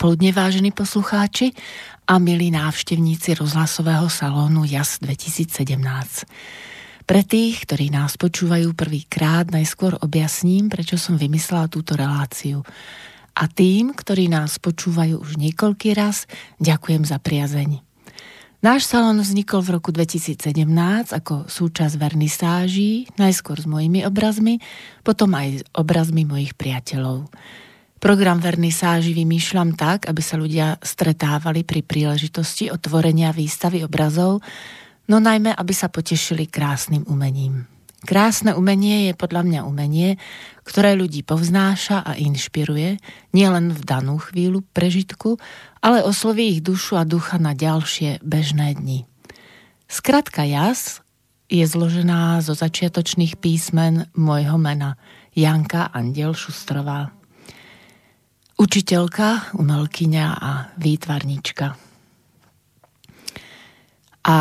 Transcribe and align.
Dobré 0.00 0.16
predpoludne, 0.16 0.32
vážení 0.32 0.72
poslucháči 0.72 1.52
a 2.08 2.16
milí 2.16 2.48
návštevníci 2.48 3.36
rozhlasového 3.36 4.08
salónu 4.08 4.64
JAS 4.64 4.96
2017. 5.04 5.76
Pre 7.04 7.20
tých, 7.20 7.68
ktorí 7.68 7.92
nás 7.92 8.16
počúvajú 8.16 8.72
prvýkrát, 8.72 9.52
najskôr 9.52 10.00
objasním, 10.00 10.72
prečo 10.72 10.96
som 10.96 11.20
vymyslela 11.20 11.68
túto 11.68 12.00
reláciu. 12.00 12.64
A 13.36 13.44
tým, 13.44 13.92
ktorí 13.92 14.32
nás 14.32 14.56
počúvajú 14.56 15.20
už 15.20 15.36
niekoľký 15.36 15.92
raz, 15.92 16.24
ďakujem 16.64 17.04
za 17.04 17.20
priazeň. 17.20 17.84
Náš 18.64 18.88
salón 18.88 19.20
vznikol 19.20 19.60
v 19.60 19.76
roku 19.76 19.92
2017 19.92 20.48
ako 21.12 21.44
súčasť 21.44 22.00
vernisáží, 22.00 23.04
najskôr 23.20 23.60
s 23.60 23.68
mojimi 23.68 24.08
obrazmi, 24.08 24.64
potom 25.04 25.36
aj 25.36 25.60
obrazmi 25.76 26.24
mojich 26.24 26.56
priateľov. 26.56 27.28
Program 28.00 28.40
vernisáži 28.40 29.12
vymýšľam 29.12 29.76
tak, 29.76 30.08
aby 30.08 30.24
sa 30.24 30.40
ľudia 30.40 30.80
stretávali 30.80 31.68
pri 31.68 31.84
príležitosti 31.84 32.72
otvorenia 32.72 33.28
výstavy 33.28 33.84
obrazov, 33.84 34.40
no 35.04 35.20
najmä, 35.20 35.52
aby 35.52 35.72
sa 35.76 35.92
potešili 35.92 36.48
krásnym 36.48 37.04
umením. 37.04 37.68
Krásne 38.00 38.56
umenie 38.56 39.12
je 39.12 39.14
podľa 39.20 39.44
mňa 39.44 39.60
umenie, 39.68 40.16
ktoré 40.64 40.96
ľudí 40.96 41.20
povznáša 41.20 42.00
a 42.00 42.16
inšpiruje, 42.16 42.96
nielen 43.36 43.76
v 43.76 43.80
danú 43.84 44.16
chvíľu 44.16 44.64
prežitku, 44.72 45.36
ale 45.84 46.00
osloví 46.00 46.56
ich 46.56 46.64
dušu 46.64 46.96
a 46.96 47.04
ducha 47.04 47.36
na 47.36 47.52
ďalšie 47.52 48.24
bežné 48.24 48.80
dni. 48.80 49.04
Skratka 49.92 50.48
jas 50.48 51.04
je 51.52 51.68
zložená 51.68 52.40
zo 52.40 52.56
začiatočných 52.56 53.36
písmen 53.36 54.08
môjho 54.16 54.56
mena 54.56 54.96
Janka 55.36 55.92
Andiel 55.92 56.32
Šustrová 56.32 57.19
učiteľka, 58.60 59.56
umelkyňa 59.56 60.26
a 60.36 60.68
výtvarnička. 60.76 61.80
A 64.20 64.36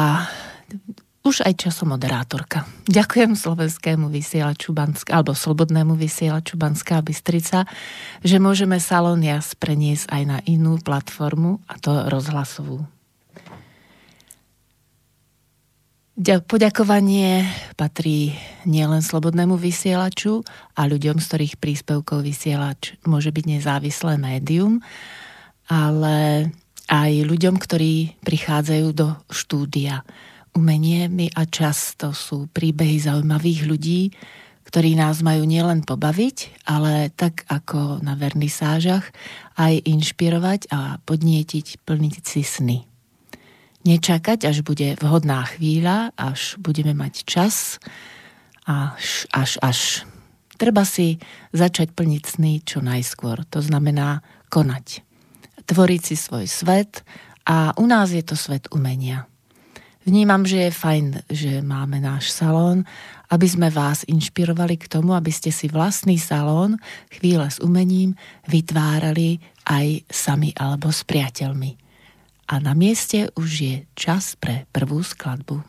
už 1.23 1.48
aj 1.48 1.56
časom 1.56 1.95
moderátorka. 1.95 2.67
Ďakujem 2.92 3.39
slovenskému 3.39 4.11
vysielaču 4.11 4.76
Banska, 4.76 5.16
alebo 5.16 5.31
slobodnému 5.31 5.95
vysielaču 5.95 6.59
Banská 6.59 7.00
Bystrica, 7.00 7.64
že 8.20 8.44
môžeme 8.44 8.76
Salón 8.84 9.23
Jas 9.23 9.55
preniesť 9.55 10.11
aj 10.11 10.23
na 10.27 10.38
inú 10.44 10.83
platformu, 10.83 11.64
a 11.71 11.80
to 11.80 12.11
rozhlasovú. 12.11 12.83
Poďakovanie 16.20 17.48
patrí 17.80 18.36
nielen 18.68 19.00
slobodnému 19.00 19.56
vysielaču 19.56 20.44
a 20.76 20.84
ľuďom, 20.84 21.16
z 21.16 21.26
ktorých 21.32 21.56
príspevkov 21.64 22.28
vysielač 22.28 23.00
môže 23.08 23.32
byť 23.32 23.46
nezávislé 23.48 24.20
médium, 24.20 24.84
ale 25.72 26.52
aj 26.92 27.12
ľuďom, 27.24 27.56
ktorí 27.56 28.20
prichádzajú 28.20 28.88
do 28.92 29.16
štúdia. 29.32 30.04
Umenie 30.52 31.08
mi 31.08 31.32
a 31.32 31.48
často 31.48 32.12
sú 32.12 32.52
príbehy 32.52 33.00
zaujímavých 33.00 33.62
ľudí, 33.64 34.12
ktorí 34.68 35.00
nás 35.00 35.24
majú 35.24 35.48
nielen 35.48 35.88
pobaviť, 35.88 36.68
ale 36.68 37.16
tak 37.16 37.48
ako 37.48 38.04
na 38.04 38.20
vernisážach 38.20 39.08
aj 39.56 39.88
inšpirovať 39.88 40.68
a 40.68 41.00
podnietiť 41.00 41.80
plniť 41.88 42.16
si 42.28 42.44
sny 42.44 42.89
nečakať, 43.88 44.48
až 44.48 44.62
bude 44.66 44.95
vhodná 45.00 45.48
chvíľa, 45.48 46.12
až 46.20 46.60
budeme 46.60 46.92
mať 46.92 47.23
čas, 47.23 47.80
až, 48.67 49.26
až, 49.32 49.56
až. 49.64 49.80
Treba 50.60 50.84
si 50.84 51.17
začať 51.56 51.95
plniť 51.95 52.23
sny 52.23 52.54
čo 52.68 52.84
najskôr. 52.84 53.48
To 53.56 53.64
znamená 53.64 54.20
konať. 54.52 55.02
Tvoriť 55.64 56.02
si 56.04 56.16
svoj 56.20 56.45
svet 56.50 57.08
a 57.48 57.72
u 57.80 57.86
nás 57.88 58.12
je 58.12 58.23
to 58.26 58.36
svet 58.36 58.68
umenia. 58.76 59.26
Vnímam, 60.04 60.42
že 60.48 60.68
je 60.68 60.72
fajn, 60.73 61.06
že 61.30 61.52
máme 61.62 62.02
náš 62.02 62.34
salón, 62.34 62.88
aby 63.30 63.45
sme 63.45 63.70
vás 63.70 64.02
inšpirovali 64.10 64.80
k 64.80 64.89
tomu, 64.89 65.14
aby 65.14 65.30
ste 65.30 65.54
si 65.54 65.70
vlastný 65.70 66.18
salón 66.18 66.82
chvíle 67.14 67.45
s 67.45 67.62
umením 67.62 68.18
vytvárali 68.50 69.38
aj 69.70 70.10
sami 70.10 70.50
alebo 70.58 70.89
s 70.89 71.06
priateľmi 71.06 71.89
a 72.49 72.58
na 72.58 72.73
mieste 72.73 73.30
už 73.37 73.49
je 73.61 73.76
čas 73.93 74.33
pre 74.33 74.65
prvú 74.73 75.05
skladbu. 75.05 75.61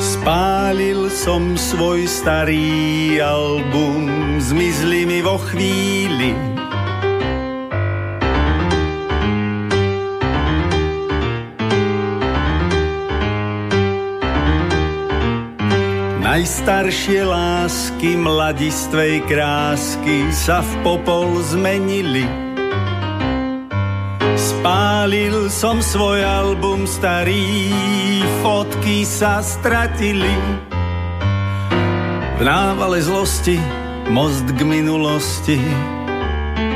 Spálil 0.00 1.12
som 1.12 1.60
svoj 1.60 2.08
starý 2.08 3.20
album, 3.20 4.36
zmizli 4.40 5.04
mi 5.04 5.20
vo 5.20 5.36
chvíli, 5.36 6.59
Najstaršie 16.30 17.26
lásky 17.26 18.14
mladistvej 18.14 19.26
krásky 19.26 20.30
sa 20.30 20.62
v 20.62 20.72
popol 20.86 21.42
zmenili. 21.42 22.22
Spálil 24.38 25.50
som 25.50 25.82
svoj 25.82 26.22
album 26.22 26.86
starý, 26.86 27.74
fotky 28.46 29.02
sa 29.02 29.42
stratili. 29.42 30.30
V 32.38 32.42
návale 32.46 33.02
zlosti, 33.02 33.58
most 34.06 34.46
k 34.54 34.62
minulosti, 34.62 35.58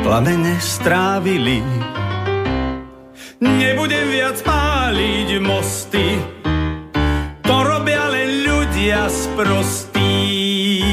plamene 0.02 0.58
strávili. 0.58 1.62
Nebudem 3.38 4.18
viac 4.18 4.34
páliť 4.42 5.38
mosty, 5.38 6.33
ľudia 8.84 9.08
sprostí, 9.08 10.84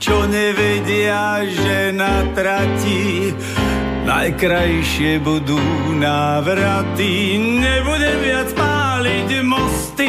čo 0.00 0.16
nevedia, 0.32 1.44
že 1.44 1.92
na 1.92 2.24
trati 2.32 3.36
najkrajšie 4.08 5.20
budú 5.20 5.60
návraty. 5.92 7.36
Nebudem 7.60 8.16
viac 8.24 8.48
páliť 8.56 9.28
mosty, 9.44 10.08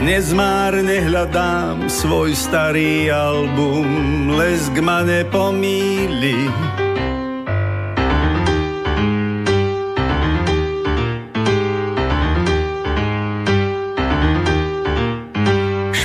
Dnes 0.00 0.32
márne 0.32 1.04
hľadám 1.04 1.92
svoj 1.92 2.32
starý 2.32 3.12
album, 3.12 4.32
lesk 4.32 4.72
ma 4.80 5.04
nepomíli. 5.04 6.85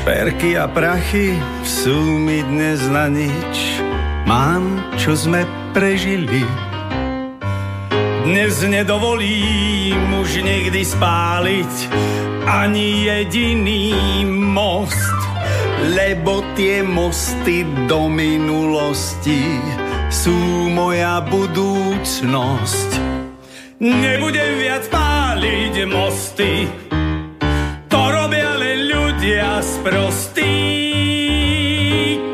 Šperky 0.02 0.58
a 0.58 0.66
prachy 0.66 1.38
sú 1.62 1.94
mi 1.94 2.42
dnes 2.42 2.82
na 2.90 3.06
nič, 3.06 3.78
mám, 4.26 4.82
čo 4.98 5.14
sme 5.14 5.46
prežili. 5.78 6.42
Dnes 8.26 8.66
nedovolím 8.66 10.02
už 10.18 10.42
nikdy 10.42 10.82
spáliť 10.82 11.74
ani 12.50 13.14
jediný 13.14 14.26
most, 14.26 15.22
lebo 15.94 16.42
tie 16.58 16.82
mosty 16.82 17.62
do 17.86 18.10
minulosti 18.10 19.62
sú 20.10 20.34
moja 20.74 21.22
budúcnosť. 21.30 22.90
Nebudem 23.78 24.66
viac 24.66 24.82
páliť 24.90 25.86
mosty, 25.86 26.66
ľudia 29.22 29.62
sprostí, 29.62 30.58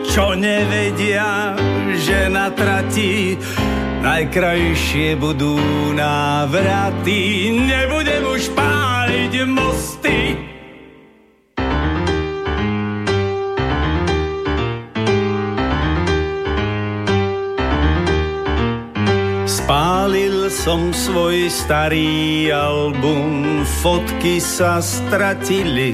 čo 0.07 0.39
nevedia, 0.39 1.51
že 1.99 2.31
na 2.31 2.47
trati 2.47 3.35
najkrajšie 3.99 5.19
budú 5.19 5.59
návraty. 5.91 7.51
Nebudem 7.59 8.23
už 8.23 8.55
páliť 8.55 9.33
mosty, 9.51 10.39
Spálil 19.43 20.47
som 20.47 20.95
svoj 20.95 21.51
starý 21.51 22.47
album, 22.55 23.67
fotky 23.83 24.39
sa 24.39 24.79
stratili. 24.79 25.91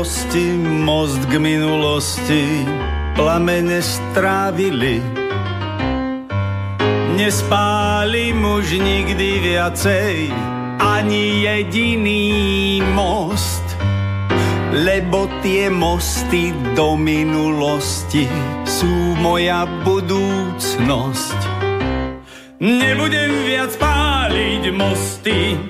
Minulosti, 0.00 0.48
most 0.56 1.20
k 1.28 1.36
minulosti, 1.36 2.64
plamene 3.12 3.84
strávili. 3.84 4.96
Nespálim 7.20 8.40
už 8.40 8.80
nikdy 8.80 9.44
viacej, 9.44 10.32
ani 10.80 11.44
jediný 11.44 12.80
most, 12.96 13.76
lebo 14.72 15.28
tie 15.44 15.68
mosty 15.68 16.56
do 16.72 16.96
minulosti 16.96 18.24
sú 18.64 18.88
moja 19.20 19.68
budúcnosť. 19.84 21.38
Nebudem 22.56 23.32
viac 23.44 23.76
páliť 23.76 24.64
mosty, 24.72 25.60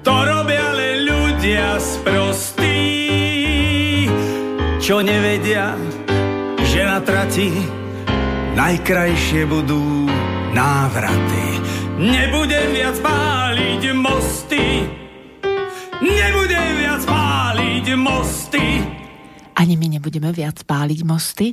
to 0.00 0.14
robia 0.16 0.64
ale 0.72 1.04
ľudia 1.04 1.76
sprostí, 1.76 2.27
čo 4.88 5.04
nevedia, 5.04 5.76
že 6.64 6.80
na 6.80 6.96
trati 7.04 7.52
najkrajšie 8.56 9.44
budú 9.44 10.08
návraty. 10.56 11.60
Nebudem 12.00 12.72
viac 12.72 12.96
páliť 12.96 13.82
mosty, 13.92 14.88
nebudem 16.00 16.68
viac 16.80 17.04
páliť 17.04 17.86
mosty. 18.00 18.64
Ani 19.60 19.76
my 19.76 20.00
nebudeme 20.00 20.32
viac 20.32 20.64
páliť 20.64 21.04
mosty 21.04 21.52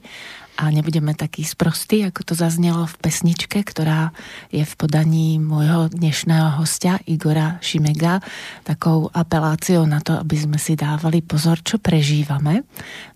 a 0.56 0.72
nebudeme 0.72 1.12
takí 1.12 1.44
sprostí, 1.44 2.08
ako 2.08 2.32
to 2.32 2.34
zaznelo 2.34 2.88
v 2.88 2.96
pesničke, 3.04 3.60
ktorá 3.60 4.16
je 4.48 4.64
v 4.64 4.74
podaní 4.80 5.36
môjho 5.36 5.92
dnešného 5.92 6.64
hostia 6.64 6.96
Igora 7.04 7.60
Šimega, 7.60 8.24
takou 8.64 9.12
apeláciou 9.12 9.84
na 9.84 10.00
to, 10.00 10.16
aby 10.16 10.36
sme 10.40 10.56
si 10.56 10.80
dávali 10.80 11.20
pozor, 11.20 11.60
čo 11.60 11.76
prežívame. 11.76 12.64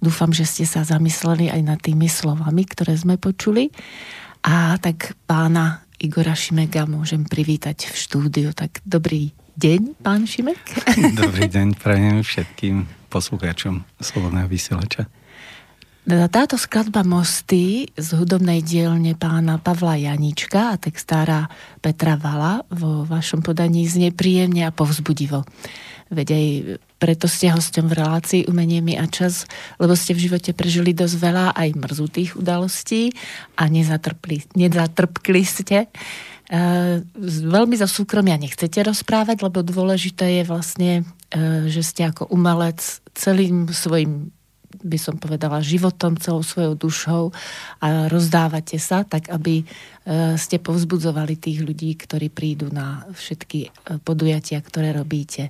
Dúfam, 0.03 0.35
že 0.35 0.43
ste 0.43 0.67
sa 0.67 0.83
zamysleli 0.83 1.47
aj 1.47 1.61
nad 1.63 1.79
tými 1.79 2.11
slovami, 2.11 2.67
ktoré 2.67 2.99
sme 2.99 3.15
počuli. 3.15 3.71
A 4.43 4.75
tak 4.83 5.15
pána 5.23 5.87
Igora 5.99 6.35
Šimega 6.35 6.83
môžem 6.87 7.23
privítať 7.23 7.87
v 7.87 7.95
štúdiu. 7.95 8.51
Tak 8.51 8.83
dobrý 8.83 9.31
deň, 9.59 9.99
pán 9.99 10.23
Šimek. 10.23 10.59
Dobrý 11.19 11.51
deň, 11.51 11.75
prajem 11.75 12.23
všetkým 12.23 12.87
poslucháčom 13.11 13.83
Slobodného 13.99 14.47
vysielača. 14.47 15.18
Táto 16.09 16.57
skladba 16.57 17.05
Mosty 17.05 17.85
z 17.93 18.09
hudobnej 18.17 18.65
dielne 18.65 19.13
pána 19.13 19.61
Pavla 19.61 19.93
Janička 19.93 20.73
a 20.73 20.79
textára 20.81 21.45
Petra 21.85 22.17
Vala 22.17 22.65
vo 22.73 23.05
vašom 23.05 23.45
podaní 23.45 23.85
znie 23.85 24.09
príjemne 24.09 24.65
a 24.65 24.73
povzbudivo. 24.73 25.45
Veď 26.09 26.27
aj 26.33 26.45
preto 26.97 27.29
ste 27.29 27.53
hostom 27.53 27.93
v 27.93 28.01
relácii 28.01 28.49
Umenie 28.49 28.81
mi 28.81 28.97
a 28.97 29.05
čas, 29.05 29.45
lebo 29.77 29.93
ste 29.93 30.17
v 30.17 30.25
živote 30.25 30.57
prežili 30.57 30.97
dosť 30.97 31.13
veľa 31.13 31.53
aj 31.53 31.77
mrzutých 31.77 32.41
udalostí 32.41 33.13
a 33.53 33.69
nezatrpli, 33.69 34.57
nezatrpkli 34.57 35.43
ste. 35.45 35.85
E, 35.85 35.89
veľmi 37.21 37.77
za 37.77 37.85
súkromia 37.85 38.41
nechcete 38.41 38.81
rozprávať, 38.81 39.45
lebo 39.45 39.61
dôležité 39.61 40.41
je 40.41 40.43
vlastne, 40.49 40.91
e, 41.29 41.69
že 41.69 41.85
ste 41.85 42.09
ako 42.09 42.33
umelec 42.33 42.81
celým 43.13 43.69
svojim 43.69 44.33
by 44.69 44.97
som 45.01 45.17
povedala, 45.17 45.65
životom, 45.65 46.15
celou 46.21 46.45
svojou 46.45 46.77
dušou 46.77 47.23
a 47.81 48.05
rozdávate 48.07 48.77
sa, 48.77 49.01
tak 49.01 49.27
aby 49.33 49.61
e, 49.61 49.65
ste 50.37 50.61
povzbudzovali 50.61 51.35
tých 51.35 51.65
ľudí, 51.65 51.97
ktorí 51.97 52.29
prídu 52.29 52.69
na 52.69 53.03
všetky 53.11 53.59
e, 53.65 53.69
podujatia, 54.05 54.61
ktoré 54.61 54.93
robíte. 54.93 55.49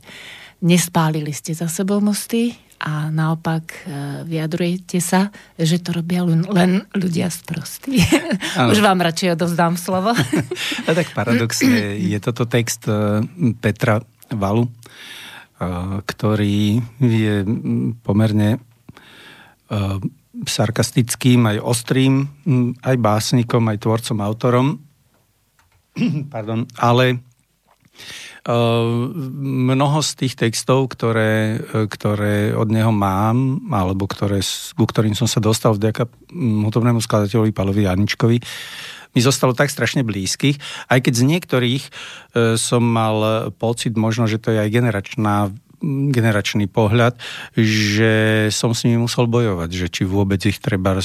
Nespálili 0.63 1.36
ste 1.36 1.51
za 1.51 1.68
sebou 1.68 2.00
mosty 2.00 2.56
a 2.80 3.12
naopak 3.12 3.63
e, 3.69 3.80
vyjadrujete 4.24 5.04
sa, 5.04 5.36
že 5.60 5.83
to 5.83 6.00
robia 6.00 6.24
len 6.24 6.88
ľudia 6.95 7.27
sprostí. 7.27 8.00
Už 8.72 8.80
vám 8.80 9.04
radšej 9.04 9.36
odovzdám 9.36 9.75
slovo. 9.75 10.15
a 10.88 10.92
tak 10.95 11.12
paradoxne 11.12 12.00
je 12.00 12.18
toto 12.24 12.48
text 12.48 12.88
Petra 13.60 14.00
Valu, 14.31 14.72
ktorý 16.07 16.80
je 17.04 17.44
pomerne 18.06 18.69
sarkastickým, 20.45 21.45
aj 21.45 21.57
ostrým, 21.62 22.25
aj 22.81 22.95
básnikom, 22.98 23.63
aj 23.69 23.77
tvorcom, 23.81 24.18
autorom. 24.21 24.68
Pardon, 26.33 26.66
ale 26.80 27.21
mnoho 28.48 30.00
z 30.00 30.12
tých 30.16 30.33
textov, 30.39 30.89
ktoré, 30.95 31.60
ktoré 31.92 32.56
od 32.56 32.71
neho 32.71 32.89
mám, 32.89 33.60
alebo 33.69 34.07
ktoré, 34.07 34.39
ku 34.74 34.86
ktorým 34.88 35.13
som 35.13 35.27
sa 35.27 35.44
dostal 35.44 35.75
vďaka 35.75 36.07
hudobnému 36.65 37.04
skladateľovi 37.04 37.51
Palovi 37.51 37.86
Janičkovi, 37.86 38.38
mi 39.10 39.22
zostalo 39.25 39.58
tak 39.58 39.74
strašne 39.74 40.05
blízkych, 40.05 40.62
aj 40.88 41.00
keď 41.01 41.13
z 41.13 41.24
niektorých 41.25 41.84
som 42.55 42.84
mal 42.86 43.50
pocit 43.58 43.98
možno, 43.98 44.29
že 44.29 44.38
to 44.38 44.53
je 44.53 44.62
aj 44.62 44.70
generačná 44.70 45.50
generačný 45.83 46.67
pohľad, 46.67 47.15
že 47.55 48.48
som 48.51 48.75
s 48.75 48.83
nimi 48.83 49.00
musel 49.00 49.25
bojovať, 49.31 49.69
že 49.71 49.88
či 49.88 50.03
vôbec 50.03 50.39
ich 50.43 50.59
treba 50.59 51.00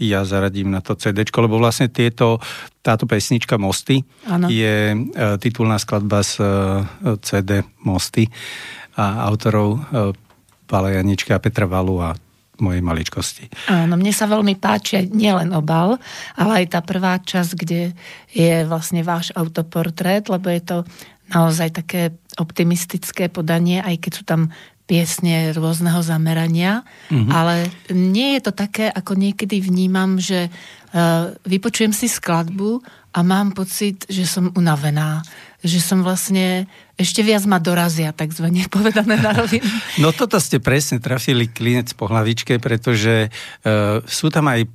ja 0.00 0.20
zaradím 0.24 0.72
na 0.72 0.80
to 0.80 0.96
CD, 0.96 1.24
lebo 1.28 1.60
vlastne 1.60 1.92
tieto, 1.92 2.40
táto 2.80 3.04
pesnička 3.04 3.60
Mosty 3.60 4.00
ano. 4.24 4.48
je 4.48 4.94
e, 4.94 4.96
titulná 5.42 5.76
skladba 5.76 6.22
z 6.22 6.40
e, 6.40 6.46
CD 7.20 7.66
Mosty 7.84 8.30
a 8.96 9.26
autorov 9.28 9.68
e, 9.76 9.78
Pála 10.66 10.98
Janička 10.98 11.38
a 11.38 11.42
Petra 11.42 11.66
Valu 11.66 12.02
a 12.02 12.10
mojej 12.60 12.80
maličkosti. 12.80 13.44
Áno, 13.68 14.00
mne 14.00 14.12
sa 14.16 14.24
veľmi 14.24 14.56
páči 14.56 15.04
nielen 15.12 15.52
obal, 15.52 16.00
ale 16.34 16.64
aj 16.64 16.66
tá 16.72 16.80
prvá 16.80 17.20
časť, 17.20 17.52
kde 17.52 17.92
je 18.32 18.64
vlastne 18.64 19.04
váš 19.04 19.28
autoportrét, 19.36 20.28
lebo 20.32 20.48
je 20.48 20.62
to 20.64 20.76
naozaj 21.30 21.74
také 21.74 22.14
optimistické 22.38 23.26
podanie, 23.32 23.82
aj 23.82 23.96
keď 23.98 24.12
sú 24.12 24.24
tam 24.26 24.52
piesne 24.86 25.50
rôzneho 25.50 25.98
zamerania, 25.98 26.86
mm-hmm. 27.10 27.30
ale 27.34 27.66
nie 27.90 28.38
je 28.38 28.40
to 28.46 28.52
také, 28.54 28.86
ako 28.86 29.18
niekedy 29.18 29.58
vnímam, 29.58 30.22
že 30.22 30.46
uh, 30.46 31.34
vypočujem 31.42 31.90
si 31.90 32.06
skladbu 32.06 32.78
a 33.10 33.18
mám 33.26 33.50
pocit, 33.50 34.06
že 34.06 34.22
som 34.30 34.54
unavená, 34.54 35.26
že 35.58 35.82
som 35.82 36.06
vlastne 36.06 36.70
ešte 36.94 37.26
viac 37.26 37.42
ma 37.50 37.58
dorazia, 37.58 38.14
takzvané 38.14 38.70
povedané 38.74 39.18
na 39.18 39.34
rovinu. 39.34 39.66
No 40.02 40.14
toto 40.14 40.38
ste 40.38 40.62
presne 40.62 41.02
trafili 41.02 41.50
klinec 41.50 41.90
po 41.98 42.06
hlavičke, 42.06 42.62
pretože 42.62 43.26
uh, 43.26 43.98
sú 44.06 44.30
tam 44.30 44.46
aj 44.46 44.70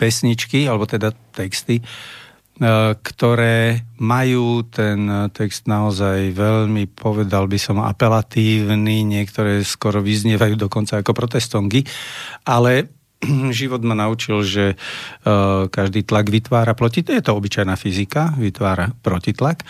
pesničky, 0.00 0.64
alebo 0.64 0.88
teda 0.88 1.12
texty, 1.36 1.84
uh, 1.84 2.21
ktoré 3.02 3.88
majú 3.96 4.62
ten 4.68 5.08
text 5.32 5.64
naozaj 5.66 6.36
veľmi, 6.36 6.84
povedal 6.92 7.48
by 7.48 7.58
som, 7.58 7.80
apelatívny, 7.80 9.02
niektoré 9.02 9.64
skoro 9.64 10.04
vyznievajú 10.04 10.60
dokonca 10.60 11.00
ako 11.00 11.16
protestongy, 11.16 11.82
ale 12.44 12.92
život 13.56 13.80
ma 13.82 13.96
naučil, 13.96 14.44
že 14.44 14.64
uh, 14.76 15.66
každý 15.72 16.04
tlak 16.04 16.28
vytvára 16.28 16.76
proti, 16.76 17.00
je 17.02 17.22
to 17.22 17.32
obyčajná 17.34 17.74
fyzika, 17.74 18.36
vytvára 18.36 18.92
protitlak, 19.00 19.64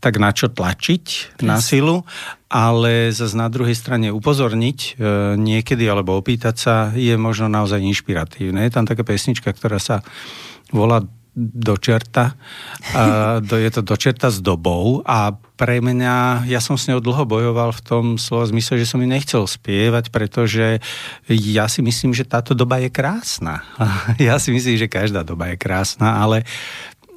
tak 0.00 0.16
na 0.16 0.32
čo 0.32 0.48
tlačiť 0.48 1.36
Presne. 1.36 1.44
na 1.44 1.60
silu, 1.60 2.08
ale 2.48 3.12
zase 3.12 3.36
na 3.36 3.52
druhej 3.52 3.76
strane 3.76 4.08
upozorniť 4.08 4.96
niekedy 5.36 5.84
alebo 5.86 6.16
opýtať 6.16 6.56
sa 6.56 6.74
je 6.96 7.14
možno 7.20 7.52
naozaj 7.52 7.84
inšpiratívne. 7.84 8.64
Je 8.64 8.72
tam 8.72 8.88
taká 8.88 9.04
pesnička, 9.04 9.52
ktorá 9.52 9.76
sa 9.76 10.00
volá 10.72 11.04
do 11.34 11.78
do, 13.40 13.56
je 13.56 13.70
to 13.70 13.80
do 13.86 13.94
s 13.94 14.38
dobou 14.42 15.02
a 15.06 15.30
pre 15.54 15.78
mňa, 15.78 16.48
ja 16.48 16.58
som 16.58 16.74
s 16.74 16.88
ňou 16.88 17.04
dlho 17.04 17.28
bojoval 17.28 17.70
v 17.76 17.84
tom 17.84 18.04
slova 18.16 18.48
zmysle, 18.48 18.80
že 18.80 18.88
som 18.88 18.98
ju 18.98 19.06
nechcel 19.06 19.44
spievať, 19.44 20.08
pretože 20.08 20.80
ja 21.28 21.68
si 21.68 21.80
myslím, 21.84 22.16
že 22.16 22.26
táto 22.26 22.56
doba 22.56 22.80
je 22.80 22.88
krásna. 22.88 23.62
ja 24.18 24.40
si 24.40 24.50
myslím, 24.50 24.80
že 24.80 24.90
každá 24.90 25.22
doba 25.22 25.52
je 25.52 25.60
krásna, 25.60 26.18
ale 26.18 26.48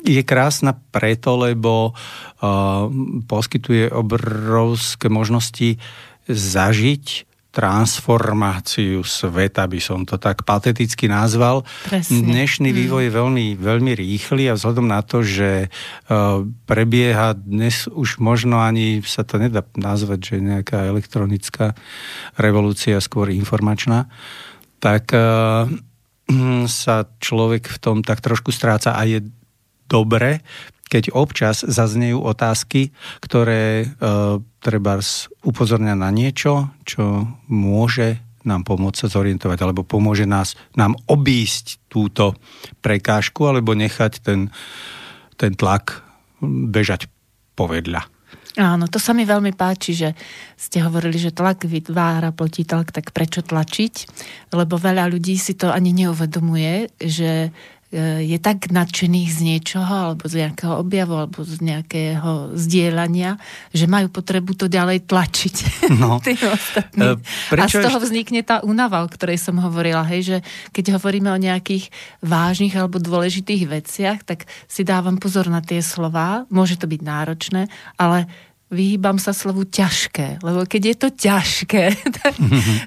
je 0.03 0.19
krásna 0.21 0.75
preto, 0.91 1.39
lebo 1.39 1.95
uh, 1.95 2.91
poskytuje 3.23 3.87
obrovské 3.89 5.07
možnosti 5.07 5.79
zažiť 6.27 7.32
transformáciu 7.53 9.05
sveta, 9.05 9.69
by 9.69 9.77
som 9.77 10.09
to 10.09 10.17
tak 10.17 10.41
pateticky 10.41 11.05
nazval. 11.05 11.61
Presne. 11.85 12.25
Dnešný 12.25 12.73
mm. 12.73 12.77
vývoj 12.81 13.03
je 13.05 13.13
veľmi, 13.13 13.47
veľmi 13.61 13.93
rýchly 13.93 14.49
a 14.49 14.57
vzhľadom 14.57 14.89
na 14.89 15.05
to, 15.05 15.21
že 15.21 15.69
uh, 15.69 16.41
prebieha 16.65 17.37
dnes 17.37 17.85
už 17.85 18.17
možno 18.17 18.57
ani 18.57 19.05
sa 19.05 19.21
to 19.21 19.37
nedá 19.37 19.61
nazvať, 19.77 20.33
že 20.33 20.35
nejaká 20.41 20.89
elektronická 20.89 21.77
revolúcia, 22.41 22.97
skôr 22.97 23.29
informačná, 23.29 24.09
tak 24.81 25.13
uh, 25.13 25.69
sa 26.81 27.05
človek 27.21 27.69
v 27.69 27.77
tom 27.77 28.01
tak 28.01 28.25
trošku 28.25 28.49
stráca 28.49 28.97
a 28.97 29.05
je 29.05 29.21
dobre 29.85 30.41
keď 30.93 31.09
občas 31.17 31.65
zaznejú 31.65 32.21
otázky, 32.21 32.93
ktoré 33.17 33.81
e, 33.81 33.85
treba 34.61 35.01
upozorňa 35.41 35.97
na 35.97 36.13
niečo, 36.13 36.69
čo 36.85 37.25
môže 37.49 38.21
nám 38.45 38.61
pomôcť 38.61 39.07
sa 39.07 39.07
zorientovať, 39.09 39.57
alebo 39.63 39.81
pomôže 39.81 40.29
nás, 40.29 40.53
nám 40.77 40.93
obísť 41.09 41.81
túto 41.89 42.37
prekážku, 42.85 43.49
alebo 43.49 43.73
nechať 43.73 44.21
ten, 44.21 44.53
ten 45.39 45.57
tlak 45.57 46.05
bežať 46.43 47.09
povedľa. 47.57 48.05
Áno, 48.53 48.85
to 48.85 49.01
sa 49.01 49.17
mi 49.17 49.25
veľmi 49.25 49.57
páči, 49.57 49.97
že 49.97 50.09
ste 50.53 50.85
hovorili, 50.85 51.17
že 51.17 51.33
tlak 51.33 51.65
vytvára 51.65 52.29
tlak, 52.69 52.93
tak 52.93 53.09
prečo 53.09 53.41
tlačiť? 53.41 53.95
Lebo 54.53 54.77
veľa 54.77 55.09
ľudí 55.09 55.41
si 55.41 55.57
to 55.57 55.73
ani 55.73 55.89
neuvedomuje, 55.89 56.93
že 57.01 57.49
je 58.25 58.37
tak 58.41 58.73
nadšených 58.73 59.29
z 59.29 59.39
niečoho, 59.45 59.93
alebo 60.09 60.25
z 60.25 60.41
nejakého 60.41 60.81
objavu, 60.81 61.13
alebo 61.13 61.45
z 61.45 61.61
nejakého 61.61 62.57
zdieľania, 62.57 63.37
že 63.69 63.85
majú 63.85 64.09
potrebu 64.09 64.57
to 64.57 64.65
ďalej 64.65 65.05
tlačiť. 65.05 65.55
No. 65.93 66.17
uh, 67.13 67.21
A 67.53 67.69
z 67.69 67.85
toho 67.85 68.01
vznikne 68.01 68.41
tá 68.41 68.65
únava, 68.65 69.05
o 69.05 69.07
ktorej 69.11 69.37
som 69.37 69.61
hovorila, 69.61 70.01
hej, 70.09 70.21
že 70.25 70.37
keď 70.73 70.97
hovoríme 70.97 71.29
o 71.29 71.37
nejakých 71.37 71.93
vážnych 72.23 72.73
alebo 72.73 72.97
dôležitých 72.97 73.69
veciach, 73.69 74.25
tak 74.25 74.49
si 74.65 74.81
dávam 74.81 75.21
pozor 75.21 75.53
na 75.53 75.61
tie 75.61 75.85
slova, 75.85 76.49
môže 76.49 76.81
to 76.81 76.89
byť 76.89 77.01
náročné, 77.03 77.69
ale 77.99 78.25
vyhýbam 78.73 79.21
sa 79.21 79.31
slovu 79.31 79.63
ťažké, 79.69 80.41
lebo 80.41 80.65
keď 80.65 80.81
je 80.81 80.95
to 80.97 81.09
ťažké, 81.13 81.83
tak, 82.19 82.33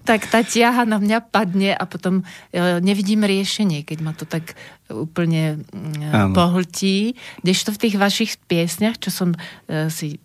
tak 0.02 0.20
tá 0.26 0.40
ťaha 0.42 0.82
na 0.84 0.98
mňa 0.98 1.18
padne 1.30 1.72
a 1.72 1.84
potom 1.86 2.26
e, 2.50 2.82
nevidím 2.82 3.22
riešenie, 3.22 3.86
keď 3.86 3.98
ma 4.02 4.12
to 4.12 4.26
tak 4.26 4.58
úplne 4.90 5.62
ano. 6.10 6.34
pohltí. 6.34 7.14
Kdežto 7.42 7.74
v 7.74 7.80
tých 7.86 7.96
vašich 7.96 8.32
piesňach, 8.50 8.98
čo 8.98 9.10
som 9.14 9.30
e, 9.32 9.88
si 9.88 10.18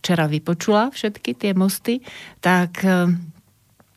včera 0.00 0.24
vypočula 0.24 0.88
všetky 0.96 1.36
tie 1.36 1.52
mosty, 1.52 2.00
tak 2.40 2.80
e, 2.80 3.12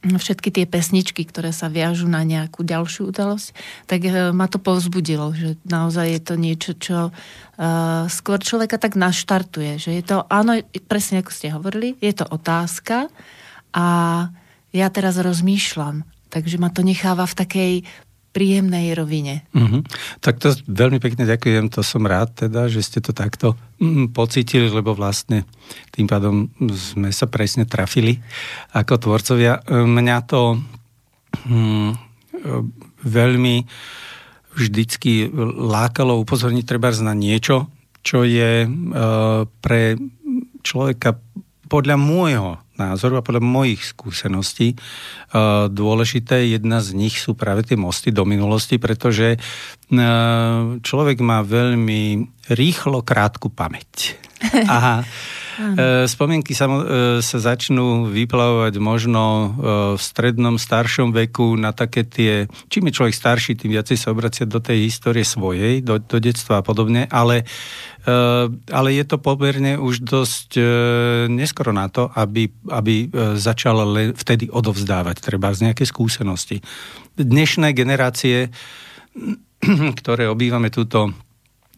všetky 0.03 0.51
tie 0.51 0.65
pesničky, 0.67 1.23
ktoré 1.23 1.55
sa 1.55 1.71
viažú 1.71 2.11
na 2.11 2.27
nejakú 2.27 2.67
ďalšiu 2.67 3.15
udalosť, 3.15 3.55
tak 3.87 4.03
e, 4.03 4.35
ma 4.35 4.51
to 4.51 4.59
povzbudilo, 4.59 5.31
že 5.31 5.55
naozaj 5.63 6.07
je 6.11 6.21
to 6.21 6.35
niečo, 6.35 6.71
čo 6.75 6.97
uh, 7.09 8.05
skôr 8.11 8.39
človeka 8.43 8.75
tak 8.75 8.99
naštartuje, 8.99 9.79
že 9.79 9.91
je 9.95 10.03
to, 10.03 10.27
áno, 10.27 10.59
presne 10.91 11.23
ako 11.23 11.31
ste 11.31 11.55
hovorili, 11.55 11.95
je 12.03 12.11
to 12.11 12.27
otázka 12.27 13.07
a 13.71 13.87
ja 14.73 14.87
teraz 14.89 15.21
rozmýšľam, 15.21 16.03
takže 16.33 16.59
ma 16.59 16.73
to 16.73 16.81
necháva 16.81 17.23
v 17.29 17.37
takej 17.37 17.73
príjemnej 18.33 18.97
rovine. 18.97 19.45
Mm-hmm. 19.53 19.81
Tak 20.19 20.41
to 20.41 20.57
veľmi 20.65 20.97
pekne 20.97 21.29
ďakujem, 21.29 21.69
to 21.69 21.85
som 21.85 22.03
rád 22.03 22.33
teda, 22.33 22.65
že 22.65 22.81
ste 22.81 22.99
to 22.99 23.13
takto 23.13 23.53
mm, 23.77 24.09
pocítili, 24.09 24.67
lebo 24.73 24.97
vlastne 24.97 25.45
tým 25.93 26.09
pádom 26.09 26.49
sme 26.73 27.13
sa 27.13 27.29
presne 27.29 27.69
trafili 27.69 28.17
ako 28.73 28.97
tvorcovia. 28.97 29.61
Mňa 29.69 30.17
to 30.25 30.57
mm, 31.45 31.91
veľmi 33.05 33.55
vždycky 34.53 35.29
lákalo 35.57 36.17
upozorniť 36.25 36.65
treba 36.65 36.89
na 37.01 37.13
niečo, 37.13 37.69
čo 38.05 38.25
je 38.25 38.65
e, 38.65 38.67
pre 39.61 39.97
človeka 40.61 41.17
podľa 41.69 41.97
môjho 41.97 42.62
názoru 42.75 43.21
a 43.21 43.25
podľa 43.25 43.43
mojich 43.45 43.81
skúseností 43.93 44.73
uh, 44.73 45.69
dôležité. 45.69 46.49
Jedna 46.49 46.81
z 46.81 46.97
nich 46.97 47.21
sú 47.21 47.37
práve 47.37 47.65
tie 47.65 47.77
mosty 47.77 48.09
do 48.09 48.25
minulosti, 48.25 48.81
pretože 48.81 49.37
uh, 49.37 50.77
človek 50.81 51.17
má 51.21 51.45
veľmi 51.45 52.25
rýchlo 52.53 53.05
krátku 53.05 53.53
pamäť. 53.53 54.17
A 54.67 55.05
uh, 55.59 56.05
spomienky 56.09 56.57
sa, 56.57 56.69
sa 57.19 57.37
začnú 57.37 58.09
vyplavovať 58.09 58.73
možno 58.81 59.23
v 59.95 60.01
strednom, 60.01 60.55
staršom 60.57 61.13
veku 61.13 61.55
na 61.59 61.71
také 61.71 62.05
tie, 62.05 62.49
čím 62.67 62.89
je 62.89 62.97
človek 62.97 63.15
starší, 63.15 63.57
tým 63.57 63.73
viacej 63.73 63.97
sa 63.97 64.11
obracia 64.11 64.45
do 64.49 64.59
tej 64.59 64.89
histórie 64.89 65.25
svojej, 65.25 65.81
do, 65.81 66.01
do 66.01 66.17
detstva 66.17 66.61
a 66.61 66.65
podobne, 66.65 67.05
ale 67.09 67.45
ale 68.67 68.89
je 68.99 69.05
to 69.07 69.15
pomerne 69.15 69.79
už 69.79 70.03
dosť 70.03 70.59
neskoro 71.31 71.71
na 71.71 71.87
to, 71.87 72.11
aby, 72.11 72.51
aby 72.67 73.07
začal 73.39 74.11
vtedy 74.11 74.51
odovzdávať 74.51 75.23
treba 75.23 75.55
z 75.55 75.71
nejaké 75.71 75.87
skúsenosti. 75.87 76.59
Dnešné 77.15 77.71
generácie, 77.71 78.51
ktoré 80.03 80.27
obývame 80.27 80.67
túto 80.67 81.15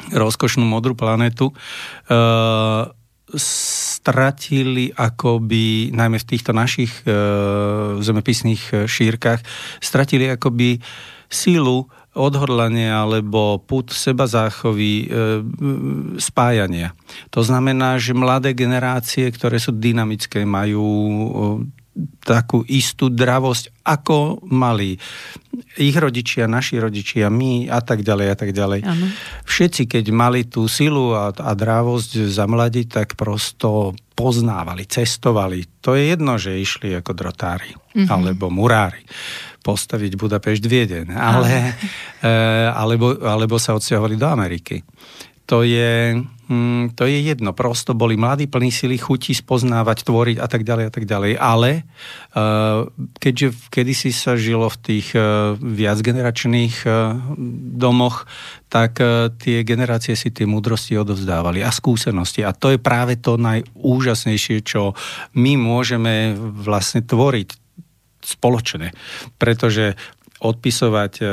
rozkošnú 0.09 0.65
modrú 0.65 0.97
planetu, 0.97 1.53
stratili 3.33 4.93
akoby, 4.93 5.89
najmä 5.89 6.21
v 6.21 6.29
týchto 6.29 6.53
našich 6.53 6.93
zemepisných 7.99 8.85
šírkach, 8.85 9.41
stratili 9.81 10.29
akoby 10.29 10.77
sílu 11.25 11.89
odhodlanie 12.15 12.87
alebo 12.87 13.59
put 13.59 13.91
seba 13.91 14.23
záchovy, 14.23 15.03
e, 15.03 15.07
spájania. 16.15 16.95
To 17.35 17.43
znamená, 17.43 17.99
že 17.99 18.15
mladé 18.15 18.55
generácie, 18.55 19.27
ktoré 19.35 19.59
sú 19.59 19.75
dynamické, 19.75 20.47
majú 20.47 20.87
e, 20.87 21.27
takú 22.21 22.67
istú 22.67 23.07
dravosť, 23.07 23.87
ako 23.87 24.43
mali 24.51 24.99
ich 25.79 25.95
rodičia, 25.95 26.51
naši 26.51 26.83
rodičia, 26.83 27.31
my 27.31 27.71
a 27.71 27.79
tak 27.79 28.03
ďalej 28.03 28.27
a 28.27 28.35
tak 28.35 28.51
ďalej. 28.51 28.79
Ano. 28.83 29.07
Všetci, 29.47 29.87
keď 29.87 30.05
mali 30.11 30.43
tú 30.43 30.67
silu 30.67 31.15
a, 31.15 31.31
a 31.31 31.51
drávosť 31.55 32.27
za 32.27 32.43
mladí, 32.43 32.83
tak 32.91 33.15
prosto 33.15 33.95
poznávali, 34.15 34.83
cestovali. 34.87 35.63
To 35.79 35.95
je 35.95 36.11
jedno, 36.11 36.35
že 36.35 36.59
išli 36.59 36.91
ako 36.99 37.11
drotári 37.15 37.71
mm-hmm. 37.71 38.11
alebo 38.11 38.51
murári 38.51 39.03
postaviť 39.65 40.13
Budapešť 40.13 40.63
Viedeň, 40.67 41.07
ale, 41.17 41.73
e, 42.21 42.33
alebo, 42.69 43.17
alebo 43.17 43.55
sa 43.57 43.73
odsťahovali 43.73 44.15
do 44.19 44.27
Ameriky. 44.29 44.77
To 45.45 45.61
je, 45.61 46.17
mm, 46.49 46.97
to 46.97 47.05
je 47.05 47.21
jedno. 47.21 47.53
Prosto 47.53 47.93
boli 47.93 48.17
mladí, 48.17 48.49
plní 48.49 48.73
sily, 48.73 48.97
chutí 48.97 49.37
spoznávať, 49.37 50.01
tvoriť 50.01 50.37
a 50.41 50.47
tak 50.49 50.65
ďalej 50.65 50.85
a 50.89 50.91
tak 50.91 51.05
ďalej. 51.05 51.31
Ale 51.37 51.69
e, 51.77 51.81
keďže 53.21 53.47
kedysi 53.69 54.09
sa 54.09 54.33
žilo 54.33 54.65
v 54.73 54.77
tých 54.81 55.13
e, 55.13 55.53
viacgeneračných 55.57 56.75
domoch, 57.77 58.25
tak 58.73 58.99
tie 59.39 59.63
generácie 59.63 60.19
si 60.19 60.35
tie 60.35 60.43
múdrosti 60.43 60.99
odovzdávali 60.99 61.63
a 61.63 61.71
skúsenosti. 61.71 62.43
A 62.43 62.51
to 62.51 62.75
je 62.75 62.79
práve 62.81 63.15
to 63.21 63.39
najúžasnejšie, 63.39 64.65
čo 64.65 64.97
my 65.37 65.55
môžeme 65.55 66.35
vlastne 66.35 66.99
tvoriť 66.99 67.49
spoločné. 68.25 68.91
Pretože 69.37 69.93
odpisovať 70.41 71.13
e, 71.21 71.25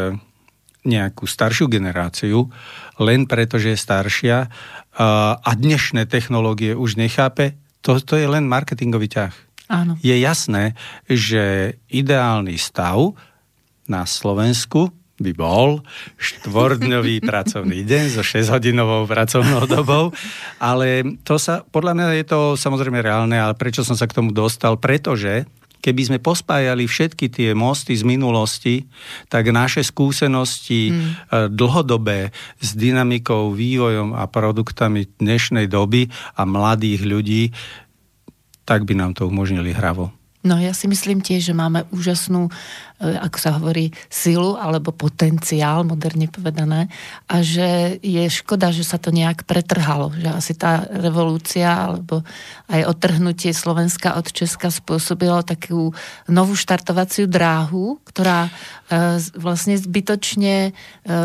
nejakú 0.83 1.31
staršiu 1.31 1.71
generáciu 1.71 2.51
len 2.99 3.25
preto, 3.27 3.57
že 3.57 3.75
je 3.75 3.79
staršia 3.79 4.51
a 5.41 5.51
dnešné 5.57 6.05
technológie 6.11 6.77
už 6.77 7.01
nechápe, 7.01 7.57
to, 7.81 7.99
to 8.03 8.15
je 8.21 8.27
len 8.29 8.45
marketingový 8.47 9.09
ťah. 9.09 9.35
Áno. 9.73 9.97
Je 10.05 10.13
jasné, 10.21 10.77
že 11.09 11.75
ideálny 11.89 12.61
stav 12.61 13.17
na 13.89 14.05
Slovensku 14.05 14.93
by 15.23 15.33
bol 15.33 15.81
štvordňový 16.19 17.23
pracovný 17.31 17.87
deň 17.87 18.05
so 18.13 18.23
6-hodinovou 18.27 19.07
pracovnou 19.07 19.65
dobou, 19.71 20.11
ale 20.59 21.17
to 21.23 21.39
sa, 21.39 21.63
podľa 21.63 21.93
mňa 21.95 22.07
je 22.21 22.27
to 22.27 22.41
samozrejme 22.59 22.99
reálne, 23.01 23.39
ale 23.39 23.55
prečo 23.55 23.87
som 23.87 23.95
sa 23.95 24.11
k 24.11 24.19
tomu 24.19 24.35
dostal? 24.35 24.77
Pretože 24.77 25.47
keby 25.83 26.03
sme 26.09 26.19
pospájali 26.23 26.87
všetky 26.87 27.27
tie 27.27 27.51
mosty 27.59 27.99
z 27.99 28.07
minulosti, 28.07 28.87
tak 29.27 29.51
naše 29.51 29.83
skúsenosti 29.83 30.95
hmm. 30.95 31.53
dlhodobé 31.53 32.31
s 32.63 32.79
dynamikou, 32.79 33.51
vývojom 33.51 34.15
a 34.15 34.31
produktami 34.31 35.11
dnešnej 35.19 35.67
doby 35.67 36.07
a 36.39 36.47
mladých 36.47 37.03
ľudí, 37.03 37.43
tak 38.63 38.87
by 38.87 38.95
nám 38.95 39.19
to 39.19 39.27
umožnili 39.27 39.75
hravo. 39.75 40.15
No 40.43 40.59
ja 40.59 40.75
si 40.75 40.91
myslím 40.91 41.23
tiež, 41.23 41.51
že 41.51 41.55
máme 41.55 41.87
úžasnú, 41.95 42.51
e, 42.51 42.53
ako 43.03 43.39
sa 43.43 43.59
hovorí, 43.59 43.91
silu 44.07 44.55
alebo 44.55 44.95
potenciál, 44.95 45.83
moderne 45.83 46.31
povedané, 46.31 46.87
a 47.27 47.43
že 47.43 47.99
je 47.99 48.23
škoda, 48.31 48.71
že 48.71 48.87
sa 48.87 49.03
to 49.03 49.11
nejak 49.11 49.43
pretrhalo, 49.43 50.15
že 50.15 50.31
asi 50.31 50.53
tá 50.55 50.87
revolúcia 50.87 51.67
alebo 51.67 52.23
aj 52.71 52.87
odtrhnutie 52.87 53.51
Slovenska 53.51 54.15
od 54.15 54.31
Česka 54.31 54.71
spôsobilo 54.71 55.43
takú 55.43 55.91
novú 56.31 56.55
štartovaciu 56.55 57.27
dráhu, 57.27 57.99
ktorá 58.07 58.47
e, 58.47 58.51
vlastne 59.35 59.75
zbytočne 59.75 60.71
e, 60.71 60.73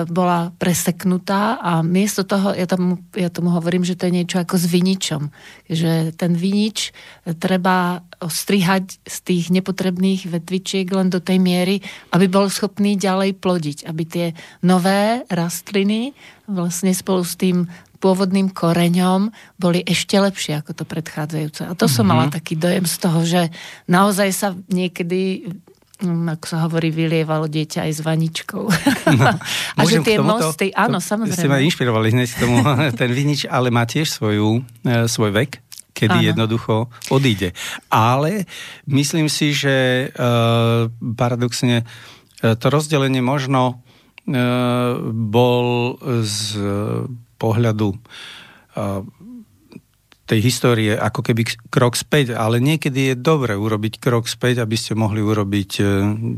bola 0.10 0.50
preseknutá 0.58 1.62
a 1.62 1.86
miesto 1.86 2.26
toho, 2.26 2.58
ja 2.58 2.66
tomu, 2.66 2.98
ja 3.14 3.30
tomu 3.30 3.54
hovorím, 3.54 3.86
že 3.86 3.94
to 3.94 4.10
je 4.10 4.18
niečo 4.18 4.42
ako 4.42 4.58
s 4.58 4.66
viničom, 4.66 5.30
že 5.70 6.16
ten 6.18 6.34
vinič 6.34 6.96
treba 7.38 8.02
ostrihať 8.18 8.98
z 9.06 9.18
tých 9.22 9.46
nepotrebných 9.54 10.26
vetvičiek 10.26 10.90
len 10.90 11.14
do 11.14 11.22
tej 11.22 11.38
miery, 11.38 11.67
aby 12.16 12.26
bol 12.32 12.48
schopný 12.48 12.96
ďalej 12.96 13.36
plodiť, 13.38 13.78
aby 13.88 14.04
tie 14.08 14.28
nové 14.64 15.28
rastliny 15.28 16.16
vlastne 16.48 16.96
spolu 16.96 17.28
s 17.28 17.36
tým 17.36 17.68
pôvodným 17.98 18.54
koreňom 18.54 19.34
boli 19.58 19.82
ešte 19.82 20.22
lepšie 20.22 20.62
ako 20.62 20.72
to 20.78 20.84
predchádzajúce. 20.86 21.66
A 21.66 21.74
to 21.74 21.90
mm-hmm. 21.90 21.96
som 21.98 22.06
mala 22.06 22.26
mhm. 22.30 22.34
taký 22.34 22.54
dojem 22.56 22.86
z 22.86 22.96
toho, 23.02 23.20
že 23.26 23.42
naozaj 23.90 24.30
sa 24.32 24.48
niekedy 24.70 25.50
mm, 26.06 26.38
ako 26.38 26.46
sa 26.46 26.58
hovorí, 26.70 26.94
vylievalo 26.94 27.50
dieťa 27.50 27.90
aj 27.90 27.92
s 27.98 28.02
vaničkou. 28.06 28.64
No, 29.18 29.26
a 29.78 29.82
že 29.90 30.06
tie 30.06 30.22
tomuto, 30.22 30.54
mosty, 30.54 30.70
áno, 30.78 31.02
to, 31.02 31.10
samozrejme. 31.10 31.42
Ste 31.42 31.52
ma 31.52 31.60
inšpirovali 31.60 32.14
hneď 32.14 32.30
k 32.38 32.38
tomu, 32.38 32.58
ten 33.02 33.12
vinič, 33.12 33.50
ale 33.50 33.74
má 33.74 33.84
tiež 33.90 34.14
svoju, 34.14 34.62
e, 34.86 35.10
svoj 35.10 35.34
vek, 35.34 35.67
kedy 35.98 36.20
áno. 36.22 36.28
jednoducho 36.30 36.74
odíde. 37.10 37.58
Ale 37.90 38.46
myslím 38.86 39.26
si, 39.34 39.58
že 39.58 40.06
e, 40.06 40.08
paradoxne 41.18 41.82
e, 41.82 41.86
to 42.54 42.68
rozdelenie 42.70 43.26
možno 43.26 43.82
e, 44.30 44.34
bol 45.10 45.98
z 46.22 46.38
pohľadu 47.42 47.98
tej 50.30 50.40
histórie 50.46 50.94
ako 50.94 51.26
keby 51.26 51.50
krok 51.74 51.98
späť, 51.98 52.38
ale 52.38 52.62
niekedy 52.62 53.14
je 53.14 53.16
dobre 53.18 53.58
urobiť 53.58 53.98
krok 53.98 54.30
späť, 54.30 54.62
aby 54.62 54.78
ste 54.78 54.94
mohli 54.94 55.18
urobiť 55.18 55.72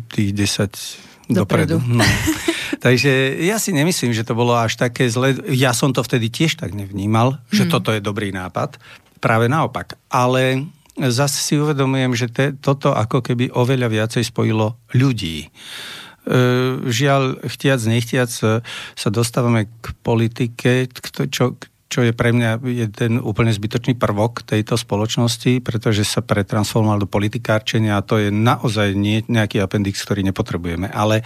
tých 0.08 0.30
10 0.32 1.36
dopredu. 1.36 1.84
dopredu. 1.84 2.00
No. 2.00 2.08
Takže 2.86 3.44
ja 3.44 3.60
si 3.60 3.76
nemyslím, 3.76 4.16
že 4.16 4.24
to 4.24 4.34
bolo 4.34 4.56
až 4.56 4.80
také 4.80 5.12
zle. 5.12 5.36
Ja 5.52 5.76
som 5.76 5.92
to 5.92 6.00
vtedy 6.00 6.32
tiež 6.32 6.56
tak 6.56 6.72
nevnímal, 6.72 7.44
že 7.52 7.68
mm. 7.68 7.72
toto 7.72 7.92
je 7.92 8.00
dobrý 8.00 8.32
nápad. 8.32 8.80
Práve 9.20 9.52
naopak. 9.52 10.00
Ale 10.12 10.68
zase 11.08 11.40
si 11.40 11.54
uvedomujem, 11.56 12.12
že 12.16 12.28
te, 12.28 12.46
toto 12.56 12.92
ako 12.92 13.24
keby 13.24 13.56
oveľa 13.56 13.88
viacej 13.88 14.28
spojilo 14.28 14.76
ľudí. 14.92 15.48
E, 15.48 16.38
žiaľ, 16.84 17.40
chtiac, 17.48 17.80
nechtiac 17.88 18.32
e, 18.44 18.60
sa 19.00 19.10
dostávame 19.10 19.72
k 19.80 19.86
politike, 20.04 20.92
čo, 21.32 21.56
čo 21.88 22.00
je 22.04 22.12
pre 22.12 22.36
mňa 22.36 22.62
ten 22.92 23.18
úplne 23.18 23.50
zbytočný 23.50 23.96
prvok 23.96 24.44
tejto 24.44 24.76
spoločnosti, 24.76 25.64
pretože 25.64 26.04
sa 26.04 26.20
pretransformoval 26.22 27.02
do 27.02 27.10
politikárčenia 27.10 27.98
a 27.98 28.06
to 28.06 28.20
je 28.20 28.30
naozaj 28.30 28.94
nie, 28.94 29.24
nejaký 29.26 29.64
appendix, 29.64 30.04
ktorý 30.04 30.22
nepotrebujeme. 30.28 30.92
Ale 30.92 31.24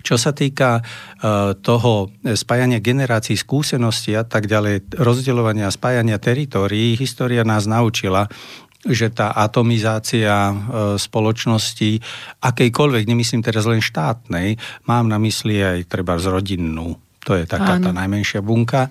čo 0.00 0.20
sa 0.20 0.34
týka 0.34 0.80
uh, 0.80 1.54
toho 1.56 2.12
spájania 2.36 2.82
generácií, 2.82 3.36
skúseností 3.36 4.16
a 4.16 4.24
tak 4.24 4.50
ďalej, 4.50 4.96
rozdeľovania 4.96 5.68
a 5.68 5.74
spájania 5.74 6.18
teritórií, 6.20 6.96
história 6.98 7.46
nás 7.46 7.64
naučila, 7.64 8.28
že 8.80 9.12
tá 9.12 9.36
atomizácia 9.36 10.32
e, 10.32 10.54
spoločnosti, 10.96 12.00
akejkoľvek, 12.40 13.04
nemyslím 13.04 13.44
teraz 13.44 13.68
len 13.68 13.84
štátnej, 13.84 14.56
mám 14.88 15.04
na 15.04 15.20
mysli 15.20 15.60
aj 15.60 15.84
treba 15.84 16.16
z 16.16 16.32
rodinnú, 16.32 16.96
to 17.20 17.36
je 17.36 17.44
taká 17.44 17.76
Áno. 17.76 17.84
tá 17.84 17.90
najmenšia 17.92 18.40
bunka. 18.40 18.88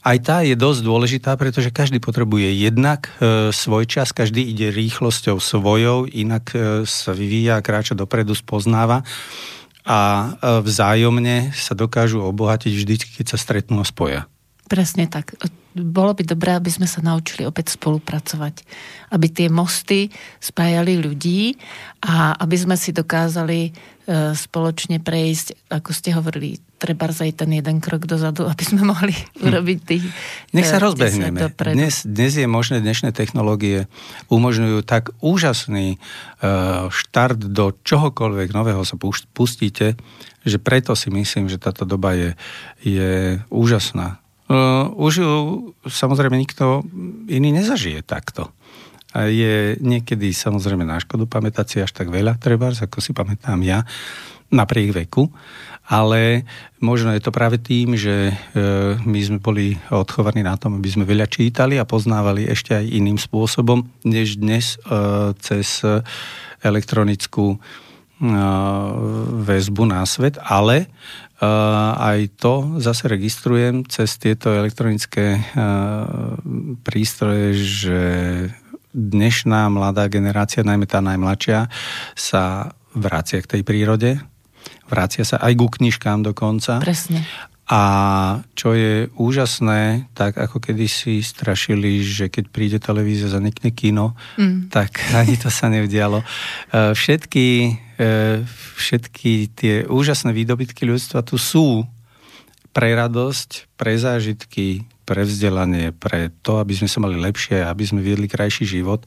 Aj 0.00 0.16
tá 0.20 0.44
je 0.44 0.52
dosť 0.56 0.80
dôležitá, 0.84 1.32
pretože 1.40 1.72
každý 1.72 2.00
potrebuje 2.00 2.52
jednak 2.52 3.08
e, 3.16 3.48
svoj 3.52 3.88
čas, 3.88 4.12
každý 4.12 4.44
ide 4.44 4.68
rýchlosťou 4.68 5.40
svojou, 5.40 6.04
inak 6.04 6.52
e, 6.52 6.84
sa 6.84 7.16
vyvíja, 7.16 7.64
kráča 7.64 7.96
dopredu, 7.96 8.36
spoznáva 8.36 9.00
a 9.84 9.98
e, 9.98 10.28
vzájomne 10.64 11.52
sa 11.56 11.76
dokážu 11.76 12.24
obohatiť 12.24 12.72
vždy, 12.72 12.94
keď 13.20 13.26
sa 13.34 13.38
stretnú 13.40 13.80
a 13.80 13.86
spoja. 13.86 14.26
Presne 14.70 15.10
tak. 15.10 15.34
Bolo 15.74 16.14
by 16.14 16.22
dobré, 16.22 16.54
aby 16.54 16.70
sme 16.70 16.86
sa 16.86 17.02
naučili 17.02 17.42
opäť 17.42 17.74
spolupracovať. 17.74 18.62
Aby 19.10 19.26
tie 19.34 19.50
mosty 19.50 20.06
spájali 20.38 21.02
ľudí 21.02 21.58
a 22.06 22.38
aby 22.38 22.54
sme 22.54 22.78
si 22.78 22.94
dokázali 22.94 23.74
E, 24.10 24.34
spoločne 24.34 24.98
prejsť, 24.98 25.70
ako 25.70 25.90
ste 25.94 26.10
hovorili, 26.10 26.58
treba 26.82 27.06
aj 27.06 27.30
ten 27.30 27.50
jeden 27.54 27.78
krok 27.78 28.10
dozadu, 28.10 28.42
aby 28.50 28.64
sme 28.66 28.82
mohli 28.82 29.14
hm. 29.14 29.46
urobiť 29.46 29.78
tých... 29.86 30.04
Nech 30.50 30.66
sa 30.66 30.82
e, 30.82 30.88
rozbehneme. 30.90 31.38
Dnes, 31.54 32.02
dnes 32.02 32.32
je 32.34 32.48
možné, 32.50 32.82
dnešné 32.82 33.14
technológie 33.14 33.86
umožňujú 34.26 34.82
tak 34.82 35.14
úžasný 35.22 36.02
uh, 36.42 36.90
štart 36.90 37.54
do 37.54 37.70
čohokoľvek 37.86 38.50
nového 38.50 38.82
sa 38.82 38.98
pustíte, 39.30 39.94
že 40.42 40.58
preto 40.58 40.98
si 40.98 41.06
myslím, 41.14 41.46
že 41.46 41.62
táto 41.62 41.86
doba 41.86 42.10
je, 42.18 42.30
je 42.82 43.38
úžasná. 43.46 44.18
Už 44.98 45.12
ju 45.22 45.32
samozrejme 45.86 46.34
nikto 46.34 46.82
iný 47.30 47.54
nezažije 47.54 48.02
takto. 48.02 48.50
A 49.14 49.30
je 49.30 49.78
niekedy 49.78 50.30
samozrejme 50.34 50.82
na 50.86 50.98
škodu 50.98 51.26
pamätať 51.26 51.66
si 51.66 51.76
až 51.82 51.90
tak 51.94 52.10
veľa, 52.10 52.38
treba, 52.38 52.70
ako 52.70 52.98
si 52.98 53.10
pamätám 53.14 53.58
ja, 53.62 53.82
napriek 54.50 54.90
veku, 54.94 55.30
ale 55.90 56.46
možno 56.78 57.10
je 57.14 57.22
to 57.22 57.34
práve 57.34 57.58
tým, 57.58 57.98
že 57.98 58.30
e, 58.30 58.34
my 59.02 59.20
sme 59.22 59.38
boli 59.42 59.74
odchovaní 59.90 60.42
na 60.46 60.54
tom, 60.54 60.78
aby 60.78 60.86
sme 60.90 61.06
veľa 61.06 61.26
čítali 61.26 61.78
a 61.78 61.86
poznávali 61.86 62.46
ešte 62.46 62.74
aj 62.78 62.86
iným 62.86 63.18
spôsobom, 63.18 63.86
než 64.06 64.38
dnes 64.38 64.78
e, 64.86 65.34
cez 65.42 65.82
elektronickú 66.62 67.54
e, 67.54 67.58
väzbu 69.42 69.82
na 69.90 70.06
svet, 70.06 70.38
ale 70.42 70.86
aj 71.40 72.36
to 72.36 72.76
zase 72.84 73.08
registrujem 73.08 73.88
cez 73.88 74.20
tieto 74.20 74.52
elektronické 74.52 75.40
prístroje, 76.84 77.46
že 77.56 78.00
dnešná 78.92 79.70
mladá 79.72 80.10
generácia, 80.12 80.66
najmä 80.66 80.84
tá 80.84 81.00
najmladšia, 81.00 81.70
sa 82.18 82.74
vracia 82.92 83.40
k 83.40 83.56
tej 83.56 83.62
prírode, 83.64 84.18
vracia 84.90 85.24
sa 85.24 85.38
aj 85.40 85.54
ku 85.56 85.70
knižkám 85.70 86.26
dokonca. 86.26 86.82
Presne. 86.82 87.24
A 87.70 87.82
čo 88.58 88.74
je 88.74 89.06
úžasné, 89.14 90.10
tak 90.18 90.34
ako 90.42 90.58
kedysi 90.58 91.22
strašili, 91.22 92.02
že 92.02 92.26
keď 92.26 92.44
príde 92.50 92.78
televízia, 92.82 93.30
zanikne 93.30 93.70
kino, 93.70 94.18
mm. 94.34 94.74
tak 94.74 94.98
ani 95.20 95.38
to 95.38 95.54
sa 95.54 95.70
nevdialo. 95.70 96.18
E, 96.18 96.26
všetky, 96.98 97.46
e, 97.94 98.42
všetky 98.74 99.32
tie 99.54 99.74
úžasné 99.86 100.34
výdobytky 100.34 100.82
ľudstva 100.82 101.22
tu 101.22 101.38
sú 101.38 101.86
pre 102.74 102.90
radosť, 102.90 103.70
pre 103.78 103.94
zážitky, 103.94 104.82
pre 105.06 105.22
vzdelanie, 105.22 105.94
pre 105.94 106.34
to, 106.42 106.58
aby 106.58 106.74
sme 106.74 106.90
sa 106.90 106.98
mali 107.02 107.18
lepšie, 107.22 107.62
aby 107.62 107.82
sme 107.86 108.02
viedli 108.02 108.26
krajší 108.26 108.66
život 108.66 109.06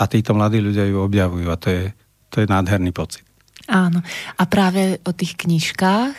a 0.00 0.08
títo 0.08 0.32
mladí 0.32 0.64
ľudia 0.64 0.88
ju 0.88 0.96
objavujú 1.00 1.48
a 1.52 1.56
to 1.60 1.68
je, 1.68 1.84
to 2.32 2.40
je 2.40 2.46
nádherný 2.48 2.92
pocit. 2.92 3.24
Áno. 3.68 4.00
A 4.36 4.42
práve 4.48 5.00
o 5.04 5.12
tých 5.12 5.36
knižkách 5.36 6.16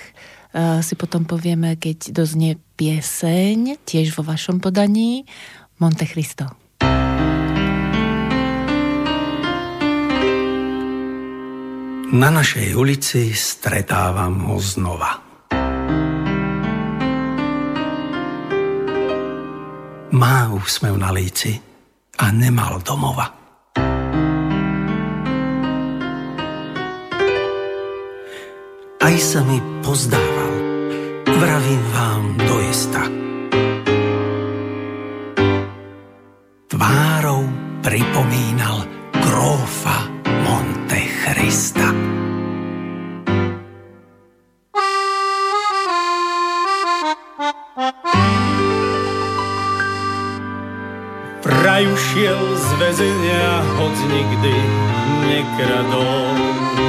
si 0.56 0.94
potom 0.94 1.26
povieme, 1.26 1.76
keď 1.82 2.14
doznie 2.14 2.62
pieseň, 2.78 3.82
tiež 3.84 4.14
vo 4.14 4.22
vašom 4.22 4.62
podaní, 4.62 5.26
Monte 5.82 6.06
Cristo. 6.06 6.46
Na 12.14 12.30
našej 12.30 12.78
ulici 12.78 13.34
stretávam 13.34 14.54
ho 14.54 14.62
znova. 14.62 15.34
má 20.14 20.46
úsmev 20.54 20.94
na 20.94 21.10
líci 21.10 21.58
a 22.22 22.30
nemal 22.30 22.78
domova. 22.86 23.34
Aj 29.04 29.16
sa 29.20 29.44
mi 29.44 29.60
pozdával, 29.84 30.33
vravím 31.40 31.84
vám 31.94 32.38
do 32.38 32.60
jesta. 32.60 33.02
Tvárou 36.68 37.44
pripomínal 37.82 38.84
krófa 39.12 40.10
Monte 40.44 41.00
Christa. 41.00 41.90
Vraj 51.44 51.84
ušiel 51.88 52.40
z 52.56 52.68
väzenia, 52.80 53.48
hoď 53.80 53.96
nikdy 54.12 54.56
nekradol. 55.28 56.83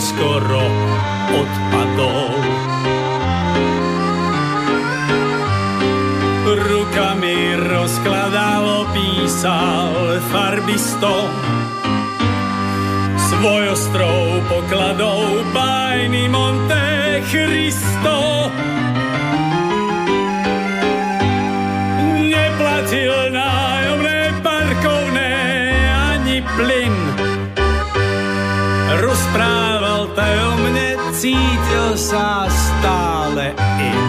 Skoro 0.00 0.64
odpadol. 1.28 2.32
Rukami 6.50 7.60
rozkladal, 7.68 8.88
písal 8.96 9.92
farbisto, 10.32 11.28
svoj 13.28 13.76
ostrov 13.76 14.40
pokladou 14.48 15.44
bajný 15.52 16.32
Monte 16.32 17.20
Cristo. 17.28 18.48
Neplatil 22.24 23.14
nájomné 23.36 24.20
parkovné 24.40 25.34
ani 25.92 26.40
plyn. 26.56 26.96
Rozprával 29.00 29.69
cítil 31.20 32.00
sa 32.00 32.48
stále 32.48 33.52
in. 33.76 34.04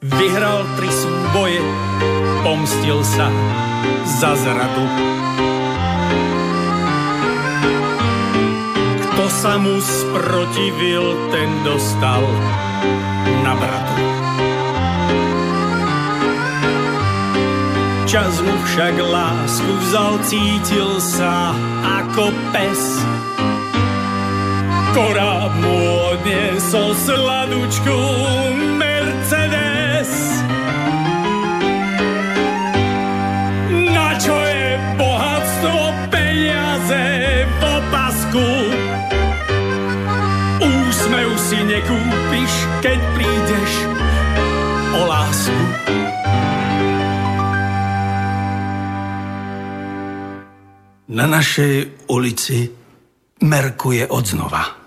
Vyhral 0.00 0.64
tri 0.80 0.88
súboje, 0.88 1.60
pomstil 2.40 3.04
sa 3.04 3.28
za 4.08 4.32
zradu. 4.32 4.86
Kto 8.96 9.24
sa 9.28 9.60
mu 9.60 9.76
sprotivil, 9.84 11.04
ten 11.28 11.50
dostal 11.60 12.24
na 13.44 13.52
bratu. 13.52 13.96
Čas 18.08 18.40
mu 18.40 18.56
však 18.72 18.94
lásku 19.04 19.72
vzal, 19.84 20.16
cítil 20.24 20.96
sa 20.96 21.52
ako 21.84 22.32
pes 22.56 23.04
ktorá 24.94 25.50
mu 25.58 25.74
odniesol 26.14 26.94
sladučku 26.94 27.98
Mercedes. 28.78 30.10
Na 33.90 34.14
čo 34.22 34.38
je 34.38 34.78
bohatstvo 34.94 35.78
peniaze 36.14 37.06
v 37.42 37.54
opasku? 37.74 38.46
Úsmev 40.62 41.30
si 41.42 41.58
nekúpiš, 41.58 42.52
keď 42.78 42.98
prídeš 43.18 43.72
o 44.94 45.00
lásku. 45.10 45.62
Na 51.10 51.26
našej 51.26 52.06
ulici 52.06 52.70
merkuje 53.42 54.06
odznova. 54.06 54.83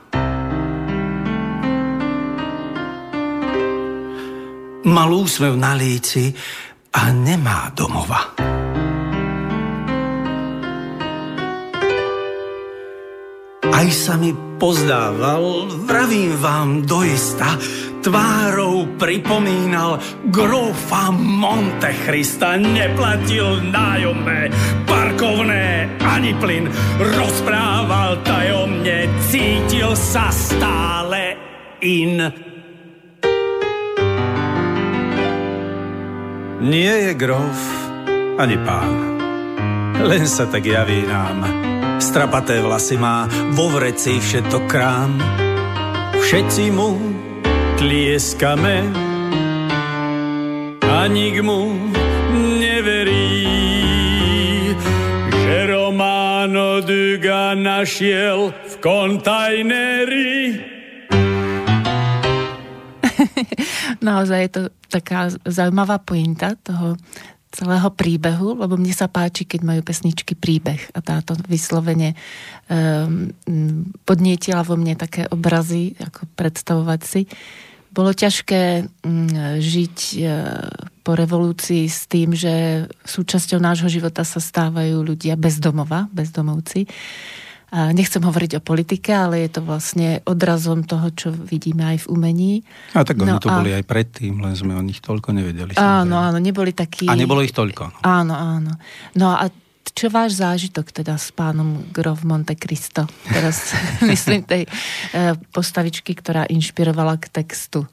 Mal 4.87 5.11
úsmev 5.11 5.59
na 5.59 5.75
líci 5.75 6.31
a 6.95 7.11
nemá 7.11 7.75
domova. 7.75 8.33
Aj 13.67 13.87
sa 13.93 14.17
mi 14.17 14.33
pozdával, 14.57 15.69
vravím 15.85 16.33
vám 16.41 16.81
doista, 16.81 17.59
tvárou 18.01 18.97
pripomínal 18.97 20.01
grofa 20.33 21.13
Monte 21.13 21.93
Christa, 22.07 22.57
neplatil 22.57 23.61
nájomné, 23.69 24.49
parkovné 24.89 25.93
ani 26.01 26.33
plyn, 26.41 26.65
rozprával 26.97 28.17
tajomne, 28.25 29.05
cítil 29.29 29.93
sa 29.93 30.33
stále 30.33 31.37
in. 31.83 32.46
Nie 36.57 36.89
je 36.89 37.13
grof 37.13 37.59
ani 38.41 38.57
pán, 38.65 39.21
len 40.01 40.25
sa 40.25 40.49
tak 40.49 40.65
javí 40.65 41.05
nám. 41.05 41.45
Strapaté 42.01 42.65
vlasy 42.65 42.97
má, 42.97 43.29
vo 43.53 43.69
vreci 43.69 44.17
všetko 44.17 44.65
krám. 44.65 45.21
Všetci 46.17 46.73
mu 46.73 46.97
tlieskame 47.77 48.89
a 50.81 51.05
nik 51.05 51.45
mu 51.45 51.77
neverí, 52.57 53.37
že 55.29 55.55
Romano 55.69 56.81
Duga 56.81 57.53
našiel 57.53 58.49
v 58.49 58.73
kontajneri. 58.81 60.76
Naozaj 64.07 64.39
je 64.41 64.51
to 64.51 64.61
taká 64.87 65.29
zaujímavá 65.45 65.99
pointa 66.01 66.55
toho 66.59 66.95
celého 67.47 67.89
príbehu, 67.95 68.59
lebo 68.59 68.75
mne 68.75 68.91
sa 68.91 69.07
páči, 69.07 69.47
keď 69.47 69.63
majú 69.63 69.81
pesničky 69.81 70.35
príbeh 70.35 70.91
a 70.91 70.99
táto 70.99 71.33
vyslovene 71.47 72.13
um, 72.67 73.31
podnietila 74.03 74.61
vo 74.67 74.75
mne 74.75 74.99
také 74.99 75.25
obrazy, 75.31 75.95
ako 75.97 76.27
predstavovať 76.35 77.01
si. 77.07 77.21
Bolo 77.87 78.11
ťažké 78.11 78.83
um, 78.83 79.31
žiť 79.57 79.97
uh, 80.21 80.69
po 81.07 81.15
revolúcii 81.15 81.87
s 81.87 82.05
tým, 82.11 82.35
že 82.35 82.85
súčasťou 83.07 83.63
nášho 83.63 83.87
života 83.87 84.27
sa 84.27 84.43
stávajú 84.43 85.07
ľudia 85.07 85.39
bezdomova, 85.39 86.11
bezdomovci. 86.11 86.83
A 87.67 87.91
nechcem 87.91 88.23
hovoriť 88.23 88.57
o 88.57 88.61
politike, 88.63 89.11
ale 89.11 89.43
je 89.43 89.59
to 89.59 89.61
vlastne 89.65 90.23
odrazom 90.23 90.87
toho, 90.87 91.11
čo 91.11 91.35
vidíme 91.35 91.83
aj 91.83 92.07
v 92.07 92.09
umení. 92.15 92.53
A 92.95 93.03
tak 93.03 93.19
oni 93.19 93.35
no 93.35 93.43
to 93.43 93.51
a... 93.51 93.59
boli 93.59 93.75
aj 93.75 93.83
predtým, 93.83 94.39
len 94.39 94.55
sme 94.55 94.71
o 94.71 94.79
nich 94.79 95.03
toľko 95.03 95.35
nevedeli. 95.35 95.75
Áno, 95.75 96.15
áno, 96.15 96.39
neboli 96.39 96.71
takí... 96.71 97.11
A 97.11 97.19
nebolo 97.19 97.43
ich 97.43 97.51
toľko. 97.51 97.91
No. 97.91 97.99
Áno, 98.07 98.33
áno. 98.39 98.71
No 99.19 99.35
a 99.35 99.51
čo 99.91 100.07
váš 100.07 100.39
zážitok 100.39 100.95
teda 100.95 101.19
s 101.19 101.35
pánom 101.35 101.83
Grov 101.91 102.23
Monte 102.23 102.55
Cristo? 102.55 103.03
Teraz 103.27 103.75
myslím 104.11 104.47
tej 104.47 104.63
e, 104.63 104.69
postavičky, 105.51 106.15
ktorá 106.15 106.47
inšpirovala 106.47 107.19
k 107.19 107.27
textu. 107.33 107.83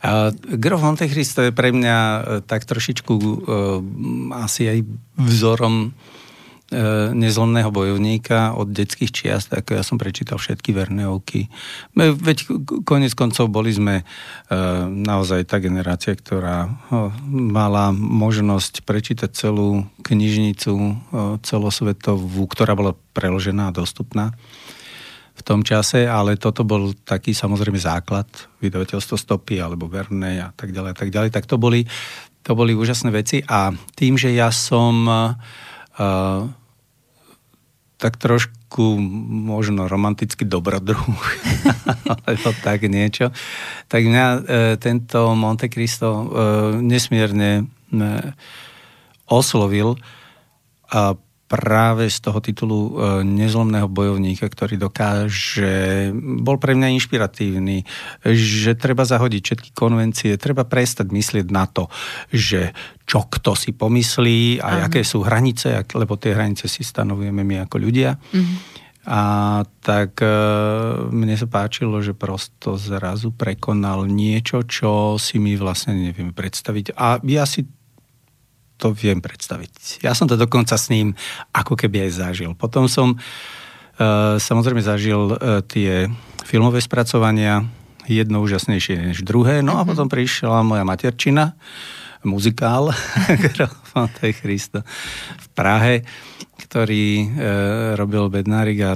Uh, 0.00 0.32
Grov 0.56 0.80
Monte 0.80 1.04
Cristo 1.12 1.44
je 1.44 1.52
pre 1.52 1.68
mňa 1.68 1.96
uh, 1.98 2.16
tak 2.40 2.64
trošičku 2.64 3.12
uh, 3.12 3.36
asi 4.40 4.72
aj 4.72 4.78
vzorom 5.20 5.92
E, 5.92 6.19
nezlomného 7.10 7.74
bojovníka 7.74 8.54
od 8.54 8.70
detských 8.70 9.10
čiast, 9.10 9.50
ako 9.50 9.74
ja 9.74 9.82
som 9.82 9.98
prečítal 9.98 10.38
všetky 10.38 10.70
verné 10.70 11.02
oky. 11.10 11.50
Veď 11.98 12.46
konec 12.86 13.18
koncov 13.18 13.50
boli 13.50 13.74
sme 13.74 14.02
e, 14.02 14.04
naozaj 14.86 15.50
tá 15.50 15.58
generácia, 15.58 16.14
ktorá 16.14 16.70
mala 17.26 17.90
možnosť 17.90 18.86
prečítať 18.86 19.30
celú 19.34 19.90
knižnicu 20.06 20.72
e, 20.78 20.92
celosvetovú, 21.42 22.46
ktorá 22.46 22.78
bola 22.78 22.94
preložená 23.18 23.74
a 23.74 23.76
dostupná 23.76 24.30
v 25.34 25.42
tom 25.42 25.64
čase, 25.64 26.04
ale 26.04 26.36
toto 26.36 26.68
bol 26.68 26.92
taký 26.92 27.32
samozrejme 27.32 27.80
základ, 27.80 28.28
vydavateľstvo 28.60 29.16
stopy 29.16 29.56
alebo 29.56 29.88
verné 29.88 30.44
a 30.44 30.52
tak 30.52 30.70
ďalej 30.70 30.90
a 30.92 30.96
tak 31.00 31.08
ďalej. 31.08 31.30
Tak 31.32 31.48
to 31.48 31.56
boli, 31.56 31.88
to 32.44 32.52
boli 32.52 32.76
úžasné 32.76 33.08
veci 33.08 33.40
a 33.48 33.72
tým, 33.96 34.20
že 34.20 34.36
ja 34.36 34.52
som 34.52 35.08
uh, 35.08 36.59
tak 38.00 38.16
trošku 38.16 38.96
možno 39.28 39.84
romantický 39.84 40.48
dobrodruh, 40.48 41.04
alebo 42.24 42.48
tak 42.64 42.88
niečo. 42.88 43.28
Tak 43.92 44.00
mňa 44.00 44.26
e, 44.26 44.38
tento 44.80 45.36
Monte 45.36 45.68
Cristo 45.68 46.08
e, 46.08 46.24
nesmierne 46.80 47.50
e, 47.60 47.64
oslovil 49.28 50.00
a 50.88 51.14
práve 51.50 52.06
z 52.06 52.18
toho 52.22 52.38
titulu 52.38 52.78
e, 52.78 52.90
nezlomného 53.26 53.90
bojovníka, 53.90 54.46
ktorý 54.46 54.78
dokáže, 54.78 56.14
bol 56.14 56.62
pre 56.62 56.78
mňa 56.78 56.94
inšpiratívny, 56.94 57.82
že 58.22 58.78
treba 58.78 59.02
zahodiť 59.02 59.42
všetky 59.42 59.70
konvencie, 59.74 60.38
treba 60.38 60.62
prestať 60.62 61.10
myslieť 61.10 61.50
na 61.50 61.66
to, 61.66 61.90
že 62.30 62.70
čo 63.02 63.26
kto 63.26 63.58
si 63.58 63.74
pomyslí 63.74 64.62
a 64.62 64.68
Aha. 64.70 64.80
aké 64.86 65.02
sú 65.02 65.26
hranice, 65.26 65.82
lebo 65.98 66.14
tie 66.14 66.38
hranice 66.38 66.70
si 66.70 66.86
stanovujeme 66.86 67.42
my 67.42 67.66
ako 67.66 67.76
ľudia. 67.82 68.14
Mhm. 68.30 68.78
A 69.10 69.22
tak 69.82 70.22
e, 70.22 70.28
mne 71.10 71.34
sa 71.34 71.50
páčilo, 71.50 71.98
že 71.98 72.14
prosto 72.14 72.78
zrazu 72.78 73.34
prekonal 73.34 74.06
niečo, 74.06 74.62
čo 74.62 75.18
si 75.18 75.42
my 75.42 75.58
vlastne 75.58 75.98
nevieme 75.98 76.30
predstaviť. 76.30 76.94
A 76.94 77.18
ja 77.26 77.42
si 77.42 77.66
to 78.80 78.96
viem 78.96 79.20
predstaviť. 79.20 80.00
Ja 80.00 80.16
som 80.16 80.24
to 80.24 80.40
dokonca 80.40 80.80
s 80.80 80.88
ním 80.88 81.12
ako 81.52 81.76
keby 81.76 82.08
aj 82.08 82.10
zažil. 82.16 82.56
Potom 82.56 82.88
som 82.88 83.20
uh, 83.20 84.40
samozrejme 84.40 84.80
zažil 84.80 85.36
uh, 85.36 85.60
tie 85.68 86.08
filmové 86.48 86.80
spracovania, 86.80 87.68
jedno 88.08 88.42
úžasnejšie 88.42 89.12
než 89.12 89.22
druhé, 89.22 89.60
no 89.60 89.78
a 89.78 89.84
mhm. 89.84 89.88
potom 89.94 90.06
prišla 90.08 90.66
moja 90.66 90.82
materčina, 90.82 91.54
muzikál 92.24 92.92
Tej 94.20 94.32
Christo 94.36 94.84
v 95.40 95.46
Prahe, 95.56 96.04
ktorý 96.60 97.06
e, 97.16 97.26
robil 97.96 98.28
Bednárik 98.28 98.78
a 98.84 98.92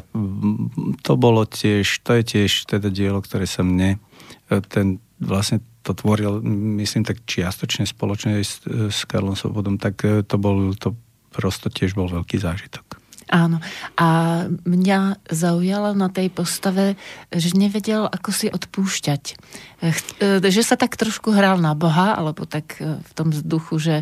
to 1.01 1.13
bolo 1.17 1.49
tiež, 1.49 2.05
to 2.05 2.21
je 2.21 2.23
tiež 2.23 2.69
teda 2.69 2.93
dielo, 2.93 3.25
ktoré 3.25 3.49
sa 3.49 3.65
mne 3.65 3.97
e, 4.53 4.61
ten 4.69 5.01
vlastne 5.19 5.65
to 5.85 5.93
tvoril, 5.93 6.41
myslím, 6.81 7.05
tak 7.05 7.21
čiastočne 7.29 7.85
spoločne 7.85 8.41
s, 8.41 8.65
s 8.65 9.05
Karlom 9.05 9.37
Svobodom, 9.37 9.77
tak 9.77 10.01
e, 10.01 10.25
to 10.25 10.41
bol, 10.41 10.73
to 10.73 10.97
prosto 11.29 11.69
tiež 11.69 11.93
bol 11.93 12.09
veľký 12.09 12.41
zážitok. 12.41 12.97
Áno. 13.29 13.61
A 13.97 14.09
mňa 14.49 15.25
zaujalo 15.29 15.97
na 15.97 16.13
tej 16.13 16.29
postave, 16.29 16.97
že 17.33 17.57
nevedel, 17.57 18.05
ako 18.05 18.31
si 18.33 18.49
odpúšťať. 18.49 19.23
E, 19.85 20.41
že 20.41 20.63
sa 20.65 20.81
tak 20.81 20.97
trošku 20.97 21.37
hral 21.37 21.61
na 21.61 21.77
Boha, 21.77 22.17
alebo 22.17 22.49
tak 22.49 22.81
e, 22.81 23.05
v 23.05 23.13
tom 23.13 23.29
vzduchu, 23.29 23.77
že 23.77 23.97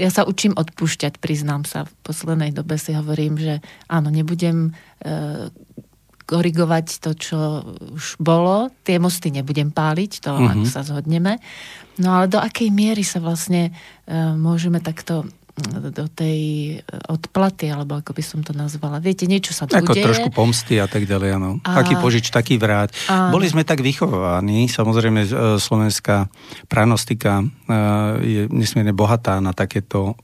ja 0.00 0.08
sa 0.08 0.24
učím 0.24 0.56
odpúšťať, 0.56 1.20
priznám 1.20 1.68
sa. 1.68 1.84
V 1.84 1.92
poslednej 2.08 2.56
dobe 2.56 2.80
si 2.80 2.96
hovorím, 2.96 3.36
že 3.36 3.60
áno, 3.84 4.08
nebudem 4.08 4.72
korigovať 6.30 7.02
to, 7.02 7.10
čo 7.18 7.38
už 7.98 8.22
bolo. 8.22 8.70
Tie 8.86 9.02
mosty 9.02 9.34
nebudem 9.34 9.74
páliť, 9.74 10.22
to 10.22 10.30
uh-huh. 10.30 10.62
sa 10.62 10.86
zhodneme. 10.86 11.42
No 11.98 12.14
ale 12.14 12.30
do 12.30 12.38
akej 12.38 12.70
miery 12.70 13.02
sa 13.02 13.18
vlastne 13.18 13.74
uh, 13.74 14.38
môžeme 14.38 14.78
takto 14.78 15.26
do 15.90 16.06
tej 16.08 16.38
odplaty, 17.10 17.68
alebo 17.68 17.98
ako 17.98 18.14
by 18.14 18.22
som 18.24 18.40
to 18.40 18.54
nazvala. 18.54 19.02
Viete, 19.02 19.26
niečo 19.26 19.52
sa 19.52 19.66
tu 19.66 19.76
Ako 19.76 19.92
deje. 19.92 20.06
trošku 20.06 20.30
pomsty 20.32 20.78
a 20.78 20.86
tak 20.86 21.04
ďalej, 21.04 21.36
áno. 21.36 21.50
A... 21.66 21.82
Aký 21.82 21.98
požič, 21.98 22.30
taký 22.30 22.56
vráť. 22.56 22.94
A... 23.10 23.28
Boli 23.34 23.50
sme 23.50 23.66
tak 23.66 23.82
vychovaní, 23.82 24.70
samozrejme 24.70 25.20
e, 25.26 25.28
slovenská 25.58 26.30
pranostika 26.70 27.42
e, 27.42 27.46
je 28.24 28.42
nesmierne 28.48 28.94
bohatá 28.94 29.42
na 29.42 29.52
takéto 29.52 30.16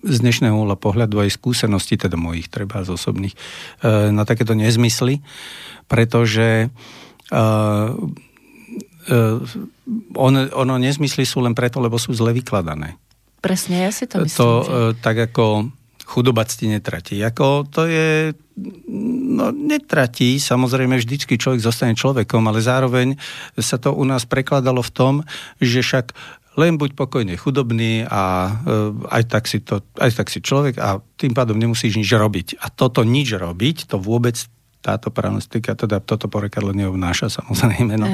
z 0.00 0.16
dnešného 0.24 0.56
uhla 0.56 0.80
pohľadu 0.80 1.20
aj 1.20 1.36
skúsenosti, 1.36 2.00
teda 2.00 2.16
mojich 2.16 2.48
treba 2.48 2.80
z 2.80 2.96
osobných, 2.96 3.36
e, 3.84 4.08
na 4.14 4.24
takéto 4.24 4.56
nezmysly, 4.56 5.20
pretože 5.90 6.70
ono, 10.18 10.40
ono 10.50 10.74
nezmysly 10.82 11.22
sú 11.22 11.38
len 11.46 11.54
preto, 11.54 11.78
lebo 11.78 11.94
sú 11.94 12.10
zle 12.10 12.34
vykladané. 12.34 12.98
Presne, 13.40 13.88
ja 13.88 13.90
si 13.92 14.04
to 14.04 14.20
myslím. 14.20 14.36
To 14.36 14.48
že... 14.62 14.70
E, 14.70 14.78
tak 15.00 15.16
ako 15.32 15.72
chudoba 16.04 16.42
cti 16.42 16.66
netratí. 16.66 17.16
Ako 17.22 17.70
to 17.70 17.86
je, 17.86 18.34
no 19.30 19.54
netratí, 19.54 20.42
samozrejme 20.42 20.98
vždycky 20.98 21.38
človek 21.38 21.62
zostane 21.62 21.94
človekom, 21.94 22.42
ale 22.50 22.58
zároveň 22.58 23.14
sa 23.54 23.78
to 23.78 23.94
u 23.94 24.02
nás 24.02 24.26
prekladalo 24.26 24.82
v 24.82 24.90
tom, 24.90 25.14
že 25.62 25.86
však 25.86 26.12
len 26.58 26.74
buď 26.76 26.98
pokojne 26.98 27.38
chudobný 27.38 28.02
a 28.10 28.22
e, 28.50 28.52
aj, 29.06 29.22
tak 29.30 29.46
si 29.46 29.62
to, 29.62 29.86
aj 30.02 30.10
tak 30.18 30.28
si 30.28 30.42
človek 30.42 30.82
a 30.82 30.98
tým 31.14 31.30
pádom 31.30 31.54
nemusíš 31.54 31.94
nič 31.94 32.10
robiť. 32.10 32.58
A 32.58 32.74
toto 32.74 33.06
nič 33.06 33.30
robiť, 33.38 33.86
to 33.86 34.02
vôbec 34.02 34.34
táto 34.80 35.12
pranostika, 35.12 35.76
teda 35.76 36.00
toto 36.02 36.26
porekadlo 36.26 36.72
neobnáša 36.72 37.30
samozrejme. 37.30 38.00
No. 38.00 38.08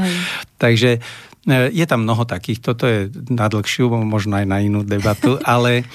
Takže 0.61 1.01
je 1.47 1.85
tam 1.87 2.03
mnoho 2.03 2.27
takých, 2.27 2.59
toto 2.59 2.85
je 2.91 3.07
na 3.31 3.47
dlhšiu, 3.47 3.87
možno 4.03 4.37
aj 4.37 4.47
na 4.47 4.59
inú 4.59 4.83
debatu, 4.83 5.39
ale, 5.47 5.87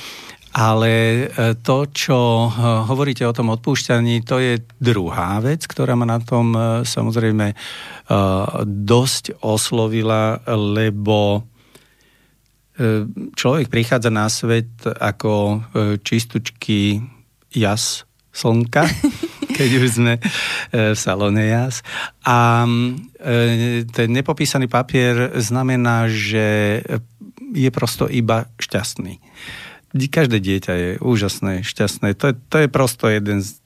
ale 0.55 0.91
e, 0.91 1.25
to, 1.59 1.91
čo 1.91 2.17
e, 2.17 2.49
hovoríte 2.87 3.27
o 3.27 3.35
tom 3.35 3.51
odpúšťaní, 3.51 4.23
to 4.23 4.39
je 4.39 4.63
druhá 4.79 5.43
vec, 5.43 5.67
ktorá 5.67 5.99
ma 5.99 6.07
na 6.07 6.19
tom 6.23 6.55
samozrejme 6.83 7.53
dosť 8.67 9.39
oslovila, 9.39 10.43
lebo 10.51 11.47
človek 13.39 13.71
prichádza 13.71 14.11
na 14.11 14.27
svet 14.27 14.83
ako 14.83 15.63
čistučky 16.03 16.99
jas 17.55 18.03
slnka 18.35 18.83
keď 19.51 19.69
už 19.79 19.87
sme 19.91 20.13
e, 20.17 20.21
v 20.93 20.97
salóne 20.97 21.43
jas. 21.45 21.85
A 22.25 22.65
e, 22.65 23.83
ten 23.85 24.07
nepopísaný 24.09 24.71
papier 24.71 25.35
znamená, 25.37 26.07
že 26.07 26.79
je 27.51 27.69
prosto 27.69 28.07
iba 28.07 28.47
šťastný. 28.57 29.19
Každé 29.91 30.39
dieťa 30.39 30.73
je 30.73 30.89
úžasné, 31.03 31.67
šťastné. 31.67 32.15
To 32.15 32.31
je, 32.31 32.35
to 32.47 32.57
je 32.63 32.67
prosto 32.71 33.11
jeden 33.11 33.43
z 33.43 33.59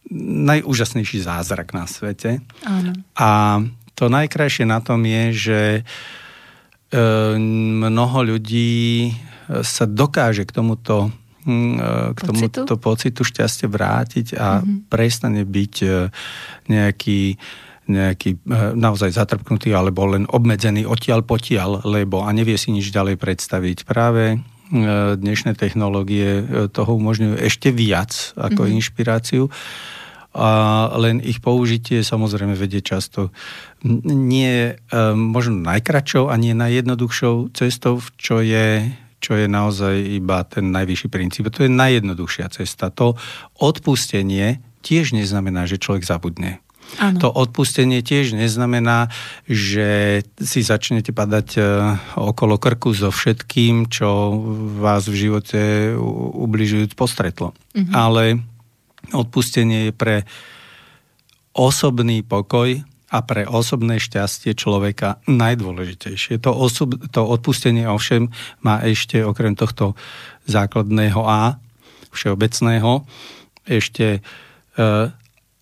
najúžasnejší 0.50 1.21
zázrak 1.21 1.78
na 1.78 1.86
svete. 1.86 2.41
Áno. 2.65 2.98
A 3.13 3.62
to 3.93 4.10
najkrajšie 4.10 4.65
na 4.65 4.82
tom 4.82 5.06
je, 5.06 5.24
že 5.32 5.62
e, 5.80 5.82
mnoho 7.86 8.36
ľudí 8.36 9.13
sa 9.45 9.86
dokáže 9.86 10.50
k 10.50 10.56
tomuto 10.58 11.13
k 11.45 12.19
tomuto 12.19 12.65
pocitu? 12.65 12.81
pocitu 12.81 13.21
šťastia 13.21 13.69
vrátiť 13.69 14.27
a 14.34 14.60
mm-hmm. 14.60 14.89
prestane 14.89 15.45
byť 15.45 15.75
e, 15.86 15.89
nejaký 16.73 17.21
nejaký 17.86 18.29
e, 18.34 18.38
naozaj 18.73 19.13
zatrpknutý 19.13 19.69
alebo 19.77 20.10
len 20.10 20.25
obmedzený 20.25 20.89
odtiaľ 20.89 21.21
potiaľ, 21.21 21.86
lebo 21.86 22.25
a 22.25 22.34
nevie 22.34 22.58
si 22.58 22.73
nič 22.73 22.89
ďalej 22.89 23.21
predstaviť. 23.21 23.86
Práve 23.86 24.41
dnešné 25.21 25.53
technológie 25.53 26.41
toho 26.73 26.97
umožňujú 26.97 27.38
ešte 27.38 27.69
viac 27.69 28.34
ako 28.34 28.65
mm-hmm. 28.65 28.77
inšpiráciu 28.81 29.43
a 30.34 30.49
len 30.97 31.21
ich 31.21 31.38
použitie 31.38 32.01
samozrejme 32.01 32.58
vedie 32.58 32.81
často 32.81 33.29
nie 33.86 34.73
možno 35.13 35.62
najkračou 35.62 36.27
a 36.27 36.36
nie 36.41 36.58
najjednoduchšou 36.58 37.53
cestou, 37.53 38.01
čo 38.17 38.41
je 38.41 38.89
čo 39.25 39.33
je 39.33 39.49
naozaj 39.49 40.21
iba 40.21 40.45
ten 40.45 40.69
najvyšší 40.69 41.09
princíp. 41.09 41.49
To 41.49 41.65
je 41.65 41.71
najjednoduchšia 41.73 42.53
cesta. 42.53 42.93
To 42.93 43.17
odpustenie 43.57 44.61
tiež 44.85 45.17
neznamená, 45.17 45.65
že 45.65 45.81
človek 45.81 46.05
zabudne. 46.05 46.61
Ano. 47.01 47.17
To 47.17 47.27
odpustenie 47.33 48.05
tiež 48.05 48.38
neznamená, 48.38 49.09
že 49.49 50.21
si 50.38 50.61
začnete 50.61 51.09
padať 51.09 51.47
e, 51.57 51.61
okolo 52.13 52.61
krku 52.61 52.93
so 52.93 53.09
všetkým, 53.09 53.89
čo 53.89 54.38
vás 54.77 55.09
v 55.09 55.27
živote 55.27 55.61
ubližujúc 56.45 56.93
postretlo. 56.93 57.57
Mhm. 57.73 57.91
Ale 57.97 58.23
odpustenie 59.09 59.89
je 59.89 59.93
pre 59.97 60.15
osobný 61.57 62.21
pokoj 62.21 62.85
a 63.09 63.21
pre 63.21 63.45
osobné 63.45 64.01
šťastie 64.01 64.57
človeka 64.57 65.21
najdôležitejšie. 65.29 66.41
To, 66.41 66.51
osob, 66.57 66.97
to 67.13 67.21
odpustenie 67.21 67.85
ovšem 67.85 68.33
má 68.65 68.81
ešte 68.81 69.21
okrem 69.21 69.53
tohto 69.53 69.93
základného 70.49 71.21
A, 71.21 71.61
všeobecného, 72.09 73.05
ešte 73.69 74.19
e, 74.75 74.89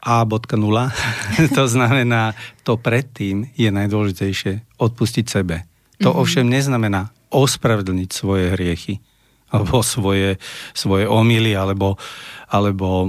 A.0. 0.04 0.78
to 1.58 1.64
znamená, 1.68 2.36
to 2.64 2.80
predtým 2.80 3.52
je 3.60 3.70
najdôležitejšie 3.72 4.80
odpustiť 4.80 5.26
sebe. 5.28 5.68
To 6.00 6.12
mm-hmm. 6.12 6.22
ovšem 6.24 6.46
neznamená 6.48 7.12
ospravedlniť 7.34 8.10
svoje 8.14 8.56
hriechy 8.56 9.04
alebo 9.54 9.86
svoje, 9.86 10.42
svoje 10.74 11.06
omily, 11.06 11.54
alebo, 11.54 11.94
alebo 12.50 13.06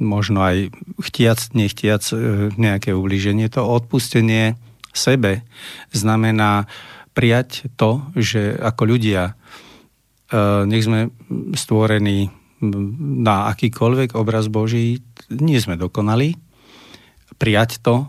možno 0.00 0.42
aj 0.42 0.72
chtiac, 1.00 1.38
nechtiac 1.52 2.02
e, 2.10 2.16
nejaké 2.56 2.96
ublíženie. 2.96 3.46
To 3.52 3.66
odpustenie 3.66 4.56
sebe 4.92 5.44
znamená 5.92 6.68
prijať 7.12 7.68
to, 7.76 8.02
že 8.16 8.56
ako 8.56 8.82
ľudia 8.96 9.32
e, 9.32 9.32
nech 10.68 10.84
sme 10.84 11.12
stvorení 11.56 12.32
na 13.22 13.50
akýkoľvek 13.50 14.14
obraz 14.14 14.46
Boží, 14.46 15.02
nie 15.34 15.58
sme 15.58 15.74
dokonali, 15.74 16.38
prijať 17.36 17.82
to 17.82 18.06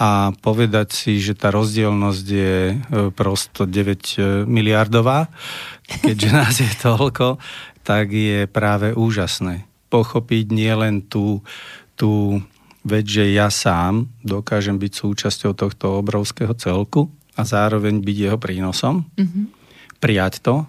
a 0.00 0.32
povedať 0.40 0.96
si, 0.96 1.20
že 1.20 1.36
tá 1.36 1.52
rozdielnosť 1.52 2.26
je 2.26 2.56
e, 2.72 2.74
prosto 3.12 3.68
9 3.68 4.46
miliardová, 4.48 5.28
keďže 6.04 6.30
nás 6.32 6.54
je 6.58 6.72
toľko, 6.80 7.38
tak 7.84 8.12
je 8.12 8.44
práve 8.48 8.92
úžasné 8.96 9.69
pochopiť 9.90 10.54
nielen 10.54 11.04
tú, 11.10 11.42
tú 11.98 12.38
vec, 12.86 13.04
že 13.04 13.34
ja 13.34 13.52
sám 13.52 14.08
dokážem 14.24 14.80
byť 14.80 14.92
súčasťou 14.94 15.52
tohto 15.52 16.00
obrovského 16.00 16.54
celku 16.56 17.12
a 17.36 17.42
zároveň 17.44 18.00
byť 18.00 18.16
jeho 18.16 18.38
prínosom, 18.40 19.04
mm-hmm. 19.04 19.44
prijať 20.00 20.40
to 20.40 20.64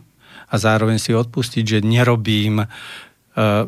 a 0.51 0.55
zároveň 0.59 0.99
si 0.99 1.15
odpustiť, 1.15 1.63
že 1.63 1.79
nerobím 1.79 2.59
uh, 2.59 2.67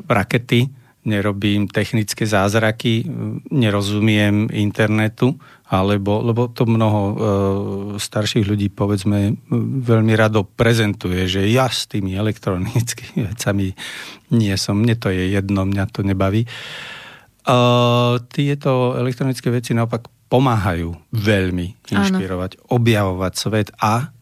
rakety, 0.03 0.82
nerobím 1.03 1.67
technické 1.67 2.23
zázraky, 2.23 3.03
nerozumiem 3.51 4.47
internetu, 4.51 5.35
alebo, 5.73 6.21
lebo 6.21 6.47
to 6.53 6.69
mnoho 6.69 7.01
e, 7.01 7.15
starších 7.97 8.45
ľudí, 8.45 8.69
povedzme, 8.69 9.35
veľmi 9.83 10.13
rado 10.13 10.45
prezentuje, 10.45 11.25
že 11.25 11.49
ja 11.49 11.65
s 11.65 11.89
tými 11.89 12.13
elektronickými 12.13 13.25
vecami 13.33 13.73
nie 14.31 14.55
som, 14.55 14.77
mne 14.77 14.95
to 14.95 15.09
je 15.09 15.33
jedno, 15.33 15.65
mňa 15.65 15.85
to 15.89 16.05
nebaví. 16.05 16.45
E, 16.45 16.49
tieto 18.29 18.93
elektronické 18.95 19.49
veci 19.49 19.73
naopak 19.73 20.07
pomáhajú 20.29 20.93
veľmi 21.13 21.89
inšpirovať, 21.89 22.51
Áno. 22.57 22.63
objavovať 22.77 23.33
svet 23.37 23.69
a 23.81 24.13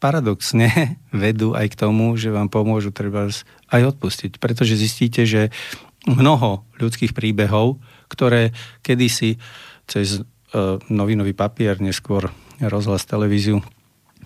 paradoxne 0.00 0.96
vedú 1.12 1.52
aj 1.58 1.74
k 1.74 1.78
tomu, 1.78 2.14
že 2.16 2.32
vám 2.32 2.48
pomôžu 2.48 2.90
treba 2.90 3.28
aj 3.70 3.82
odpustiť, 3.94 4.38
pretože 4.40 4.78
zistíte, 4.78 5.28
že 5.28 5.50
mnoho 6.08 6.64
ľudských 6.80 7.12
príbehov, 7.12 7.80
ktoré 8.08 8.56
kedysi 8.80 9.36
cez 9.84 10.24
E, 10.50 10.82
novinový 10.90 11.30
papier, 11.30 11.78
neskôr 11.78 12.26
rozhlas, 12.58 13.06
televíziu, 13.06 13.62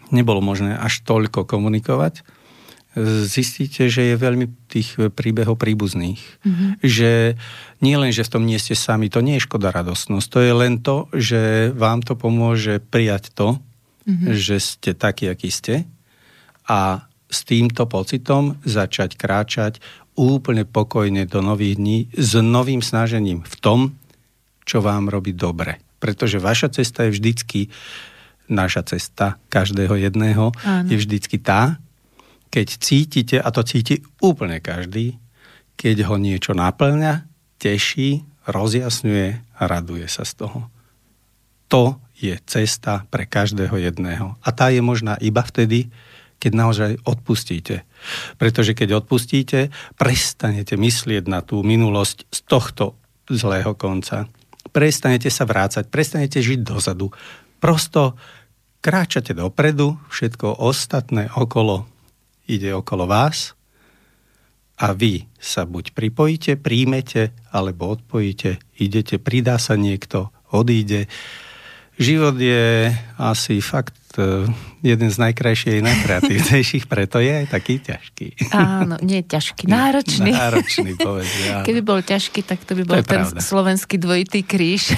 nebolo 0.09 0.41
možné 0.41 0.73
až 0.73 1.05
toľko 1.05 1.45
komunikovať, 1.45 2.25
zistíte, 3.29 3.93
že 3.93 4.15
je 4.15 4.17
veľmi 4.17 4.71
tých 4.71 5.13
príbehov 5.13 5.61
príbuzných. 5.61 6.23
Mm-hmm. 6.47 6.71
Že 6.81 7.11
nie 7.85 7.97
len, 7.99 8.15
že 8.15 8.25
v 8.25 8.33
tom 8.33 8.47
nie 8.49 8.57
ste 8.57 8.73
sami, 8.73 9.13
to 9.13 9.21
nie 9.21 9.37
je 9.37 9.45
škoda 9.45 9.69
radosnosť, 9.75 10.27
to 10.31 10.39
je 10.41 10.53
len 10.55 10.81
to, 10.81 11.11
že 11.13 11.75
vám 11.77 12.01
to 12.01 12.17
pomôže 12.17 12.81
prijať 12.89 13.35
to, 13.37 13.61
mm-hmm. 14.09 14.33
že 14.33 14.57
ste 14.65 14.97
takí, 14.97 15.29
akí 15.29 15.53
ste 15.53 15.85
a 16.65 17.05
s 17.29 17.43
týmto 17.45 17.85
pocitom 17.85 18.57
začať 18.65 19.19
kráčať 19.19 19.83
úplne 20.15 20.63
pokojne 20.63 21.27
do 21.27 21.43
nových 21.43 21.75
dní 21.77 21.99
s 22.15 22.39
novým 22.39 22.81
snažením 22.81 23.43
v 23.43 23.55
tom, 23.59 23.81
čo 24.65 24.81
vám 24.81 25.11
robí 25.11 25.35
dobre 25.35 25.85
pretože 26.05 26.37
vaša 26.37 26.69
cesta 26.69 27.09
je 27.09 27.17
vždycky, 27.17 27.73
naša 28.53 28.85
cesta 28.85 29.41
každého 29.49 29.97
jedného 29.97 30.53
Áno. 30.61 30.85
je 30.93 31.01
vždycky 31.01 31.41
tá, 31.41 31.81
keď 32.53 32.77
cítite, 32.77 33.37
a 33.41 33.49
to 33.49 33.65
cíti 33.65 34.05
úplne 34.21 34.61
každý, 34.61 35.17
keď 35.81 36.05
ho 36.13 36.21
niečo 36.21 36.53
naplňa, 36.53 37.25
teší, 37.57 38.21
rozjasňuje 38.45 39.29
a 39.57 39.63
raduje 39.65 40.05
sa 40.13 40.29
z 40.29 40.45
toho. 40.45 40.69
To 41.73 41.97
je 42.21 42.37
cesta 42.45 43.09
pre 43.09 43.25
každého 43.25 43.81
jedného. 43.81 44.37
A 44.45 44.53
tá 44.53 44.69
je 44.69 44.85
možná 44.85 45.17
iba 45.25 45.41
vtedy, 45.41 45.89
keď 46.37 46.53
naozaj 46.53 46.91
odpustíte. 47.09 47.89
Pretože 48.37 48.77
keď 48.77 49.05
odpustíte, 49.05 49.73
prestanete 49.97 50.77
myslieť 50.77 51.25
na 51.29 51.41
tú 51.41 51.65
minulosť 51.65 52.29
z 52.29 52.39
tohto 52.45 52.99
zlého 53.31 53.73
konca. 53.75 54.29
Prestanete 54.75 55.31
sa 55.33 55.49
vrácať, 55.49 55.89
prestanete 55.89 56.43
žiť 56.45 56.61
dozadu. 56.61 57.09
Prosto 57.63 58.19
kráčate 58.85 59.33
dopredu, 59.33 59.97
všetko 60.13 60.61
ostatné 60.61 61.33
okolo 61.33 61.89
ide 62.45 62.77
okolo 62.77 63.09
vás 63.09 63.57
a 64.77 64.93
vy 64.93 65.25
sa 65.39 65.65
buď 65.65 65.95
pripojíte, 65.97 66.61
príjmete, 66.61 67.33
alebo 67.55 67.95
odpojíte, 67.95 68.59
idete, 68.77 69.23
pridá 69.23 69.57
sa 69.57 69.79
niekto, 69.79 70.35
odíde. 70.51 71.07
Život 71.95 72.37
je 72.37 72.91
asi 73.17 73.63
fakt 73.63 73.95
e, 74.19 74.49
jeden 74.85 75.09
z 75.09 75.17
najkrajších 75.17 75.81
a 75.81 75.83
najkreatívnejších, 75.85 76.85
preto 76.87 77.21
je 77.21 77.33
aj 77.45 77.47
taký 77.49 77.81
ťažký. 77.81 78.27
Áno, 78.53 79.01
nie 79.01 79.25
ťažký, 79.25 79.65
náročný. 79.81 80.31
Náročný, 80.33 80.91
povedz. 80.99 81.31
Keby 81.65 81.81
bol 81.81 82.01
ťažký, 82.05 82.45
tak 82.45 82.63
to 82.63 82.77
by 82.77 82.83
bol 82.85 83.01
to 83.01 83.09
ten 83.09 83.25
pravda. 83.25 83.41
slovenský 83.41 83.97
dvojitý 83.97 84.45
kríž. 84.45 84.93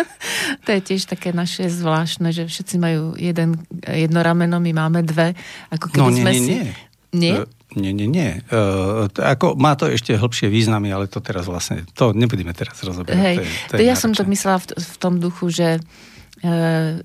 to 0.64 0.68
je 0.74 0.80
tiež 0.80 1.10
také 1.10 1.34
naše 1.34 1.66
zvláštne, 1.66 2.30
že 2.30 2.46
všetci 2.46 2.76
majú 2.78 3.18
jeden, 3.18 3.58
jedno 3.84 4.20
rameno, 4.22 4.62
my 4.62 4.72
máme 4.72 5.00
dve. 5.02 5.34
Ako 5.74 5.90
keby 5.90 6.00
no 6.00 6.08
nie, 6.10 6.22
sme 6.22 6.30
nie, 6.30 6.40
si... 6.40 6.52
nie. 6.52 6.66
Nie? 7.14 7.34
Nie, 7.74 7.90
nie, 7.90 8.06
nie. 8.06 8.38
Uh, 8.54 9.10
ako, 9.18 9.58
má 9.58 9.74
to 9.74 9.90
ešte 9.90 10.14
hĺbšie 10.14 10.46
významy, 10.46 10.94
ale 10.94 11.10
to 11.10 11.18
teraz 11.18 11.50
vlastne, 11.50 11.82
to 11.98 12.14
nebudeme 12.14 12.54
teraz 12.54 12.78
rozoberať. 12.86 13.18
Hej, 13.18 13.36
to 13.38 13.42
je, 13.42 13.50
to 13.66 13.74
je 13.82 13.86
ja 13.90 13.98
som 13.98 14.14
to 14.14 14.22
myslela 14.30 14.62
v, 14.62 14.78
v 14.78 14.94
tom 15.02 15.18
duchu, 15.18 15.50
že 15.50 15.82
uh, 15.82 16.13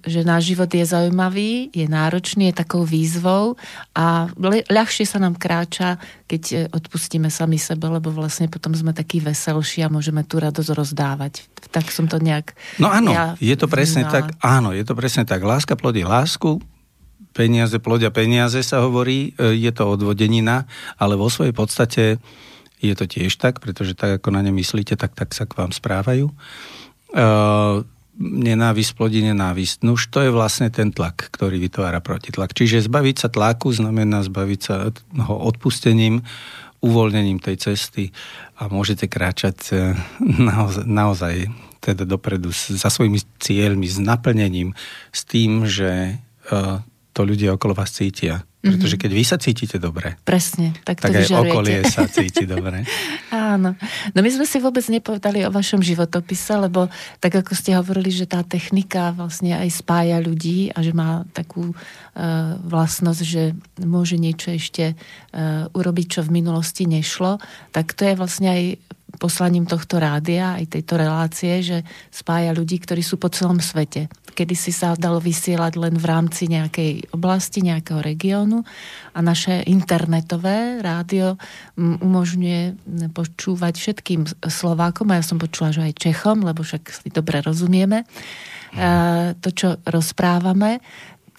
že 0.03 0.27
náš 0.27 0.51
život 0.51 0.67
je 0.67 0.83
zaujímavý, 0.83 1.71
je 1.71 1.87
náročný, 1.87 2.51
je 2.51 2.59
takou 2.59 2.83
výzvou 2.83 3.55
a 3.95 4.27
ľahšie 4.67 5.07
sa 5.07 5.15
nám 5.15 5.39
kráča, 5.39 5.95
keď 6.27 6.43
e, 6.51 6.55
odpustíme 6.75 7.31
sami 7.31 7.55
sebe, 7.55 7.87
lebo 7.87 8.11
vlastne 8.11 8.51
potom 8.51 8.75
sme 8.75 8.91
takí 8.91 9.23
veselší 9.23 9.87
a 9.87 9.93
môžeme 9.93 10.27
tú 10.27 10.43
radosť 10.43 10.75
rozdávať. 10.75 11.47
Tak 11.71 11.87
som 11.87 12.11
to 12.11 12.19
nejak... 12.19 12.51
No 12.83 12.91
áno, 12.91 13.15
ja 13.15 13.39
je 13.39 13.55
to 13.55 13.71
presne 13.71 14.03
vnímala. 14.03 14.15
tak, 14.19 14.25
áno, 14.43 14.75
je 14.75 14.83
to 14.83 14.93
presne 14.99 15.23
tak. 15.23 15.39
Láska 15.39 15.79
plodí 15.79 16.03
lásku, 16.03 16.59
peniaze 17.31 17.79
plodia 17.79 18.11
peniaze 18.11 18.59
sa 18.59 18.83
hovorí, 18.83 19.31
e, 19.39 19.55
je 19.55 19.71
to 19.71 19.87
odvodenina, 19.87 20.67
ale 20.99 21.15
vo 21.15 21.31
svojej 21.31 21.55
podstate 21.55 22.19
je 22.83 22.91
to 22.91 23.07
tiež 23.07 23.39
tak, 23.39 23.63
pretože 23.63 23.95
tak 23.95 24.19
ako 24.19 24.35
na 24.35 24.43
ne 24.43 24.51
myslíte, 24.51 24.99
tak, 24.99 25.15
tak 25.15 25.31
sa 25.31 25.47
k 25.47 25.55
vám 25.55 25.71
správajú. 25.71 26.31
Uh, 27.09 27.83
nenávisť 28.19 28.91
plodí 28.99 29.23
nenávisť. 29.23 29.87
No 29.87 29.95
už 29.95 30.11
to 30.11 30.19
je 30.27 30.31
vlastne 30.35 30.67
ten 30.67 30.91
tlak, 30.91 31.31
ktorý 31.31 31.55
vytvára 31.57 32.03
protitlak. 32.03 32.51
Čiže 32.51 32.91
zbaviť 32.91 33.15
sa 33.15 33.29
tlaku 33.31 33.71
znamená 33.71 34.21
zbaviť 34.27 34.59
sa 34.59 34.91
ho 35.23 35.35
odpustením, 35.47 36.21
uvoľnením 36.79 37.43
tej 37.43 37.59
cesty 37.59 38.15
a 38.55 38.71
môžete 38.71 39.11
kráčať 39.11 39.57
e, 39.71 39.75
naozaj, 40.51 40.85
naozaj 40.87 41.35
teda 41.79 42.03
dopredu 42.03 42.51
za 42.51 42.91
svojimi 42.91 43.23
cieľmi, 43.39 43.87
s 43.87 43.99
naplnením, 44.03 44.75
s 45.15 45.23
tým, 45.23 45.63
že 45.63 46.19
to 47.13 47.21
ľudia 47.27 47.55
okolo 47.55 47.77
vás 47.77 47.93
cítia. 47.93 48.43
Pretože 48.59 48.99
mhm. 48.99 49.01
keď 49.07 49.11
vy 49.15 49.23
sa 49.23 49.37
cítite 49.39 49.79
dobre, 49.79 50.19
Presne, 50.27 50.75
tak, 50.83 50.99
to 50.99 51.07
tak 51.07 51.23
aj 51.23 51.31
okolie 51.31 51.79
sa 51.87 52.03
cíti 52.15 52.43
dobre. 52.43 52.83
Áno. 53.31 53.71
No 54.11 54.19
my 54.19 54.29
sme 54.35 54.43
si 54.43 54.59
vôbec 54.59 54.83
nepovedali 54.91 55.47
o 55.47 55.53
vašom 55.53 55.79
životopise, 55.79 56.59
lebo 56.59 56.91
tak 57.23 57.39
ako 57.39 57.55
ste 57.55 57.79
hovorili, 57.79 58.11
že 58.11 58.27
tá 58.27 58.43
technika 58.43 59.15
vlastne 59.15 59.55
aj 59.55 59.79
spája 59.79 60.19
ľudí 60.19 60.75
a 60.75 60.83
že 60.83 60.91
má 60.91 61.23
takú 61.31 61.71
uh, 61.71 62.59
vlastnosť, 62.67 63.21
že 63.23 63.55
môže 63.79 64.19
niečo 64.19 64.51
ešte 64.51 64.91
uh, 64.91 65.71
urobiť, 65.71 66.19
čo 66.19 66.21
v 66.27 66.43
minulosti 66.43 66.83
nešlo, 66.83 67.39
tak 67.71 67.95
to 67.95 68.03
je 68.03 68.19
vlastne 68.19 68.47
aj 68.51 68.63
poslaním 69.17 69.65
tohto 69.65 69.97
rádia, 69.97 70.59
aj 70.59 70.77
tejto 70.77 70.93
relácie, 71.01 71.65
že 71.65 71.77
spája 72.13 72.53
ľudí, 72.53 72.77
ktorí 72.77 73.01
sú 73.01 73.17
po 73.17 73.33
celom 73.33 73.57
svete. 73.57 74.05
Kedy 74.37 74.53
si 74.53 74.69
sa 74.69 74.93
dalo 74.93 75.17
vysielať 75.17 75.73
len 75.81 75.97
v 75.97 76.05
rámci 76.05 76.45
nejakej 76.45 77.09
oblasti, 77.15 77.65
nejakého 77.65 78.05
regiónu 78.05 78.61
a 79.11 79.19
naše 79.25 79.65
internetové 79.65 80.79
rádio 80.85 81.41
umožňuje 81.79 82.77
počúvať 83.11 83.73
všetkým 83.81 84.29
Slovákom 84.45 85.09
a 85.09 85.17
ja 85.17 85.25
som 85.25 85.41
počula, 85.41 85.73
že 85.73 85.89
aj 85.89 85.97
Čechom, 85.97 86.45
lebo 86.45 86.61
však 86.61 86.83
si 86.87 87.09
dobre 87.09 87.41
rozumieme 87.41 88.05
to, 89.41 89.49
čo 89.49 89.81
rozprávame, 89.89 90.77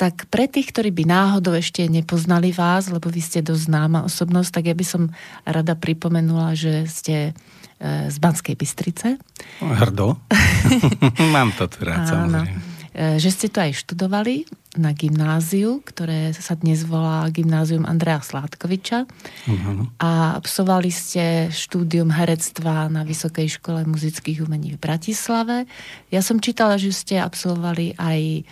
tak 0.00 0.32
pre 0.32 0.48
tých, 0.48 0.72
ktorí 0.72 0.96
by 0.96 1.04
náhodou 1.04 1.52
ešte 1.52 1.84
nepoznali 1.84 2.56
vás, 2.56 2.88
lebo 2.88 3.12
vy 3.12 3.20
ste 3.20 3.44
dosť 3.44 3.68
známa 3.68 4.08
osobnosť, 4.08 4.48
tak 4.48 4.64
ja 4.72 4.74
by 4.74 4.80
som 4.80 5.02
rada 5.44 5.76
pripomenula, 5.76 6.56
že 6.56 6.88
ste 6.88 7.36
z 7.80 8.16
Banskej 8.20 8.60
Bystrice. 8.60 9.16
Hrdo. 9.64 10.20
Mám 11.34 11.56
to 11.56 11.64
tu 11.64 11.88
rád, 11.88 12.04
samozrejme. 12.04 12.70
E, 12.90 13.22
že 13.22 13.30
ste 13.30 13.46
to 13.48 13.62
aj 13.62 13.72
študovali 13.86 14.44
na 14.78 14.94
gymnáziu, 14.94 15.82
ktoré 15.82 16.30
sa 16.34 16.54
dnes 16.54 16.86
volá 16.86 17.26
Gymnázium 17.30 17.86
Andrea 17.86 18.22
Sládkoviča. 18.22 19.06
Uh-huh. 19.46 19.86
A 19.98 20.38
absolvovali 20.38 20.90
ste 20.94 21.50
štúdium 21.50 22.10
herectva 22.10 22.86
na 22.86 23.02
Vysokej 23.02 23.58
škole 23.58 23.82
muzických 23.86 24.42
umení 24.46 24.74
v 24.74 24.82
Bratislave. 24.82 25.66
Ja 26.10 26.22
som 26.22 26.38
čítala, 26.42 26.78
že 26.78 26.94
ste 26.94 27.18
absolvovali 27.18 27.98
aj 27.98 28.20
e, 28.20 28.42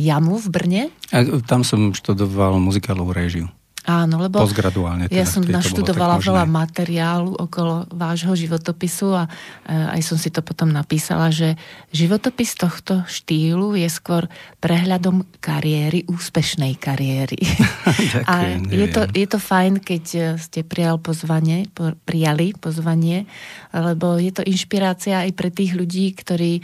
Jamu 0.00 0.36
v 0.36 0.48
Brne. 0.48 0.82
A 1.12 1.24
tam 1.44 1.64
som 1.64 1.92
študoval 1.92 2.56
muzikálovú 2.60 3.12
réžiu. 3.12 3.48
Áno, 3.88 4.20
lebo 4.20 4.44
Postgraduálne 4.44 5.08
teda, 5.08 5.16
ja 5.16 5.24
som 5.24 5.40
naštudovala 5.40 6.20
veľa 6.20 6.44
materiálu 6.44 7.32
okolo 7.32 7.88
vášho 7.88 8.36
životopisu 8.36 9.16
a 9.16 9.24
e, 9.24 9.96
aj 9.96 10.00
som 10.04 10.20
si 10.20 10.28
to 10.28 10.44
potom 10.44 10.68
napísala, 10.68 11.32
že 11.32 11.56
životopis 11.88 12.52
tohto 12.52 13.08
štýlu 13.08 13.80
je 13.80 13.88
skôr 13.88 14.28
prehľadom 14.60 15.24
kariéry, 15.40 16.04
úspešnej 16.04 16.76
kariéry. 16.76 17.40
a 18.30 18.60
je 18.60 18.86
to, 18.92 19.08
je 19.08 19.24
to 19.24 19.40
fajn, 19.40 19.80
keď 19.80 20.04
e, 20.12 20.20
ste 20.36 20.68
prijal 20.68 21.00
pozvanie, 21.00 21.64
prijali 22.04 22.52
pozvanie, 22.60 23.24
lebo 23.72 24.20
je 24.20 24.36
to 24.36 24.44
inšpirácia 24.44 25.24
aj 25.24 25.32
pre 25.32 25.48
tých 25.48 25.72
ľudí, 25.72 26.12
ktorí 26.12 26.60
e, 26.60 26.62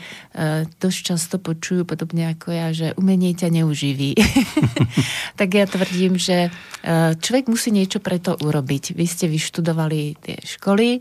dosť 0.77 0.99
často 1.01 1.41
počujú 1.41 1.89
podobne 1.89 2.37
ako 2.37 2.53
ja, 2.53 2.69
že 2.77 2.93
umenie 3.01 3.33
ťa 3.33 3.49
neuživí. 3.49 4.13
tak 5.41 5.49
ja 5.55 5.65
tvrdím, 5.65 6.21
že 6.21 6.53
človek 7.17 7.51
musí 7.51 7.71
niečo 7.75 7.99
preto 7.99 8.37
urobiť. 8.39 8.95
Vy 8.95 9.07
ste 9.07 9.27
vyštudovali 9.31 10.19
tie 10.21 10.37
školy, 10.39 11.01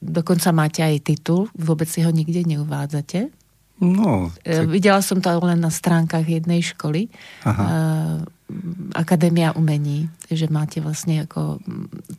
dokonca 0.00 0.48
máte 0.54 0.80
aj 0.82 1.02
titul, 1.04 1.50
vôbec 1.54 1.86
si 1.86 2.02
ho 2.02 2.10
nikde 2.10 2.46
neuvádzate. 2.46 3.42
No, 3.82 4.30
e, 4.46 4.62
tak... 4.62 4.70
Videla 4.70 5.02
som 5.02 5.18
to 5.18 5.26
len 5.42 5.58
na 5.58 5.72
stránkach 5.74 6.22
jednej 6.22 6.62
školy. 6.62 7.10
Aha. 7.42 8.22
Akadémia 8.94 9.56
umení, 9.58 10.06
že 10.30 10.46
máte 10.46 10.78
vlastne 10.78 11.26
ako 11.26 11.58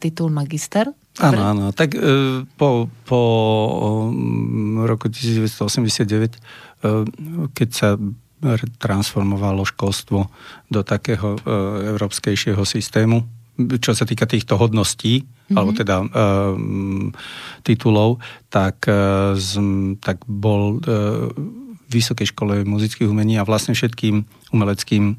titul 0.01 0.27
magister. 0.33 0.91
Áno, 1.23 1.39
áno. 1.39 1.65
Tak 1.71 1.95
e, 1.95 2.43
po, 2.57 2.91
po 3.07 3.21
roku 4.83 5.07
1989, 5.07 6.35
e, 6.35 6.39
keď 7.53 7.69
sa 7.71 7.95
transformovalo 8.77 9.63
školstvo 9.63 10.27
do 10.67 10.81
takého 10.83 11.35
e, 11.35 11.39
európskejšieho 11.95 12.61
systému, 12.67 13.23
čo 13.53 13.93
sa 13.93 14.03
týka 14.03 14.25
týchto 14.25 14.57
hodností, 14.57 15.21
mm-hmm. 15.21 15.55
alebo 15.57 15.71
teda 15.77 15.95
e, 16.01 16.07
titulov, 17.61 18.17
tak, 18.49 18.89
e, 18.89 19.33
z, 19.37 19.61
tak 20.01 20.25
bol 20.25 20.81
e, 20.81 20.89
v 21.83 21.91
Vysokej 21.93 22.33
škole 22.33 22.65
muzických 22.65 23.05
umení 23.05 23.37
a 23.37 23.45
vlastne 23.45 23.77
všetkým 23.77 24.25
umeleckým 24.49 25.17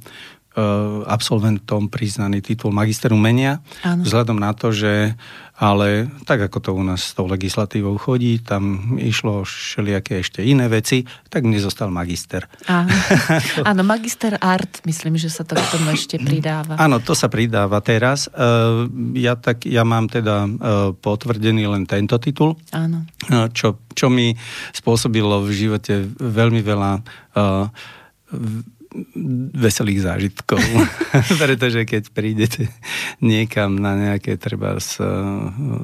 absolventom 1.10 1.90
priznaný 1.90 2.38
titul 2.38 2.70
magister 2.70 3.10
umenia, 3.10 3.58
Áno. 3.82 4.06
vzhľadom 4.06 4.38
na 4.38 4.54
to, 4.54 4.70
že 4.70 5.18
ale 5.54 6.10
tak 6.26 6.50
ako 6.50 6.58
to 6.58 6.70
u 6.74 6.82
nás 6.82 7.00
s 7.00 7.14
tou 7.14 7.30
legislatívou 7.30 7.94
chodí, 7.94 8.42
tam 8.42 8.96
išlo 8.98 9.46
všelijaké 9.46 10.18
ešte 10.18 10.42
iné 10.42 10.66
veci, 10.66 11.06
tak 11.30 11.46
mne 11.46 11.62
zostal 11.62 11.94
magister. 11.94 12.50
Áno, 12.66 12.90
Áno 13.70 13.82
magister 13.86 14.34
art, 14.42 14.82
myslím, 14.82 15.14
že 15.14 15.30
sa 15.30 15.46
to 15.46 15.54
k 15.54 15.62
tomu 15.70 15.94
ešte 15.94 16.18
pridáva. 16.18 16.74
Áno, 16.74 16.98
to 16.98 17.14
sa 17.14 17.30
pridáva 17.30 17.78
teraz. 17.86 18.26
Ja, 19.14 19.38
tak, 19.38 19.62
ja 19.62 19.86
mám 19.86 20.10
teda 20.10 20.50
potvrdený 20.98 21.70
len 21.70 21.86
tento 21.86 22.18
titul, 22.18 22.58
Áno. 22.74 23.06
Čo, 23.54 23.78
čo 23.94 24.10
mi 24.10 24.34
spôsobilo 24.74 25.46
v 25.46 25.50
živote 25.54 26.02
veľmi 26.18 26.60
veľa 26.66 26.90
veselých 29.54 30.00
zážitkov. 30.06 30.62
Pretože 31.42 31.82
keď 31.82 32.14
prídete 32.14 32.70
niekam 33.18 33.74
na 33.74 33.98
nejaké 33.98 34.38
treba 34.38 34.78
s, 34.78 35.02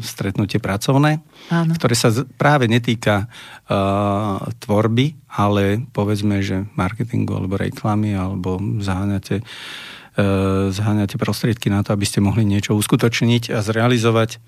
stretnutie 0.03 0.63
pracovné, 0.63 1.19
Áno. 1.51 1.73
ktoré 1.75 1.95
sa 1.99 2.15
práve 2.39 2.71
netýka 2.71 3.27
uh, 3.27 4.39
tvorby, 4.63 5.19
ale 5.27 5.83
povedzme, 5.91 6.39
že 6.41 6.71
marketingu 6.79 7.35
alebo 7.35 7.59
reklamy 7.59 8.15
alebo 8.15 8.63
zaháňate, 8.79 9.43
uh, 9.43 10.71
zaháňate 10.71 11.19
prostriedky 11.19 11.67
na 11.67 11.83
to, 11.83 11.91
aby 11.91 12.07
ste 12.07 12.23
mohli 12.23 12.47
niečo 12.47 12.79
uskutočniť 12.79 13.51
a 13.51 13.59
zrealizovať, 13.59 14.39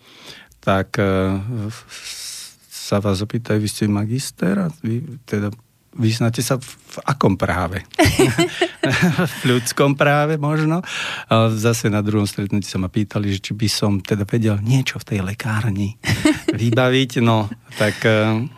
tak 0.63 0.95
uh, 1.03 1.43
sa 2.71 3.03
vás 3.03 3.19
opýtajú, 3.23 3.59
vy 3.59 3.69
ste 3.71 3.91
magister 3.91 4.55
a 4.59 4.67
vy 4.87 5.19
teda 5.27 5.51
vyznáte 5.97 6.41
sa 6.41 6.57
v, 6.57 6.69
akom 7.05 7.37
práve? 7.37 7.85
v 9.41 9.43
ľudskom 9.45 9.95
práve 9.95 10.41
možno. 10.41 10.81
A 11.29 11.53
zase 11.53 11.93
na 11.93 12.01
druhom 12.01 12.25
stretnutí 12.25 12.67
sa 12.67 12.81
ma 12.81 12.89
pýtali, 12.89 13.33
že 13.33 13.39
či 13.41 13.53
by 13.53 13.69
som 13.69 14.01
teda 14.01 14.25
vedel 14.25 14.59
niečo 14.61 14.99
v 15.01 15.09
tej 15.15 15.21
lekárni 15.25 16.01
vybaviť. 16.63 17.21
No, 17.21 17.53
tak 17.77 18.01
e, 18.09 18.49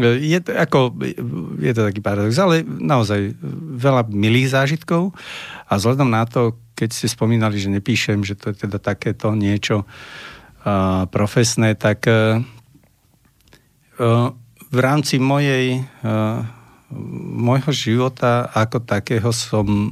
je 0.00 0.38
to, 0.42 0.50
ako, 0.54 0.78
je 1.58 1.72
to 1.74 1.82
taký 1.86 2.00
paradox, 2.02 2.34
ale 2.38 2.62
naozaj 2.64 3.34
veľa 3.76 4.10
milých 4.10 4.54
zážitkov 4.54 5.14
a 5.66 5.72
vzhľadom 5.78 6.10
na 6.10 6.26
to, 6.26 6.58
keď 6.74 6.90
ste 6.94 7.06
spomínali, 7.12 7.60
že 7.60 7.68
nepíšem, 7.68 8.24
že 8.24 8.38
to 8.38 8.54
je 8.54 8.64
teda 8.64 8.80
takéto 8.80 9.36
niečo 9.36 9.84
uh, 9.84 11.04
profesné, 11.12 11.76
tak 11.76 12.08
uh, 12.08 12.40
v 14.70 14.78
rámci 14.80 15.20
mojej 15.20 15.84
uh, 15.84 16.40
môjho 17.36 17.70
života 17.70 18.50
ako 18.50 18.82
takého 18.82 19.30
som 19.30 19.66
e, 19.66 19.90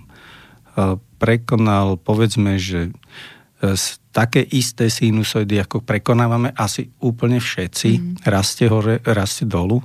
prekonal, 1.18 1.98
povedzme, 1.98 2.58
že 2.58 2.90
e, 2.90 3.70
také 4.18 4.42
isté 4.42 4.90
sinusoidy, 4.90 5.62
ako 5.62 5.86
prekonávame 5.86 6.50
asi 6.58 6.90
úplne 6.98 7.38
všetci, 7.38 7.90
mm. 7.94 8.14
rastie 8.26 8.66
hore, 8.66 8.98
rastie 9.06 9.46
dolu. 9.46 9.78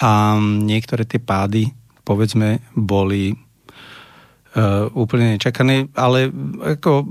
A 0.00 0.40
niektoré 0.40 1.04
tie 1.04 1.20
pády, 1.20 1.68
povedzme, 2.08 2.64
boli 2.72 3.36
uh, 4.56 4.88
úplne 4.96 5.36
nečakané, 5.36 5.92
ale 5.92 6.32
ako, 6.64 7.04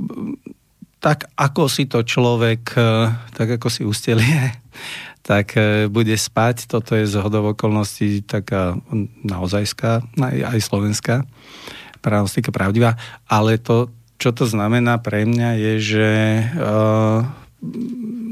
tak 0.97 1.29
ako 1.37 1.69
si 1.69 1.85
to 1.85 2.01
človek, 2.01 2.73
uh, 2.73 3.13
tak 3.37 3.61
ako 3.61 3.67
si 3.69 3.85
ustelie, 3.85 4.57
tak 5.29 5.53
e, 5.53 5.85
bude 5.85 6.17
spať. 6.17 6.65
Toto 6.65 6.97
je 6.97 7.05
z 7.05 7.21
hodov 7.21 7.53
okolností 7.53 8.25
taká 8.25 8.73
naozajská, 9.21 10.01
aj 10.25 10.57
slovenská 10.57 11.21
pranostika 12.01 12.49
pravdivá. 12.49 12.97
Ale 13.29 13.61
to, 13.61 13.93
čo 14.17 14.33
to 14.33 14.49
znamená 14.49 14.97
pre 14.97 15.29
mňa, 15.29 15.49
je, 15.53 15.73
že 15.77 16.09
uh, 16.55 17.21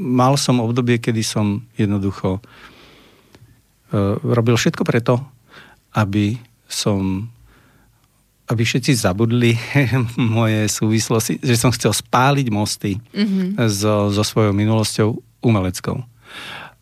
mal 0.00 0.34
som 0.40 0.58
obdobie, 0.58 0.98
kedy 0.98 1.20
som 1.20 1.68
jednoducho 1.76 2.40
uh, 2.40 4.16
robil 4.24 4.56
všetko 4.56 4.82
preto, 4.82 5.20
aby 5.94 6.40
som 6.66 7.30
aby 8.48 8.64
všetci 8.64 8.96
zabudli 8.96 9.52
moje 10.40 10.72
súvislosti, 10.72 11.36
že 11.44 11.60
som 11.60 11.68
chcel 11.68 11.92
spáliť 11.92 12.48
mosty 12.48 12.96
mm-hmm. 12.96 13.60
so, 13.68 14.08
so 14.08 14.24
svojou 14.24 14.56
minulosťou 14.56 15.20
umeleckou. 15.44 16.00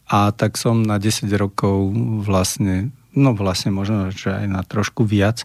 A 0.06 0.30
tak 0.30 0.54
som 0.54 0.86
na 0.86 1.02
10 1.02 1.26
rokov 1.34 1.90
vlastne, 2.22 2.94
no 3.10 3.34
vlastne 3.34 3.74
možno, 3.74 4.14
že 4.14 4.30
aj 4.30 4.46
na 4.46 4.62
trošku 4.62 5.02
viac, 5.02 5.42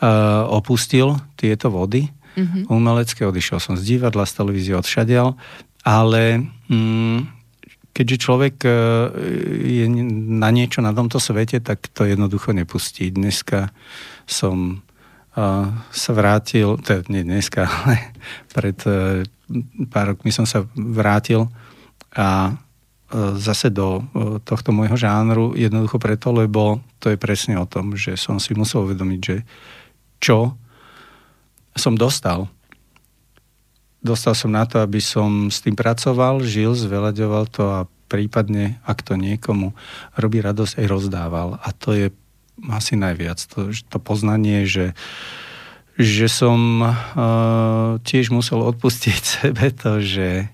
uh, 0.00 0.48
opustil 0.48 1.20
tieto 1.36 1.68
vody 1.68 2.08
mm-hmm. 2.08 2.72
umelecké. 2.72 3.28
Odišiel 3.28 3.58
som 3.60 3.74
z 3.76 3.96
divadla, 3.96 4.24
z 4.24 4.32
televízie, 4.40 4.74
odšadial. 4.74 5.36
Ale 5.84 6.46
mm, 6.72 7.28
keďže 7.92 8.16
človek 8.16 8.56
uh, 8.64 8.72
je 9.60 9.84
na 10.40 10.48
niečo 10.48 10.80
na 10.80 10.96
tomto 10.96 11.20
svete, 11.20 11.60
tak 11.60 11.84
to 11.92 12.08
jednoducho 12.08 12.56
nepustí. 12.56 13.12
Dneska 13.12 13.70
som 14.24 14.80
uh, 15.36 15.68
sa 15.92 16.10
vrátil, 16.16 16.80
teda 16.80 17.04
nie 17.12 17.28
dneska, 17.28 17.68
ale 17.84 18.16
pred 18.56 18.78
uh, 18.88 19.20
pár 19.92 20.16
rokmi 20.16 20.32
som 20.32 20.48
sa 20.48 20.64
vrátil 20.72 21.44
a 22.12 22.56
zase 23.36 23.68
do 23.68 24.00
e, 24.00 24.40
tohto 24.40 24.72
môjho 24.72 24.96
žánru 24.96 25.52
jednoducho 25.52 26.00
preto, 26.00 26.32
lebo 26.32 26.80
to 26.96 27.12
je 27.12 27.20
presne 27.20 27.60
o 27.60 27.68
tom, 27.68 27.92
že 27.92 28.16
som 28.16 28.40
si 28.40 28.56
musel 28.56 28.88
uvedomiť, 28.88 29.20
že 29.20 29.36
čo 30.16 30.56
som 31.76 31.96
dostal. 31.96 32.48
Dostal 34.02 34.34
som 34.34 34.50
na 34.50 34.64
to, 34.64 34.80
aby 34.80 34.98
som 34.98 35.52
s 35.52 35.60
tým 35.62 35.76
pracoval, 35.76 36.42
žil, 36.42 36.74
zveľaďoval 36.74 37.44
to 37.52 37.62
a 37.68 37.80
prípadne, 38.10 38.82
ak 38.84 39.00
to 39.00 39.16
niekomu 39.16 39.72
robí 40.18 40.42
radosť, 40.42 40.84
aj 40.84 40.86
rozdával. 40.90 41.48
A 41.62 41.68
to 41.72 41.96
je 41.96 42.06
asi 42.68 42.98
najviac. 42.98 43.40
To, 43.56 43.72
to 43.72 43.98
poznanie, 44.02 44.68
že, 44.68 44.92
že 45.96 46.28
som 46.28 46.60
uh, 46.82 47.96
tiež 48.04 48.34
musel 48.34 48.60
odpustiť 48.60 49.22
sebe 49.40 49.72
to, 49.72 50.02
že 50.02 50.50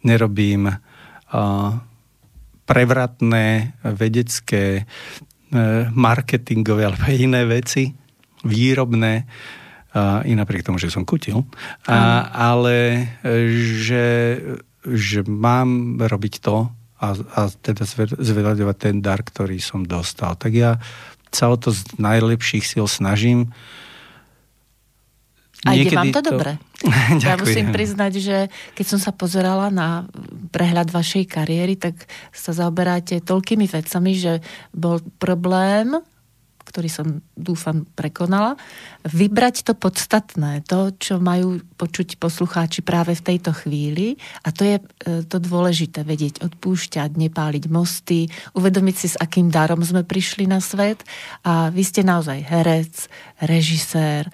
nerobím 0.00 0.70
uh, 0.70 1.76
prevratné 2.64 3.76
vedecké, 3.84 4.64
e, 4.80 4.84
marketingové 5.92 6.88
alebo 6.88 7.04
iné 7.12 7.44
veci, 7.44 7.92
výrobné, 8.44 9.24
i 10.24 10.34
napriek 10.34 10.66
tomu, 10.66 10.82
že 10.82 10.90
som 10.90 11.06
kutil, 11.06 11.46
a, 11.86 12.26
ale 12.34 13.06
e, 13.22 13.46
že, 13.78 14.06
že 14.82 15.22
mám 15.22 16.02
robiť 16.02 16.34
to 16.42 16.66
a, 16.98 17.08
a 17.14 17.40
teda 17.46 17.86
zveľaďovať 18.18 18.76
ten 18.76 18.98
dar, 18.98 19.22
ktorý 19.22 19.62
som 19.62 19.86
dostal. 19.86 20.34
Tak 20.34 20.50
ja 20.50 20.82
sa 21.30 21.46
o 21.46 21.54
to 21.54 21.70
z 21.70 21.94
najlepších 22.02 22.66
síl 22.66 22.90
snažím 22.90 23.54
a 25.64 25.72
ide 25.74 25.96
vám 25.96 26.12
to, 26.12 26.20
to... 26.20 26.30
dobre. 26.32 26.60
ja 27.24 27.40
musím 27.40 27.72
priznať, 27.72 28.12
že 28.20 28.36
keď 28.76 28.86
som 28.86 29.00
sa 29.00 29.10
pozerala 29.16 29.72
na 29.72 30.04
prehľad 30.52 30.92
vašej 30.92 31.24
kariéry, 31.24 31.80
tak 31.80 32.04
sa 32.30 32.52
zaoberáte 32.52 33.24
toľkými 33.24 33.64
vecami, 33.64 34.12
že 34.14 34.44
bol 34.76 35.00
problém 35.16 35.96
ktorý 36.64 36.88
som 36.88 37.06
dúfam 37.36 37.84
prekonala, 37.94 38.56
vybrať 39.04 39.68
to 39.68 39.72
podstatné, 39.76 40.64
to, 40.64 40.90
čo 40.96 41.20
majú 41.20 41.60
počuť 41.76 42.16
poslucháči 42.16 42.80
práve 42.80 43.12
v 43.12 43.22
tejto 43.22 43.52
chvíli. 43.52 44.16
A 44.42 44.48
to 44.48 44.64
je 44.64 44.76
e, 44.80 44.84
to 45.28 45.36
dôležité, 45.36 46.08
vedieť 46.08 46.40
odpúšťať, 46.40 47.14
nepáliť 47.14 47.64
mosty, 47.68 48.32
uvedomiť 48.56 48.96
si, 48.96 49.06
s 49.12 49.20
akým 49.20 49.52
darom 49.52 49.84
sme 49.84 50.08
prišli 50.08 50.48
na 50.48 50.64
svet. 50.64 51.04
A 51.44 51.68
vy 51.68 51.84
ste 51.84 52.00
naozaj 52.00 52.40
herec, 52.48 53.06
režisér, 53.44 54.32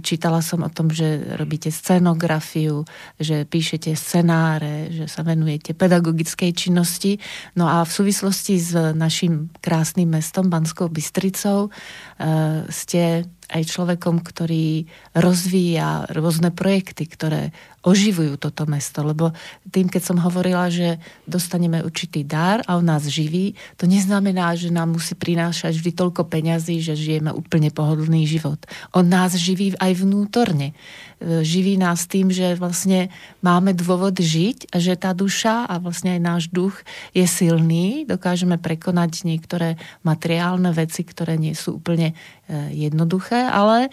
čítala 0.00 0.40
som 0.40 0.64
o 0.64 0.70
tom, 0.72 0.88
že 0.88 1.36
robíte 1.36 1.68
scenografiu, 1.68 2.88
že 3.20 3.44
píšete 3.44 3.92
scenáre, 3.92 4.88
že 4.96 5.06
sa 5.12 5.20
venujete 5.20 5.76
pedagogickej 5.76 6.56
činnosti, 6.56 7.20
no 7.52 7.68
a 7.68 7.84
v 7.84 7.90
súvislosti 7.92 8.56
s 8.56 8.72
našim 8.96 9.52
krásnym 9.60 10.08
mestom 10.08 10.48
Banskou 10.48 10.88
Bystricou 10.88 11.68
Eh, 12.16 12.64
ste 12.72 13.28
aj 13.50 13.62
človekom, 13.70 14.26
ktorý 14.26 14.90
rozvíja 15.14 16.10
rôzne 16.10 16.50
projekty, 16.50 17.06
ktoré 17.06 17.54
oživujú 17.86 18.34
toto 18.36 18.66
mesto. 18.66 19.06
Lebo 19.06 19.30
tým, 19.70 19.86
keď 19.86 20.02
som 20.02 20.18
hovorila, 20.18 20.66
že 20.66 20.98
dostaneme 21.22 21.86
určitý 21.86 22.26
dar 22.26 22.66
a 22.66 22.74
on 22.74 22.84
nás 22.84 23.06
živí, 23.06 23.54
to 23.78 23.86
neznamená, 23.86 24.58
že 24.58 24.74
nám 24.74 24.98
musí 24.98 25.14
prinášať 25.14 25.78
vždy 25.78 25.94
toľko 25.94 26.26
peňazí, 26.26 26.82
že 26.82 26.98
žijeme 26.98 27.30
úplne 27.30 27.70
pohodlný 27.70 28.26
život. 28.26 28.58
On 28.90 29.06
nás 29.06 29.38
živí 29.38 29.78
aj 29.78 30.02
vnútorne. 30.02 30.74
E, 31.22 31.46
živí 31.46 31.78
nás 31.78 32.10
tým, 32.10 32.34
že 32.34 32.58
vlastne 32.58 33.08
máme 33.40 33.72
dôvod 33.72 34.18
žiť 34.18 34.74
a 34.74 34.82
že 34.82 34.98
tá 34.98 35.14
duša 35.14 35.70
a 35.70 35.78
vlastne 35.78 36.18
aj 36.18 36.20
náš 36.20 36.42
duch 36.50 36.74
je 37.14 37.24
silný. 37.24 38.04
Dokážeme 38.04 38.58
prekonať 38.58 39.24
niektoré 39.24 39.78
materiálne 40.02 40.74
veci, 40.74 41.06
ktoré 41.06 41.38
nie 41.38 41.54
sú 41.54 41.78
úplne 41.78 42.12
e, 42.50 42.84
jednoduché 42.84 42.96
jednoduché, 43.06 43.46
ale 43.46 43.88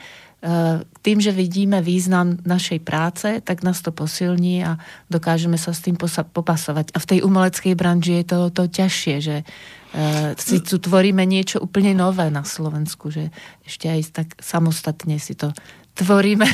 tým, 1.00 1.24
že 1.24 1.32
vidíme 1.32 1.80
význam 1.80 2.36
našej 2.44 2.84
práce, 2.84 3.40
tak 3.48 3.64
nás 3.64 3.80
to 3.80 3.96
posilní 3.96 4.68
a 4.68 4.76
dokážeme 5.08 5.56
sa 5.56 5.72
s 5.72 5.80
tým 5.80 5.96
popasovať. 5.96 6.92
A 6.92 7.00
v 7.00 7.10
tej 7.16 7.20
umeleckej 7.24 7.74
branži 7.80 8.20
je 8.20 8.26
to, 8.28 8.40
to 8.52 8.68
ťažšie, 8.68 9.16
že 9.24 9.36
uh, 9.48 10.36
si 10.36 10.60
tu 10.60 10.84
tvoríme 10.84 11.24
niečo 11.24 11.64
úplne 11.64 11.96
nové 11.96 12.28
na 12.28 12.44
Slovensku, 12.44 13.08
že 13.08 13.32
ešte 13.64 13.88
aj 13.88 14.00
tak 14.12 14.28
samostatne 14.44 15.16
si 15.16 15.32
to 15.32 15.56
tvoríme. 15.94 16.46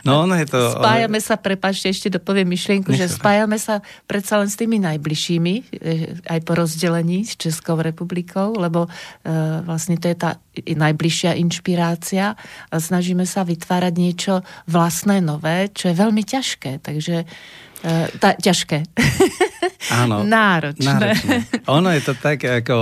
No, 0.00 0.24
ono 0.24 0.32
je 0.40 0.48
to... 0.48 0.80
Spájame 0.80 1.20
sa, 1.20 1.36
prepáčte, 1.36 1.92
ešte 1.92 2.08
dopoviem 2.08 2.48
myšlienku, 2.48 2.96
že 2.96 3.12
spájame 3.12 3.60
sa 3.60 3.84
predsa 4.08 4.40
len 4.40 4.48
s 4.48 4.56
tými 4.56 4.80
najbližšími, 4.80 5.54
eh, 5.76 6.16
aj 6.24 6.40
po 6.48 6.56
rozdelení 6.56 7.28
s 7.28 7.36
Českou 7.36 7.76
republikou, 7.76 8.56
lebo 8.56 8.88
uh, 8.88 9.60
vlastne 9.68 10.00
to 10.00 10.08
je 10.08 10.16
tá 10.16 10.40
najbližšia 10.64 11.36
inšpirácia 11.36 12.34
a 12.72 12.74
snažíme 12.80 13.28
sa 13.28 13.44
vytvárať 13.44 13.94
niečo 13.96 14.34
vlastné, 14.66 15.20
nové, 15.20 15.68
čo 15.70 15.92
je 15.92 16.00
veľmi 16.00 16.22
ťažké. 16.24 16.80
Takže 16.80 17.28
tá, 18.20 18.36
ťažké. 18.36 18.84
Áno. 19.90 20.22
náročné. 20.22 20.86
náročné. 20.86 21.36
Ono 21.66 21.88
je 21.90 22.02
to 22.04 22.12
tak, 22.14 22.44
ako, 22.44 22.76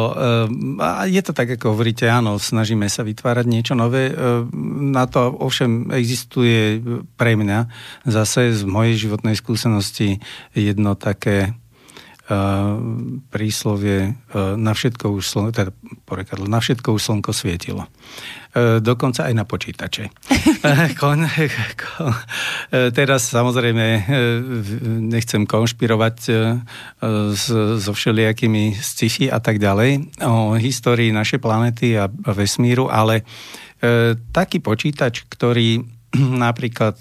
uh, 0.77 1.07
je 1.09 1.23
to 1.25 1.33
tak, 1.33 1.57
ako 1.57 1.73
hovoríte, 1.73 2.05
áno, 2.11 2.37
snažíme 2.37 2.85
sa 2.91 3.07
vytvárať 3.07 3.47
niečo 3.49 3.73
nové. 3.79 4.13
Uh, 4.13 4.45
na 4.93 5.07
to 5.09 5.33
ovšem 5.39 5.89
existuje 5.95 6.83
pre 7.17 7.39
mňa 7.39 7.71
zase 8.05 8.53
z 8.53 8.63
mojej 8.67 9.09
životnej 9.09 9.39
skúsenosti 9.39 10.21
jedno 10.53 10.99
také 10.99 11.55
príslovie 13.33 14.13
na 14.37 14.73
všetko 14.77 15.17
už 15.17 15.25
slnko, 15.25 15.51
teda 15.57 15.73
porekadlo, 16.05 16.45
na 16.45 16.61
všetko 16.61 16.93
už 16.93 17.01
slnko 17.01 17.33
svietilo. 17.33 17.89
Dokonca 18.85 19.25
aj 19.25 19.35
na 19.37 19.49
počítače. 19.49 20.13
kon, 21.01 21.25
kon, 21.81 22.13
teraz 22.93 23.33
samozrejme 23.33 24.05
nechcem 25.09 25.49
konšpirovať 25.49 26.17
so 27.81 27.91
všelijakými 27.97 28.77
sci 28.77 29.33
a 29.33 29.41
tak 29.41 29.57
ďalej 29.57 30.21
o 30.21 30.53
histórii 30.61 31.09
našej 31.09 31.41
planety 31.41 31.97
a 31.97 32.13
vesmíru, 32.13 32.93
ale 32.93 33.25
taký 34.37 34.61
počítač, 34.61 35.25
ktorý 35.33 35.81
napríklad 36.45 37.01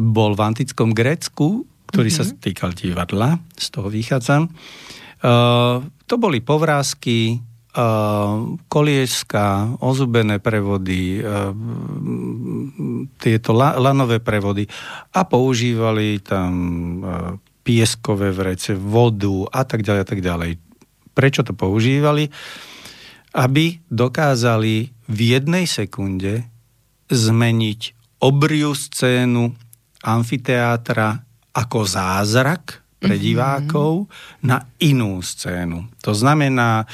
bol 0.00 0.32
v 0.34 0.40
antickom 0.40 0.96
Grécku, 0.96 1.69
ktorý 1.90 2.08
mm-hmm. 2.08 2.30
sa 2.30 2.34
mhm. 2.34 2.38
týkal 2.38 2.70
divadla, 2.72 3.42
z 3.58 3.66
toho 3.74 3.90
vychádzam. 3.90 4.46
Uh, 5.20 5.84
to 6.08 6.16
boli 6.16 6.40
povrázky, 6.40 7.42
uh, 7.76 8.56
kolieska, 8.70 9.76
ozubené 9.84 10.40
prevody, 10.40 11.20
uh, 11.20 11.52
tieto 13.20 13.50
la, 13.52 13.76
lanové 13.76 14.22
prevody 14.22 14.64
a 15.12 15.26
používali 15.28 16.24
tam 16.24 16.50
uh, 17.02 17.10
pieskové 17.60 18.32
vrece, 18.32 18.72
vodu 18.72 19.44
a 19.52 19.68
tak 19.68 19.84
ďalej 19.84 20.00
a 20.00 20.08
tak 20.08 20.20
ďalej. 20.24 20.50
Prečo 21.12 21.44
to 21.44 21.52
používali? 21.52 22.32
Aby 23.36 23.78
dokázali 23.92 24.90
v 25.06 25.18
jednej 25.20 25.68
sekunde 25.68 26.48
zmeniť 27.12 27.80
obriu 28.24 28.72
scénu 28.72 29.52
amfiteátra 30.00 31.29
ako 31.54 31.86
zázrak 31.86 32.82
pre 33.00 33.16
mhm. 33.16 33.22
divákov 33.22 33.92
mm-hmm. 34.04 34.44
na 34.44 34.60
inú 34.84 35.24
scénu. 35.24 35.88
To 36.04 36.12
znamená, 36.12 36.84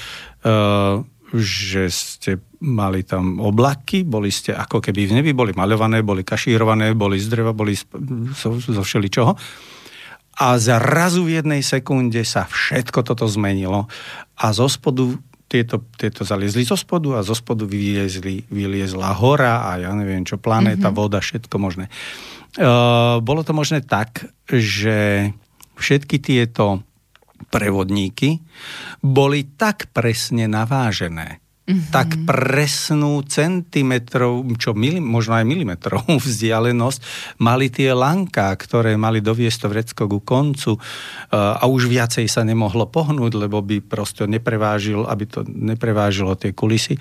uh, 0.46 1.02
že 1.34 1.90
ste 1.90 2.38
mali 2.62 3.02
tam 3.02 3.42
oblaky, 3.42 4.06
boli 4.06 4.30
ste 4.30 4.54
ako 4.54 4.78
keby 4.78 5.10
v 5.10 5.14
nebi, 5.20 5.30
boli 5.34 5.52
maľované, 5.52 6.06
boli 6.06 6.22
kašírované, 6.22 6.94
boli 6.94 7.18
z 7.18 7.26
dreva, 7.28 7.50
boli 7.50 7.74
zo, 7.74 8.56
zo 8.56 8.82
všeličoho. 8.86 9.34
A 10.36 10.46
zrazu 10.60 11.26
v 11.26 11.42
jednej 11.42 11.64
sekunde 11.64 12.22
sa 12.22 12.46
všetko 12.46 13.02
toto 13.02 13.26
zmenilo 13.26 13.88
a 14.38 14.46
zo 14.54 14.68
spodu 14.70 15.16
tieto, 15.46 15.86
tieto 15.96 16.26
zaliezli 16.26 16.66
zo 16.66 16.76
spodu 16.76 17.18
a 17.18 17.20
zo 17.22 17.32
spodu 17.32 17.64
vyliezli, 17.64 18.50
vyliezla 18.50 19.16
hora 19.16 19.66
a 19.66 19.80
ja 19.80 19.90
neviem 19.94 20.26
čo, 20.26 20.38
planéta, 20.38 20.90
mm-hmm. 20.90 20.98
voda, 20.98 21.18
všetko 21.22 21.56
možné. 21.56 21.86
Uh, 21.88 22.35
bolo 23.20 23.40
to 23.44 23.52
možné 23.52 23.84
tak, 23.84 24.24
že 24.48 25.30
všetky 25.76 26.16
tieto 26.24 26.80
prevodníky 27.52 28.40
boli 29.04 29.44
tak 29.60 29.92
presne 29.92 30.48
navážené, 30.48 31.38
mm-hmm. 31.68 31.92
tak 31.92 32.16
presnú 32.24 33.20
centimetrov, 33.28 34.40
čo 34.56 34.72
mili, 34.72 34.98
možno 34.98 35.36
aj 35.36 35.44
milimetrov 35.44 36.02
vzdialenosť, 36.26 37.00
mali 37.42 37.68
tie 37.68 37.92
lanká, 37.92 38.50
ktoré 38.56 38.96
mali 38.96 39.20
doviesť 39.20 39.58
to 39.60 39.68
vrecko 39.68 40.02
ku 40.08 40.20
koncu 40.24 40.72
uh, 40.76 41.60
a 41.60 41.64
už 41.68 41.92
viacej 41.92 42.26
sa 42.26 42.42
nemohlo 42.42 42.88
pohnúť, 42.88 43.36
lebo 43.36 43.60
by 43.60 43.84
proste 43.84 44.24
neprevážil, 44.24 45.04
aby 45.04 45.24
to 45.28 45.44
neprevážilo 45.44 46.34
tie 46.40 46.56
kulisy 46.56 46.96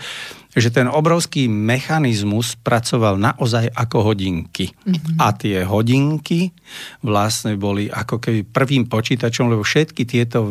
že 0.55 0.71
ten 0.71 0.87
obrovský 0.87 1.51
mechanizmus 1.51 2.55
pracoval 2.55 3.19
naozaj 3.19 3.67
ako 3.75 4.15
hodinky. 4.15 4.71
Mm-hmm. 4.71 5.19
A 5.19 5.35
tie 5.35 5.67
hodinky 5.67 6.55
vlastne 7.03 7.59
boli 7.59 7.91
ako 7.91 8.23
keby 8.23 8.47
prvým 8.47 8.87
počítačom, 8.87 9.51
lebo 9.51 9.67
všetky 9.67 10.07
tieto, 10.07 10.47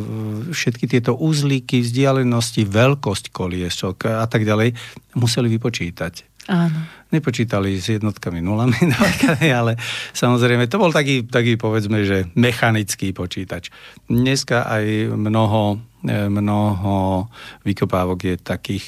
všetky 0.52 0.84
tieto 0.84 1.16
úzlíky, 1.16 1.80
vzdialenosti, 1.80 2.68
veľkosť 2.68 3.32
koliesok 3.32 4.20
a 4.20 4.28
tak 4.28 4.44
ďalej 4.44 4.76
museli 5.16 5.48
vypočítať. 5.56 6.36
Áno. 6.44 6.76
Nepočítali 7.08 7.80
s 7.80 7.88
jednotkami 7.88 8.44
nulami, 8.44 8.76
ale 9.48 9.80
samozrejme 10.12 10.68
to 10.68 10.76
bol 10.76 10.92
taký, 10.92 11.24
taký 11.24 11.56
povedzme, 11.56 12.04
že 12.04 12.28
mechanický 12.36 13.16
počítač. 13.16 13.72
Dneska 14.12 14.68
aj 14.68 15.16
mnoho, 15.16 15.80
mnoho 16.04 17.24
vykopávok 17.64 18.18
je 18.20 18.34
takých 18.36 18.84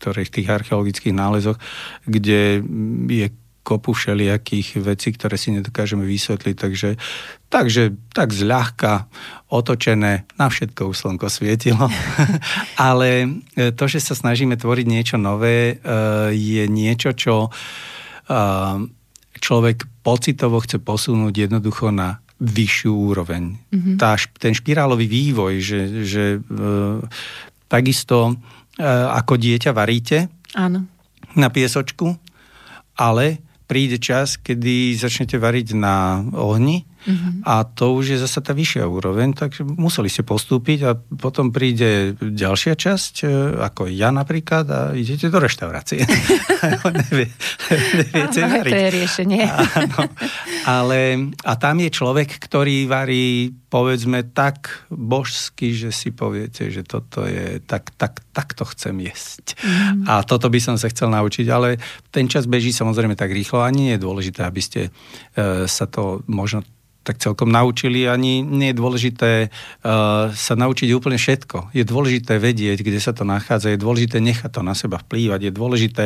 niektorých 0.00 0.32
tých 0.32 0.48
archeologických 0.48 1.12
nálezoch, 1.12 1.60
kde 2.08 2.64
je 3.12 3.28
kopu 3.60 3.92
všelijakých 3.92 4.80
vecí, 4.80 5.12
ktoré 5.12 5.36
si 5.36 5.52
nedokážeme 5.52 6.08
vysvetliť, 6.08 6.56
takže, 6.56 6.96
takže 7.52 7.92
tak 8.16 8.32
zľahka 8.32 9.12
otočené, 9.52 10.24
na 10.40 10.46
všetko 10.48 10.88
už 10.88 10.96
slnko 10.96 11.28
svietilo. 11.28 11.84
Ale 12.80 13.28
e, 13.52 13.76
to, 13.76 13.84
že 13.84 14.00
sa 14.00 14.16
snažíme 14.16 14.56
tvoriť 14.56 14.86
niečo 14.88 15.16
nové, 15.20 15.76
e, 15.76 15.84
je 16.32 16.64
niečo, 16.72 17.12
čo 17.12 17.34
e, 17.44 17.48
človek 19.36 19.84
pocitovo 20.00 20.64
chce 20.64 20.80
posunúť 20.80 21.52
jednoducho 21.52 21.92
na 21.92 22.24
vyššiu 22.40 22.92
úroveň. 22.96 23.60
Mm-hmm. 23.68 23.96
Tá, 24.00 24.16
ten 24.40 24.56
špirálový 24.56 25.04
vývoj, 25.04 25.60
že, 25.60 25.80
že 26.08 26.24
takisto 27.68 28.40
ako 28.78 29.34
dieťa 29.40 29.70
varíte 29.74 30.30
Áno. 30.54 30.86
na 31.34 31.48
piesočku, 31.50 32.14
ale 32.98 33.40
príde 33.70 34.02
čas, 34.02 34.36
kedy 34.38 34.98
začnete 34.98 35.38
variť 35.38 35.78
na 35.78 36.20
ohni 36.34 36.89
Uh-huh. 37.00 37.40
A 37.48 37.64
to 37.64 37.96
už 37.96 38.16
je 38.16 38.18
zase 38.20 38.44
tá 38.44 38.52
vyššia 38.52 38.84
úroveň, 38.84 39.32
takže 39.32 39.64
museli 39.64 40.12
ste 40.12 40.20
postúpiť 40.20 40.78
a 40.84 40.92
potom 40.96 41.48
príde 41.48 42.12
ďalšia 42.20 42.76
časť, 42.76 43.14
e, 43.24 43.26
ako 43.64 43.88
ja 43.88 44.12
napríklad, 44.12 44.64
a 44.68 44.80
idete 44.92 45.32
do 45.32 45.40
reštaurácie. 45.40 46.04
Nevie, 47.08 47.28
neviete 47.96 48.40
Áno, 48.44 48.52
variť. 48.60 48.72
To 48.72 48.76
je 48.76 48.90
riešenie. 48.92 49.42
Áno, 49.80 50.00
ale 50.68 51.00
a 51.44 51.52
tam 51.56 51.80
je 51.80 51.90
človek, 51.90 52.36
ktorý 52.36 52.84
varí 52.84 53.54
povedzme 53.70 54.26
tak 54.34 54.84
božsky, 54.90 55.72
že 55.72 55.94
si 55.94 56.10
poviete, 56.10 56.68
že 56.68 56.82
toto 56.82 57.24
je, 57.24 57.62
tak, 57.64 57.94
tak, 57.94 58.20
tak 58.34 58.52
to 58.58 58.66
chcem 58.66 58.98
jesť. 58.98 59.54
Mm. 59.62 60.10
A 60.10 60.26
toto 60.26 60.50
by 60.50 60.58
som 60.58 60.74
sa 60.74 60.90
chcel 60.90 61.08
naučiť, 61.14 61.46
ale 61.48 61.78
ten 62.10 62.26
čas 62.26 62.50
beží 62.50 62.74
samozrejme 62.74 63.14
tak 63.14 63.30
rýchlo, 63.30 63.62
ani 63.62 63.90
nie 63.90 63.94
je 63.96 64.04
dôležité, 64.04 64.42
aby 64.42 64.60
ste 64.60 64.80
e, 65.38 65.64
sa 65.70 65.86
to 65.86 66.26
možno 66.26 66.66
tak 67.10 67.18
celkom 67.18 67.50
naučili. 67.50 68.06
Ani 68.06 68.46
nie 68.46 68.70
je 68.70 68.78
dôležité 68.78 69.30
uh, 69.50 70.30
sa 70.30 70.54
naučiť 70.54 70.94
úplne 70.94 71.18
všetko. 71.18 71.74
Je 71.74 71.82
dôležité 71.82 72.38
vedieť, 72.38 72.86
kde 72.86 73.02
sa 73.02 73.10
to 73.10 73.26
nachádza. 73.26 73.74
Je 73.74 73.82
dôležité 73.82 74.22
nechať 74.22 74.54
to 74.54 74.62
na 74.62 74.78
seba 74.78 75.02
vplývať. 75.02 75.50
Je 75.50 75.52
dôležité 75.52 76.04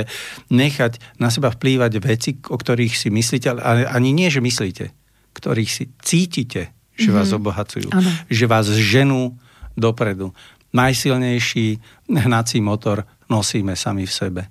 nechať 0.48 0.96
na 1.20 1.28
seba 1.28 1.52
vplývať 1.52 2.00
veci, 2.00 2.40
o 2.48 2.57
ktorých 2.57 2.96
si 2.96 3.12
myslíte, 3.12 3.52
ale 3.52 3.84
ani 3.84 4.16
nie, 4.16 4.32
že 4.32 4.40
myslíte, 4.40 4.96
ktorých 5.36 5.68
si 5.68 5.92
cítite, 6.00 6.72
že 6.96 7.12
mm-hmm. 7.12 7.18
vás 7.20 7.28
mhm. 7.28 7.36
obohacujú. 7.36 7.88
Ano. 7.92 8.11
Že 8.32 8.44
vás 8.48 8.66
ženú 8.72 9.36
dopredu. 9.76 10.32
Najsilnejší 10.72 11.78
hnací 12.09 12.64
motor 12.64 13.05
nosíme 13.28 13.76
sami 13.76 14.09
v 14.09 14.14
sebe. 14.16 14.42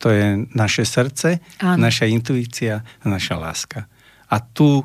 To 0.00 0.10
je 0.10 0.48
naše 0.56 0.82
srdce, 0.88 1.38
ano. 1.62 1.78
naša 1.78 2.08
intuícia, 2.10 2.80
naša 3.04 3.36
láska. 3.38 3.80
A 4.32 4.40
tu 4.40 4.82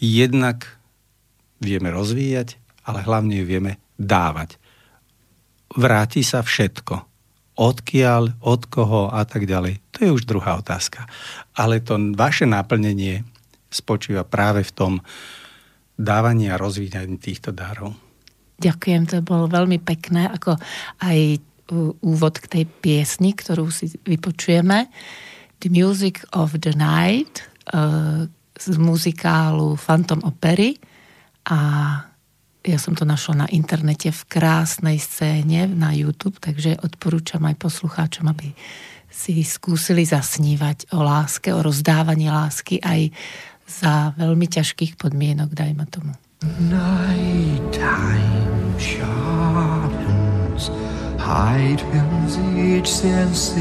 jednak 0.00 0.78
vieme 1.60 1.88
rozvíjať, 1.88 2.60
ale 2.84 3.02
hlavne 3.02 3.40
ju 3.40 3.44
vieme 3.48 3.80
dávať. 3.96 4.60
Vráti 5.76 6.20
sa 6.20 6.44
všetko. 6.44 7.16
odkiaľ, 7.56 8.44
od 8.44 8.62
koho 8.68 9.08
a 9.08 9.24
tak 9.24 9.48
ďalej. 9.48 9.80
To 9.96 9.98
je 10.04 10.10
už 10.12 10.28
druhá 10.28 10.60
otázka. 10.60 11.08
Ale 11.56 11.80
to 11.80 11.96
vaše 12.12 12.44
naplnenie 12.44 13.24
spočíva 13.72 14.28
práve 14.28 14.60
v 14.62 14.72
tom 14.76 14.92
dávaní 15.96 16.52
a 16.52 16.60
rozvíjaní 16.60 17.16
týchto 17.16 17.56
darov. 17.56 17.96
Ďakujem, 18.60 19.02
to 19.08 19.24
bolo 19.24 19.48
veľmi 19.48 19.80
pekné, 19.80 20.28
ako 20.32 20.56
aj 21.00 21.40
úvod 22.04 22.40
k 22.40 22.46
tej 22.60 22.64
piesni, 22.68 23.32
ktorú 23.32 23.72
si 23.72 23.90
vypočujeme. 24.04 24.86
The 25.60 25.72
Music 25.72 26.24
of 26.36 26.60
the 26.60 26.76
Night 26.76 27.48
uh, 27.72 28.28
z 28.56 28.76
muzikálu 28.80 29.76
Phantom 29.76 30.24
Opery 30.24 30.76
a 31.46 31.58
ja 32.66 32.78
som 32.82 32.98
to 32.98 33.06
našla 33.06 33.46
na 33.46 33.48
internete 33.54 34.10
v 34.10 34.22
krásnej 34.26 34.98
scéne 34.98 35.70
na 35.70 35.94
YouTube, 35.94 36.42
takže 36.42 36.74
odporúčam 36.82 37.46
aj 37.46 37.54
poslucháčom, 37.62 38.26
aby 38.26 38.50
si 39.06 39.46
skúsili 39.46 40.02
zasnívať 40.02 40.90
o 40.90 41.00
láske, 41.06 41.54
o 41.54 41.62
rozdávaní 41.62 42.26
lásky 42.26 42.82
aj 42.82 43.14
za 43.66 44.10
veľmi 44.18 44.50
ťažkých 44.50 44.98
podmienok, 44.98 45.54
dajme 45.54 45.86
tomu. 45.86 46.10
Sharpens, 48.76 50.68
heightens 51.16 52.36
each 52.60 52.84
sensation. 52.84 53.56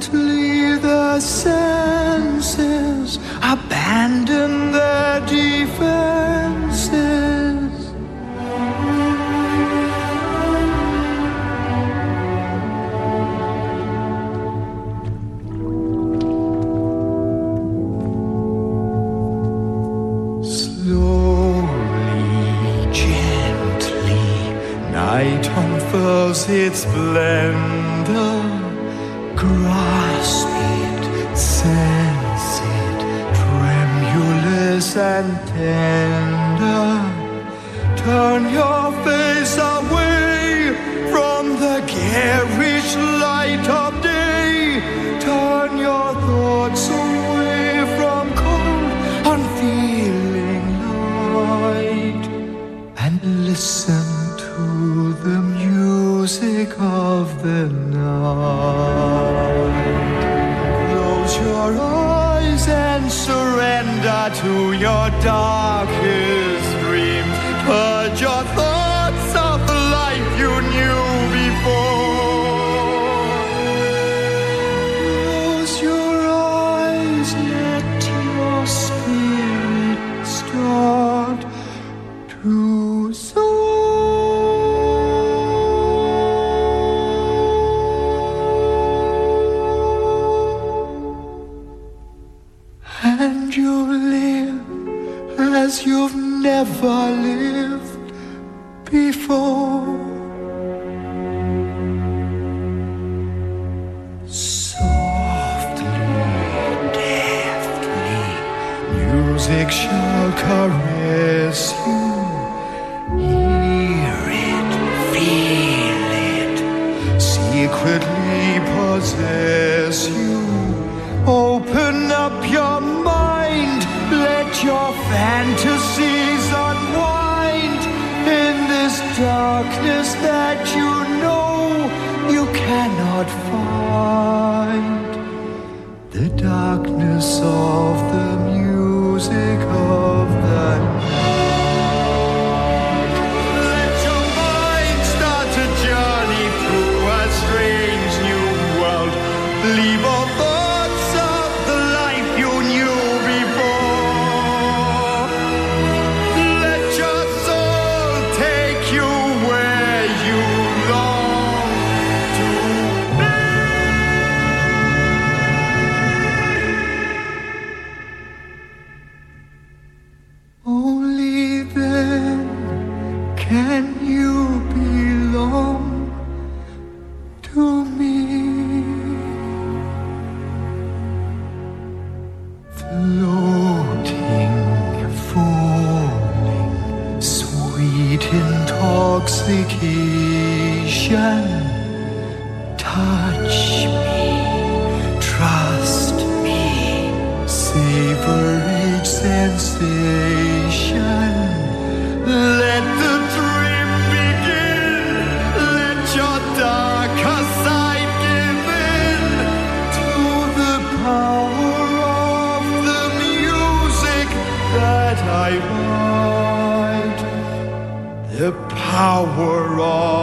gently 0.00 0.78
the 0.78 1.18
same. 1.18 1.67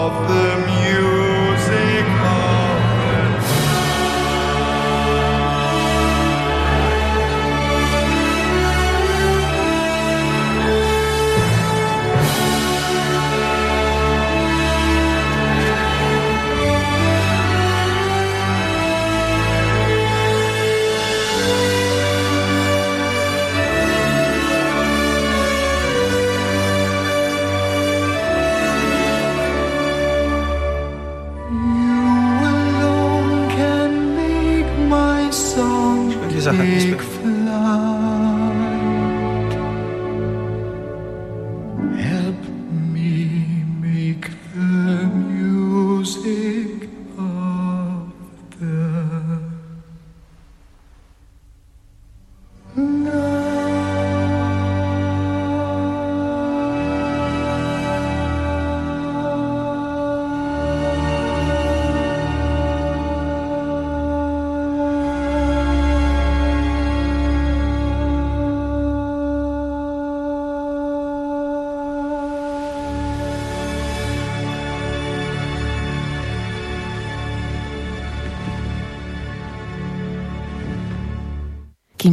Of 0.06 0.28
the 0.28 0.65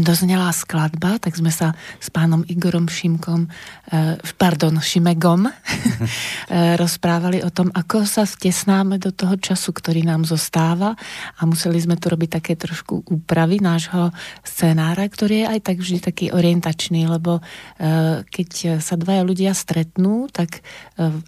kým 0.02 0.10
doznela 0.10 0.50
skladba, 0.50 1.22
tak 1.22 1.38
sme 1.38 1.54
sa 1.54 1.78
s 2.02 2.10
pánom 2.10 2.42
Igorom 2.50 2.90
Šimkom, 2.90 3.46
eh, 3.46 4.18
pardon, 4.34 4.82
Šimegom, 4.82 5.46
eh, 5.46 6.74
rozprávali 6.74 7.38
o 7.46 7.54
tom, 7.54 7.70
ako 7.70 8.02
sa 8.02 8.26
vtesnáme 8.26 8.98
do 8.98 9.14
toho 9.14 9.38
času, 9.38 9.70
ktorý 9.70 10.02
nám 10.02 10.26
zostáva 10.26 10.98
a 11.38 11.46
museli 11.46 11.78
sme 11.78 11.94
tu 11.94 12.10
robiť 12.10 12.42
také 12.42 12.58
trošku 12.58 13.06
úpravy 13.06 13.62
nášho 13.62 14.10
scenára, 14.42 15.06
ktorý 15.06 15.46
je 15.46 15.50
aj 15.54 15.60
tak 15.70 15.76
vždy 15.78 15.98
taký 16.02 16.26
orientačný, 16.34 17.06
lebo 17.06 17.38
eh, 17.78 18.26
keď 18.26 18.82
sa 18.82 18.98
dvaja 18.98 19.22
ľudia 19.22 19.54
stretnú, 19.54 20.26
tak 20.34 20.66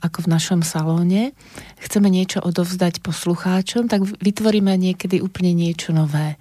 ako 0.02 0.26
v 0.26 0.30
našom 0.34 0.60
salóne, 0.66 1.36
chceme 1.78 2.10
niečo 2.10 2.42
odovzdať 2.42 3.06
poslucháčom, 3.06 3.86
tak 3.86 4.02
vytvoríme 4.02 4.74
niekedy 4.74 5.22
úplne 5.22 5.54
niečo 5.54 5.94
nové. 5.94 6.40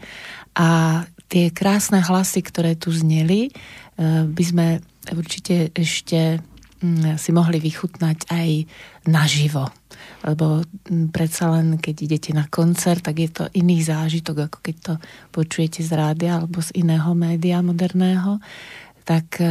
A 0.53 1.01
tie 1.33 1.49
krásne 1.49 1.97
hlasy, 1.97 2.45
ktoré 2.45 2.77
tu 2.77 2.93
zneli, 2.93 3.49
e, 3.49 3.51
by 4.29 4.43
sme 4.45 4.67
určite 5.09 5.73
ešte 5.73 6.37
mm, 6.77 7.17
si 7.17 7.33
mohli 7.33 7.57
vychutnať 7.57 8.29
aj 8.29 8.49
naživo. 9.09 9.73
Lebo 10.21 10.61
mm, 10.61 11.09
predsa 11.09 11.49
len, 11.57 11.81
keď 11.81 11.95
idete 12.05 12.31
na 12.37 12.45
koncert, 12.45 13.01
tak 13.01 13.17
je 13.17 13.29
to 13.33 13.43
iný 13.57 13.81
zážitok, 13.81 14.45
ako 14.45 14.57
keď 14.61 14.75
to 14.77 14.93
počujete 15.33 15.81
z 15.81 15.89
rádia 15.97 16.37
alebo 16.37 16.61
z 16.61 16.69
iného 16.77 17.17
média 17.17 17.65
moderného. 17.65 18.37
Tak 19.01 19.41
e, 19.41 19.45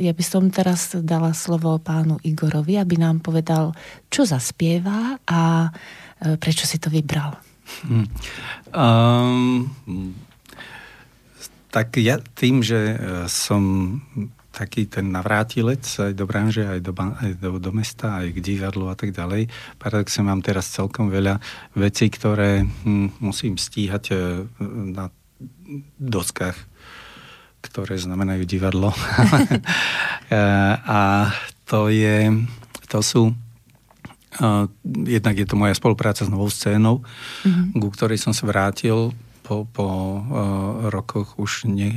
ja 0.00 0.16
by 0.16 0.24
som 0.24 0.48
teraz 0.48 0.96
dala 0.96 1.36
slovo 1.36 1.76
pánu 1.76 2.16
Igorovi, 2.24 2.80
aby 2.80 2.96
nám 2.96 3.20
povedal, 3.20 3.76
čo 4.08 4.24
zaspieva 4.24 5.20
a 5.28 5.68
e, 5.68 6.40
prečo 6.40 6.64
si 6.64 6.80
to 6.80 6.88
vybral. 6.88 7.36
Hmm. 7.84 8.08
Um, 8.72 9.68
tak 11.68 12.00
ja 12.00 12.16
tým, 12.34 12.64
že 12.64 12.96
e, 12.96 12.96
som 13.28 13.62
taký 14.52 14.90
ten 14.90 15.14
navrátilec 15.14 15.84
aj 15.84 16.12
do 16.18 16.24
branže, 16.26 16.66
aj 16.66 16.80
do, 16.82 16.92
aj 16.98 17.32
do, 17.38 17.50
do 17.62 17.70
mesta, 17.70 18.24
aj 18.24 18.34
k 18.34 18.38
divadlu 18.42 18.90
a 18.90 18.96
tak 18.98 19.14
ďalej. 19.14 19.46
Paradoxne 19.78 20.26
mám 20.26 20.42
teraz 20.42 20.66
celkom 20.72 21.12
veľa 21.12 21.38
vecí, 21.78 22.10
ktoré 22.10 22.66
hm, 22.66 23.22
musím 23.22 23.54
stíhať 23.54 24.04
e, 24.10 24.14
na 24.96 25.12
doskách, 26.00 26.58
ktoré 27.62 27.94
znamenajú 28.00 28.42
divadlo. 28.44 28.90
E, 30.28 30.36
a 30.84 31.32
to 31.64 31.88
je, 31.88 32.28
to 32.92 33.00
sú 33.00 33.32
jednak 34.84 35.40
je 35.40 35.48
to 35.48 35.56
moja 35.56 35.72
spolupráca 35.72 36.20
s 36.20 36.28
novou 36.28 36.52
scénou, 36.52 37.00
mm-hmm. 37.00 37.80
ku 37.80 37.88
ktorej 37.88 38.20
som 38.20 38.36
sa 38.36 38.44
vrátil 38.44 39.16
po, 39.48 39.64
po 39.64 39.88
uh, 39.88 40.92
rokoch 40.92 41.40
už 41.40 41.64
nie, 41.64 41.88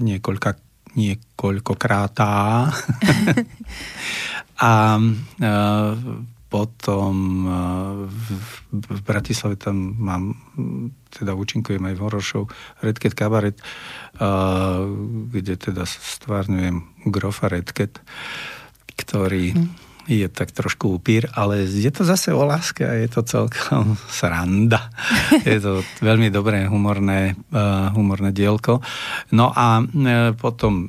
niekoľka, 0.00 0.56
niekoľkokrátá. 0.96 2.32
a 4.72 4.72
uh, 4.96 5.92
potom 6.48 7.14
uh, 7.44 8.08
v, 8.08 8.28
v 8.72 9.00
Bratislave 9.04 9.60
tam 9.60 10.00
mám, 10.00 10.32
teda 11.12 11.36
účinkujem 11.36 11.84
aj 11.92 11.94
v 11.96 12.02
Horošov 12.08 12.44
Redket 12.80 13.12
Kabaret, 13.12 13.60
kde 15.32 15.54
teda 15.56 15.88
stvárňujem 15.88 17.08
Grofa 17.08 17.48
Redket, 17.48 18.00
ktorý 18.96 19.56
mm 19.56 19.91
je 20.06 20.26
tak 20.26 20.50
trošku 20.50 20.98
upír, 20.98 21.30
ale 21.34 21.66
je 21.66 21.90
to 21.90 22.02
zase 22.02 22.34
o 22.34 22.42
láske 22.42 22.82
a 22.82 22.92
je 22.98 23.08
to 23.08 23.22
celkom 23.22 23.94
sranda. 24.18 24.90
Je 25.46 25.58
to 25.62 25.82
veľmi 26.02 26.30
dobré 26.32 26.66
humorné, 26.66 27.38
uh, 27.54 27.90
humorné 27.94 28.34
dielko. 28.34 28.82
No 29.34 29.54
a 29.54 29.82
uh, 29.82 30.34
potom 30.34 30.88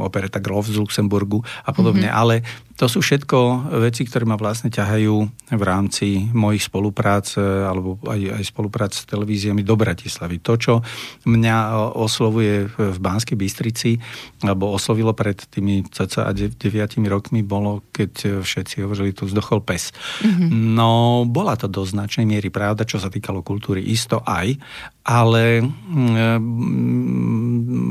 opereta 0.00 0.40
Grof 0.40 0.68
z 0.68 0.76
Luxemburgu 0.76 1.40
a 1.64 1.70
podobne, 1.72 2.08
mm-hmm. 2.08 2.20
ale 2.20 2.34
to 2.74 2.90
sú 2.90 2.98
všetko 3.00 3.70
veci, 3.78 4.02
ktoré 4.02 4.26
ma 4.26 4.34
vlastne 4.34 4.66
ťahajú 4.66 5.14
v 5.54 5.62
rámci 5.62 6.26
mojich 6.34 6.66
spoluprác 6.66 7.38
alebo 7.38 8.02
aj, 8.02 8.40
aj 8.40 8.44
spolupráce 8.50 9.02
s 9.02 9.06
televíziami 9.06 9.62
do 9.62 9.78
Bratislavy. 9.78 10.42
To, 10.42 10.58
čo 10.58 10.74
mňa 11.22 11.56
oslovuje 11.94 12.66
v 12.74 12.98
Banskej 12.98 13.38
Bystrici, 13.38 13.94
alebo 14.42 14.74
oslovilo 14.74 15.14
pred 15.14 15.38
tými 15.38 15.86
cca 15.86 16.34
9 16.34 16.58
rokmi, 17.06 17.46
bolo, 17.46 17.86
keď 17.94 18.42
všetci 18.42 18.82
hovorili, 18.82 19.14
tu 19.14 19.30
vzdochol 19.30 19.62
pes. 19.62 19.94
Mm-hmm. 20.26 20.48
No, 20.74 21.22
bola 21.30 21.54
to 21.54 21.70
do 21.70 21.86
značnej 21.86 22.26
miery 22.26 22.50
pravda, 22.50 22.82
čo 22.82 22.98
sa 22.98 23.06
týkalo 23.06 23.46
kultúry, 23.46 23.86
isto 23.86 24.18
aj, 24.26 24.58
ale 25.04 25.60
mm, 25.60 26.40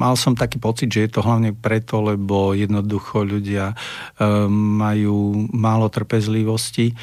mal 0.01 0.17
som 0.17 0.33
taký 0.33 0.57
pocit, 0.57 0.89
že 0.89 1.05
je 1.05 1.11
to 1.13 1.21
hlavne 1.21 1.53
preto, 1.53 2.01
lebo 2.01 2.57
jednoducho 2.57 3.21
ľudia 3.21 3.77
um, 4.17 4.49
majú 4.81 5.45
málo 5.53 5.93
trpezlivosti 5.93 6.97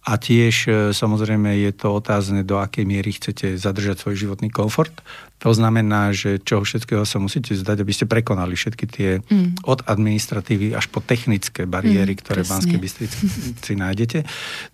a 0.00 0.16
tiež 0.16 0.54
e, 0.64 0.70
samozrejme 0.96 1.60
je 1.60 1.72
to 1.76 1.92
otázne, 1.92 2.40
do 2.40 2.56
akej 2.56 2.88
miery 2.88 3.12
chcete 3.12 3.60
zadržať 3.60 4.00
svoj 4.00 4.16
životný 4.16 4.48
komfort. 4.48 4.96
To 5.44 5.52
znamená, 5.52 6.16
že 6.16 6.40
čoho 6.40 6.64
všetkého 6.64 7.04
sa 7.04 7.20
musíte 7.20 7.52
zdať, 7.52 7.84
aby 7.84 7.92
ste 7.92 8.08
prekonali 8.08 8.56
všetky 8.56 8.84
tie 8.88 9.10
mm. 9.20 9.60
od 9.68 9.84
administratívy 9.84 10.72
až 10.72 10.88
po 10.88 11.04
technické 11.04 11.68
bariéry, 11.68 12.16
mm, 12.16 12.20
ktoré 12.24 12.40
v 12.44 12.48
Banskej 12.48 12.80
Bystrici 12.80 13.72
nájdete. 13.76 14.24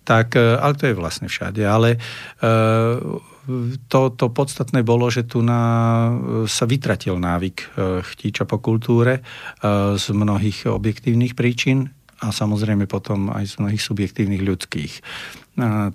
Tak, 0.07 0.39
e, 0.39 0.55
ale 0.63 0.73
to 0.79 0.87
je 0.87 0.95
vlastne 0.95 1.27
všade. 1.27 1.59
Ale 1.67 1.99
uh, 2.39 3.19
to, 3.87 4.01
to 4.11 4.25
podstatné 4.29 4.83
bolo, 4.83 5.07
že 5.07 5.23
tu 5.23 5.39
na, 5.39 5.61
sa 6.45 6.67
vytratil 6.67 7.15
návyk 7.15 7.57
e, 7.57 7.67
chtíča 8.03 8.43
po 8.43 8.59
kultúre 8.59 9.19
e, 9.19 9.21
z 9.95 10.05
mnohých 10.11 10.67
objektívnych 10.67 11.33
príčin 11.33 11.87
a 12.19 12.33
samozrejme 12.33 12.89
potom 12.89 13.31
aj 13.31 13.45
z 13.47 13.53
mnohých 13.63 13.83
subjektívnych 13.83 14.43
ľudských. 14.43 14.93
E, 14.99 15.01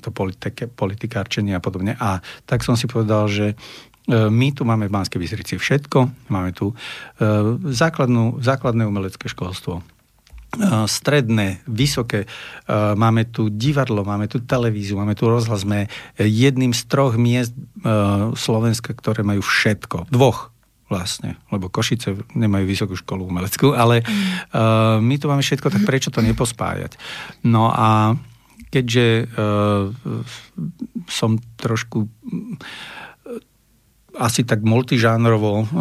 to 0.00 0.08
politike, 0.10 0.72
politikárčenie 0.72 1.52
a 1.52 1.60
podobne. 1.60 1.92
A 2.00 2.24
tak 2.48 2.64
som 2.64 2.74
si 2.74 2.88
povedal, 2.88 3.28
že 3.28 3.46
my 4.10 4.50
tu 4.50 4.66
máme 4.66 4.90
v 4.90 4.94
Banskej 4.98 5.22
Bystrici 5.22 5.54
všetko. 5.62 6.26
Máme 6.26 6.50
tu 6.50 6.74
základnú, 7.70 8.42
základné 8.42 8.82
umelecké 8.82 9.30
školstvo, 9.30 9.78
stredné, 10.84 11.64
vysoké. 11.64 12.28
Máme 12.70 13.24
tu 13.24 13.48
divadlo, 13.48 14.04
máme 14.04 14.28
tu 14.28 14.44
televíziu, 14.44 15.00
máme 15.00 15.16
tu 15.16 15.28
rozhlas. 15.28 15.64
Sme 15.64 15.88
jedným 16.20 16.76
z 16.76 16.82
troch 16.88 17.16
miest 17.16 17.56
Slovenska, 18.36 18.92
ktoré 18.92 19.24
majú 19.24 19.40
všetko. 19.40 20.12
Dvoch 20.12 20.52
vlastne, 20.92 21.40
lebo 21.48 21.72
Košice 21.72 22.20
nemajú 22.36 22.68
vysokú 22.68 22.92
školu 23.00 23.24
umeleckú, 23.24 23.72
ale 23.72 24.04
my 25.00 25.14
tu 25.16 25.24
máme 25.24 25.40
všetko, 25.40 25.72
tak 25.72 25.88
prečo 25.88 26.12
to 26.12 26.20
nepospájať? 26.20 27.00
No 27.48 27.72
a 27.72 28.12
keďže 28.68 29.24
som 31.08 31.40
trošku 31.56 32.12
asi 34.12 34.44
tak 34.44 34.60
multižánrovo 34.60 35.72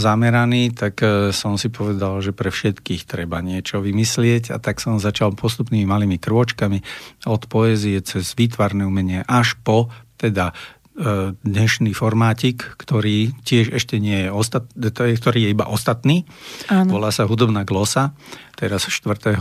zameraný, 0.00 0.72
tak 0.72 1.04
e, 1.04 1.36
som 1.36 1.60
si 1.60 1.68
povedal, 1.68 2.24
že 2.24 2.32
pre 2.32 2.48
všetkých 2.48 3.04
treba 3.04 3.44
niečo 3.44 3.84
vymyslieť 3.84 4.56
a 4.56 4.56
tak 4.56 4.80
som 4.80 4.96
začal 4.96 5.36
postupnými 5.36 5.84
malými 5.84 6.16
krôčkami 6.16 6.80
od 7.28 7.42
poézie 7.44 8.00
cez 8.00 8.32
výtvarné 8.32 8.88
umenie 8.88 9.20
až 9.28 9.60
po 9.60 9.92
teda 10.16 10.56
e, 10.96 11.36
dnešný 11.36 11.92
formátik, 11.92 12.64
ktorý 12.80 13.36
tiež 13.44 13.76
ešte 13.76 14.00
nie 14.00 14.26
je, 14.26 14.28
ostat, 14.32 14.64
ktorý 14.74 15.44
je 15.44 15.52
iba 15.52 15.68
ostatný. 15.68 16.24
Áno. 16.72 16.96
Volá 16.96 17.12
sa 17.12 17.28
hudobná 17.28 17.68
glosa. 17.68 18.16
Teraz 18.64 18.88
4. 18.88 19.36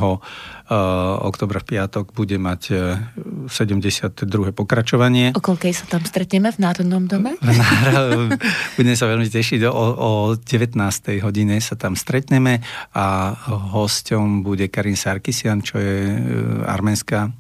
oktobra 1.24 1.64
v 1.64 1.66
piatok 1.72 2.12
bude 2.12 2.36
mať 2.36 2.62
72. 3.48 4.28
pokračovanie. 4.52 5.32
O 5.32 5.40
koľkej 5.40 5.72
sa 5.72 5.88
tam 5.88 6.04
stretneme 6.04 6.52
v 6.52 6.60
Národnom 6.60 7.08
dome? 7.08 7.40
Budeme 8.76 8.98
sa 9.00 9.08
veľmi 9.08 9.32
tešiť. 9.32 9.64
O, 9.72 9.86
o 9.96 10.12
19. 10.36 10.76
hodine 11.24 11.56
sa 11.64 11.80
tam 11.80 11.96
stretneme 11.96 12.60
a 12.92 13.32
hosťom 13.48 14.44
bude 14.44 14.68
Karin 14.68 15.00
Sarkisian, 15.00 15.64
čo 15.64 15.80
je 15.80 16.20
arménska 16.68 17.32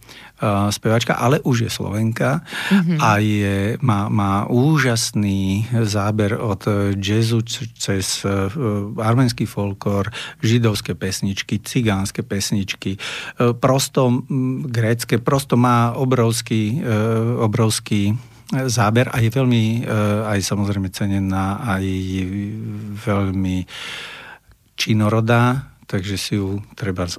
spevačka, 0.70 1.16
ale 1.16 1.40
už 1.44 1.68
je 1.68 1.72
Slovenka 1.72 2.44
mm-hmm. 2.44 2.98
a 3.00 3.10
je, 3.22 3.58
má, 3.80 4.12
má 4.12 4.44
úžasný 4.50 5.68
záber 5.88 6.36
od 6.36 6.68
jazzu 7.00 7.42
cez 7.78 8.28
arménsky 9.00 9.48
folklór, 9.48 10.12
židovské 10.44 10.98
pesničky, 11.00 11.64
cigánske 11.74 12.22
pesničky, 12.22 13.02
uh, 13.02 13.58
prosto 13.58 14.22
grécke, 14.70 15.18
prosto 15.18 15.58
má 15.58 15.98
obrovský, 15.98 16.78
uh, 16.78 17.42
obrovský 17.42 18.14
záber 18.54 19.10
a 19.10 19.18
je 19.18 19.34
veľmi 19.34 19.90
aj 20.30 20.38
samozrejme 20.46 20.94
cenená, 20.94 21.58
aj 21.66 21.90
veľmi 23.02 23.66
činorodá, 24.78 25.74
takže 25.90 26.22
si 26.22 26.38
ju 26.38 26.62
treba 26.78 27.10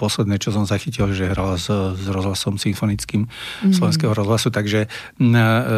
posledné, 0.00 0.40
čo 0.40 0.48
som 0.56 0.64
zachytil, 0.64 1.12
že 1.12 1.28
hrala 1.28 1.60
s, 1.60 1.68
s 1.68 2.06
rozhlasom 2.08 2.56
symfonickým 2.56 3.28
mm-hmm. 3.28 3.76
slovenského 3.76 4.16
rozhlasu, 4.16 4.48
takže 4.48 4.88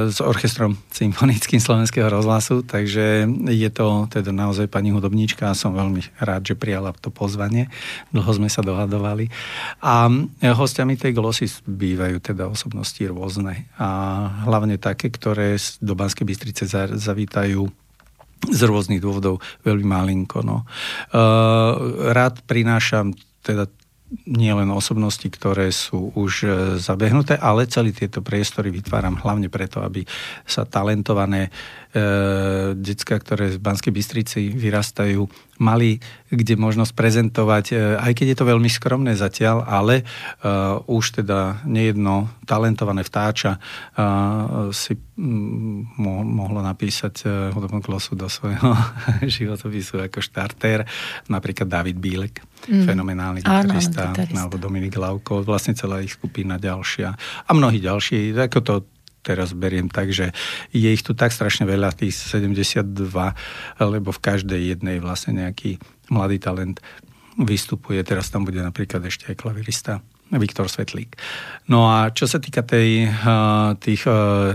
s 0.07 0.19
orchestrom 0.23 0.79
symfonickým 0.95 1.59
slovenského 1.59 2.07
rozhlasu, 2.07 2.63
takže 2.63 3.27
je 3.51 3.71
to 3.75 4.07
teda 4.07 4.31
naozaj 4.31 4.71
pani 4.71 4.95
hudobníčka 4.95 5.51
a 5.51 5.59
som 5.59 5.75
veľmi 5.75 6.23
rád, 6.23 6.47
že 6.47 6.55
prijala 6.55 6.95
to 6.95 7.11
pozvanie. 7.11 7.67
Dlho 8.15 8.31
sme 8.31 8.47
sa 8.47 8.63
dohadovali. 8.63 9.27
A 9.83 10.07
hostiami 10.39 10.95
tej 10.95 11.19
glosy 11.19 11.51
bývajú 11.67 12.23
teda 12.23 12.47
osobnosti 12.47 13.03
rôzne 13.03 13.67
a 13.75 13.89
hlavne 14.47 14.79
také, 14.79 15.11
ktoré 15.11 15.59
do 15.83 15.99
Banskej 15.99 16.29
Bystrice 16.29 16.69
zavítajú 16.95 17.67
z 18.43 18.61
rôznych 18.67 18.99
dôvodov 18.99 19.39
veľmi 19.63 19.87
malinko. 19.87 20.43
No. 20.43 20.67
Uh, 21.15 22.11
rád 22.11 22.43
prinášam 22.47 23.15
teda 23.43 23.67
nie 24.29 24.53
len 24.53 24.69
osobnosti, 24.71 25.25
ktoré 25.25 25.73
sú 25.73 26.13
už 26.13 26.33
e, 26.45 26.49
zabehnuté, 26.79 27.41
ale 27.41 27.69
celý 27.69 27.97
tieto 27.97 28.21
priestory 28.21 28.69
vytváram 28.69 29.17
hlavne 29.19 29.49
preto, 29.49 29.81
aby 29.81 30.05
sa 30.45 30.69
talentované 30.69 31.49
e, 31.49 31.51
decka, 32.73 33.21
ktoré 33.21 33.53
v 33.57 33.61
Banskej 33.61 33.93
Bystrici 33.93 34.49
vyrastajú, 34.49 35.29
mali 35.61 36.03
kde 36.33 36.57
možnosť 36.57 36.93
prezentovať, 36.97 37.65
e, 37.71 37.75
aj 38.01 38.13
keď 38.17 38.27
je 38.33 38.37
to 38.41 38.49
veľmi 38.49 38.67
skromné 38.67 39.13
zatiaľ, 39.15 39.63
ale 39.63 40.01
e, 40.01 40.05
už 40.89 41.23
teda 41.23 41.63
nejedno 41.69 42.33
talentované 42.49 43.05
vtáča 43.05 43.57
e, 43.57 43.59
si 44.73 44.97
m, 45.21 45.87
mo, 46.01 46.25
mohlo 46.25 46.65
napísať 46.65 47.15
e, 47.23 47.27
hudobnú 47.53 47.85
klosu 47.85 48.17
do 48.17 48.27
svojho 48.33 48.75
životopisu 49.39 50.03
ako 50.09 50.19
štartér, 50.19 50.89
napríklad 51.29 51.69
David 51.69 52.01
Bílek, 52.01 52.41
mm. 52.67 52.89
fenomenálny 52.89 53.41
gitarista, 53.45 54.17
alebo 54.17 54.57
Dominik 54.59 54.97
Lavko, 54.97 55.45
vlastne 55.45 55.77
celá 55.77 56.01
ich 56.01 56.17
skupina 56.17 56.57
ďalšia 56.57 57.13
a 57.47 57.51
mnohí 57.53 57.79
ďalší, 57.79 58.33
ako 58.35 58.59
to 58.65 58.75
teraz 59.23 59.55
beriem 59.55 59.87
tak, 59.87 60.11
že 60.11 60.35
je 60.75 60.91
ich 60.91 61.07
tu 61.07 61.15
tak 61.15 61.31
strašne 61.31 61.65
veľa, 61.65 61.95
tých 61.95 62.15
72, 62.19 62.85
lebo 63.79 64.11
v 64.11 64.21
každej 64.21 64.77
jednej 64.77 64.99
vlastne 64.99 65.47
nejaký 65.47 65.79
mladý 66.11 66.43
talent 66.43 66.83
vystupuje. 67.39 68.03
Teraz 68.05 68.29
tam 68.29 68.45
bude 68.45 68.61
napríklad 68.61 69.01
ešte 69.07 69.33
aj 69.33 69.37
klavirista 69.41 70.03
Viktor 70.33 70.65
Svetlík. 70.65 71.13
No 71.69 71.93
a 71.93 72.09
čo 72.09 72.25
sa 72.25 72.41
týka 72.41 72.65
tej, 72.65 73.05
tých 73.85 74.03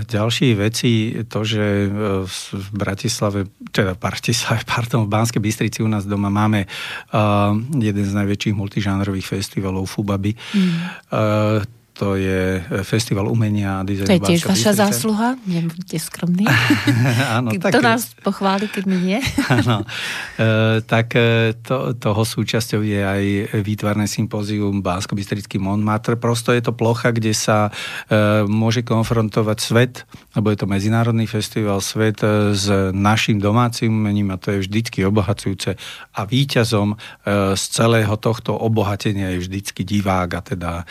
ďalších 0.10 0.54
vecí, 0.58 1.14
to, 1.30 1.46
že 1.46 1.86
e, 1.86 1.90
v 2.26 2.70
Bratislave, 2.74 3.46
teda 3.70 3.94
v 3.94 4.02
Bratislave, 4.02 4.66
pardon, 4.74 5.06
v 5.06 5.14
Banskej 5.14 5.42
Bystrici 5.42 5.86
u 5.86 5.90
nás 5.90 6.10
doma 6.10 6.34
máme 6.34 6.66
jeden 7.78 8.06
z 8.06 8.14
najväčších 8.18 8.58
multižánrových 8.58 9.28
festivalov 9.28 9.86
Fubaby. 9.86 10.34
Mm 10.34 11.77
to 11.98 12.14
je 12.14 12.62
Festival 12.86 13.26
umenia 13.26 13.82
a 13.82 13.86
dizajnu 13.86 14.08
To 14.08 14.14
je 14.14 14.22
tiež 14.22 14.46
vaša 14.46 14.78
zásluha, 14.78 15.34
nebuďte 15.50 15.98
skromní. 15.98 16.46
Áno, 17.38 17.50
tak... 17.58 17.74
To 17.74 17.82
nás 17.82 18.14
pochváli, 18.22 18.70
keď 18.70 18.84
mi 18.86 18.98
nie. 19.02 19.20
Áno, 19.58 19.82
e, 20.38 20.80
tak 20.86 21.18
e, 21.18 21.58
to, 21.66 21.98
toho 21.98 22.22
súčasťou 22.22 22.86
je 22.86 23.02
aj 23.02 23.24
výtvarné 23.66 24.06
sympózium 24.06 24.86
bánsko 24.86 25.18
bystrický 25.18 25.58
Montmartre. 25.58 26.22
Prosto 26.22 26.54
je 26.54 26.62
to 26.62 26.78
plocha, 26.78 27.10
kde 27.10 27.34
sa 27.34 27.74
e, 28.08 28.46
môže 28.46 28.86
konfrontovať 28.86 29.58
svet, 29.58 29.94
lebo 30.38 30.54
je 30.54 30.58
to 30.62 30.70
medzinárodný 30.70 31.26
festival, 31.26 31.82
svet 31.82 32.22
e, 32.22 32.54
s 32.54 32.70
našim 32.94 33.42
domácim 33.42 33.90
umením 33.90 34.30
a 34.30 34.38
to 34.38 34.54
je 34.54 34.70
vždycky 34.70 35.02
obohacujúce. 35.02 35.74
A 36.14 36.22
víťazom 36.30 36.94
e, 36.94 36.98
z 37.58 37.64
celého 37.74 38.14
tohto 38.22 38.54
obohatenia 38.54 39.34
je 39.34 39.42
vždycky 39.42 39.82
divák 39.82 40.30
a 40.38 40.42
teda 40.46 40.72
e, 40.78 40.86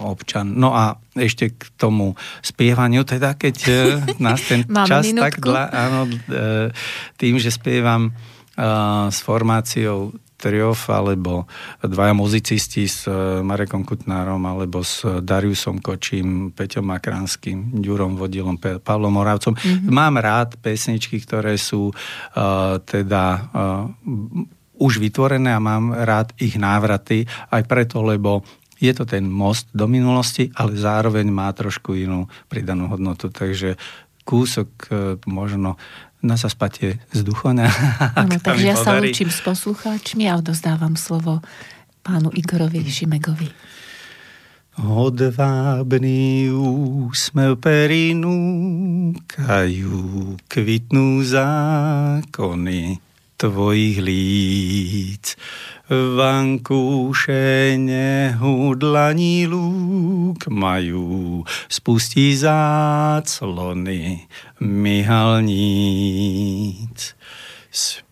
občan. 0.00 0.56
No 0.56 0.72
a 0.72 0.96
ešte 1.14 1.52
k 1.52 1.62
tomu 1.76 2.16
spievaniu, 2.40 3.04
teda 3.04 3.36
keď 3.36 3.56
e, 3.68 3.72
nás 4.18 4.40
ten 4.48 4.64
čas 4.90 5.12
minútku. 5.12 5.24
tak 5.24 5.34
dla, 5.40 5.64
áno, 5.68 6.00
e, 6.08 6.72
tým, 7.20 7.36
že 7.36 7.52
spievam 7.52 8.08
e, 8.08 8.12
s 9.12 9.18
formáciou 9.20 10.16
triof, 10.40 10.88
alebo 10.88 11.44
dvaja 11.84 12.16
muzicisti 12.16 12.88
s 12.88 13.04
Marekom 13.44 13.84
Kutnárom, 13.84 14.40
alebo 14.48 14.80
s 14.80 15.04
Dariusom 15.04 15.84
Kočím, 15.84 16.56
Peťom 16.56 16.88
Makranským, 16.88 17.76
Ďurom 17.76 18.16
Vodilom, 18.16 18.56
Pavlom 18.56 19.12
Moravcom. 19.12 19.52
Mm-hmm. 19.52 19.92
Mám 19.92 20.14
rád 20.16 20.56
pesničky, 20.64 21.20
ktoré 21.20 21.60
sú 21.60 21.92
uh, 21.92 22.80
teda 22.88 23.24
uh, 23.52 23.84
už 24.80 24.96
vytvorené 24.96 25.52
a 25.52 25.60
mám 25.60 25.92
rád 25.92 26.32
ich 26.40 26.56
návraty, 26.56 27.28
aj 27.52 27.68
preto, 27.68 28.00
lebo 28.00 28.40
je 28.80 28.92
to 28.96 29.04
ten 29.04 29.28
most 29.28 29.68
do 29.76 29.84
minulosti, 29.84 30.48
ale 30.56 30.74
zároveň 30.74 31.28
má 31.28 31.52
trošku 31.52 31.92
inú 31.92 32.26
pridanú 32.48 32.88
hodnotu. 32.88 33.28
Takže 33.28 33.76
kúsok 34.24 34.68
e, 34.88 34.88
možno 35.28 35.76
na 36.24 36.36
zaspatie 36.40 37.00
z 37.12 37.20
duchona. 37.24 37.68
Takže 38.44 38.66
ja 38.66 38.76
sa 38.76 38.96
učím 39.00 39.28
s 39.28 39.40
poslucháčmi 39.44 40.28
a 40.28 40.40
odozdávam 40.40 40.96
slovo 40.96 41.44
pánu 42.00 42.32
Igorovi 42.32 42.80
Šimegovi. 42.84 43.48
Hodvábný 44.80 46.48
úsmev 46.56 47.60
perinu 47.60 48.32
kajú 49.28 50.00
kvitnú 50.48 51.20
zákony 51.20 53.09
tvojich 53.40 54.04
líc. 54.04 55.36
Vankúše 55.90 57.74
nehudlaní 57.74 59.50
lúk 59.50 60.46
majú, 60.46 61.42
spustí 61.66 62.36
záclony 62.36 64.28
myhalníc. 64.60 65.50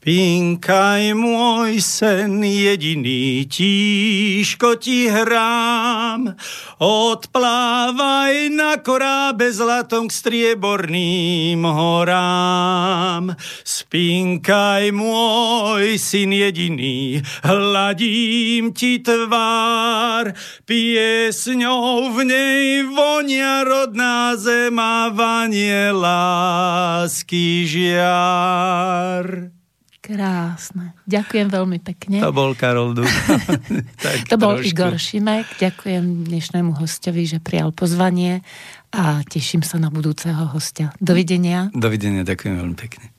Spínkaj 0.08 1.12
môj 1.12 1.84
sen 1.84 2.40
jediný, 2.40 3.44
tížko 3.44 4.80
ti 4.80 5.04
hrám, 5.04 6.32
odplávaj 6.80 8.48
na 8.48 8.80
korábe 8.80 9.52
zlatom 9.52 10.08
k 10.08 10.16
strieborným 10.16 11.60
horám. 11.60 13.36
Spínkaj 13.60 14.96
môj 14.96 16.00
syn 16.00 16.32
jediný, 16.32 17.20
hladím 17.44 18.72
ti 18.72 19.04
tvár, 19.04 20.32
piesňou 20.64 22.16
v 22.16 22.18
nej 22.24 22.64
vonia 22.88 23.60
rodná 23.60 24.40
zema 24.40 25.12
vanie 25.12 25.92
lásky 25.92 27.68
žiar. 27.68 29.57
Krásne. 30.08 30.96
Ďakujem 31.04 31.52
veľmi 31.52 31.84
pekne. 31.84 32.24
To 32.24 32.32
bol 32.32 32.56
Karol 32.56 32.96
Duch. 32.96 33.12
to 34.32 34.40
bol 34.40 34.56
trošku. 34.56 34.72
Igor 34.72 34.96
Šimek. 34.96 35.44
Ďakujem 35.60 36.24
dnešnému 36.24 36.80
hostovi, 36.80 37.28
že 37.28 37.44
prijal 37.44 37.76
pozvanie 37.76 38.40
a 38.88 39.20
teším 39.28 39.60
sa 39.60 39.76
na 39.76 39.92
budúceho 39.92 40.48
hostia. 40.48 40.96
Dovidenia. 40.96 41.68
Dovidenia, 41.76 42.24
ďakujem 42.24 42.56
veľmi 42.56 42.76
pekne. 42.80 43.12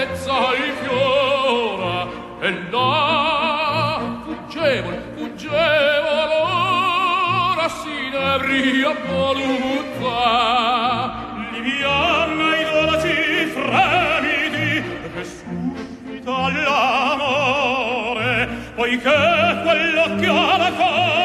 bellezza 0.00 0.38
infiora 0.56 2.08
e 2.40 2.50
là 2.70 4.22
fuggevole 4.24 4.98
fuggevol 5.14 6.30
ora 6.40 7.68
s'inebria 7.68 8.92
volutta 9.10 10.18
liviana 11.52 12.48
i 12.56 12.64
dolci 12.70 13.18
fremiti 13.54 14.68
che 15.14 15.24
suscita 15.24 16.36
l'amore 16.64 18.34
poiché 18.74 19.20
quell'occhio 19.64 20.56
la 20.56 20.72
cosa 20.76 21.19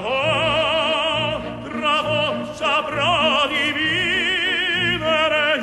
bravo, 0.00 1.38
bravo, 1.68 2.52
saprò 2.54 3.46
dividere 3.46 4.02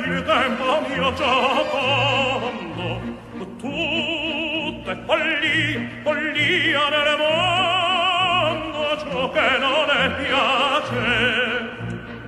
il 0.06 0.22
tempo 0.24 0.80
mio 0.88 1.12
giocondo. 1.12 3.00
Tutte 3.58 4.96
follia, 5.06 5.80
follia 6.02 6.88
nel 6.88 7.16
mondo, 7.18 8.80
ciò 8.98 9.30
che 9.30 9.58
non 9.58 9.90
è 9.90 10.10
piace. 10.22 11.70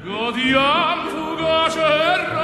Godiam 0.03 1.09
fugace 1.09 1.81
errore, 1.81 2.44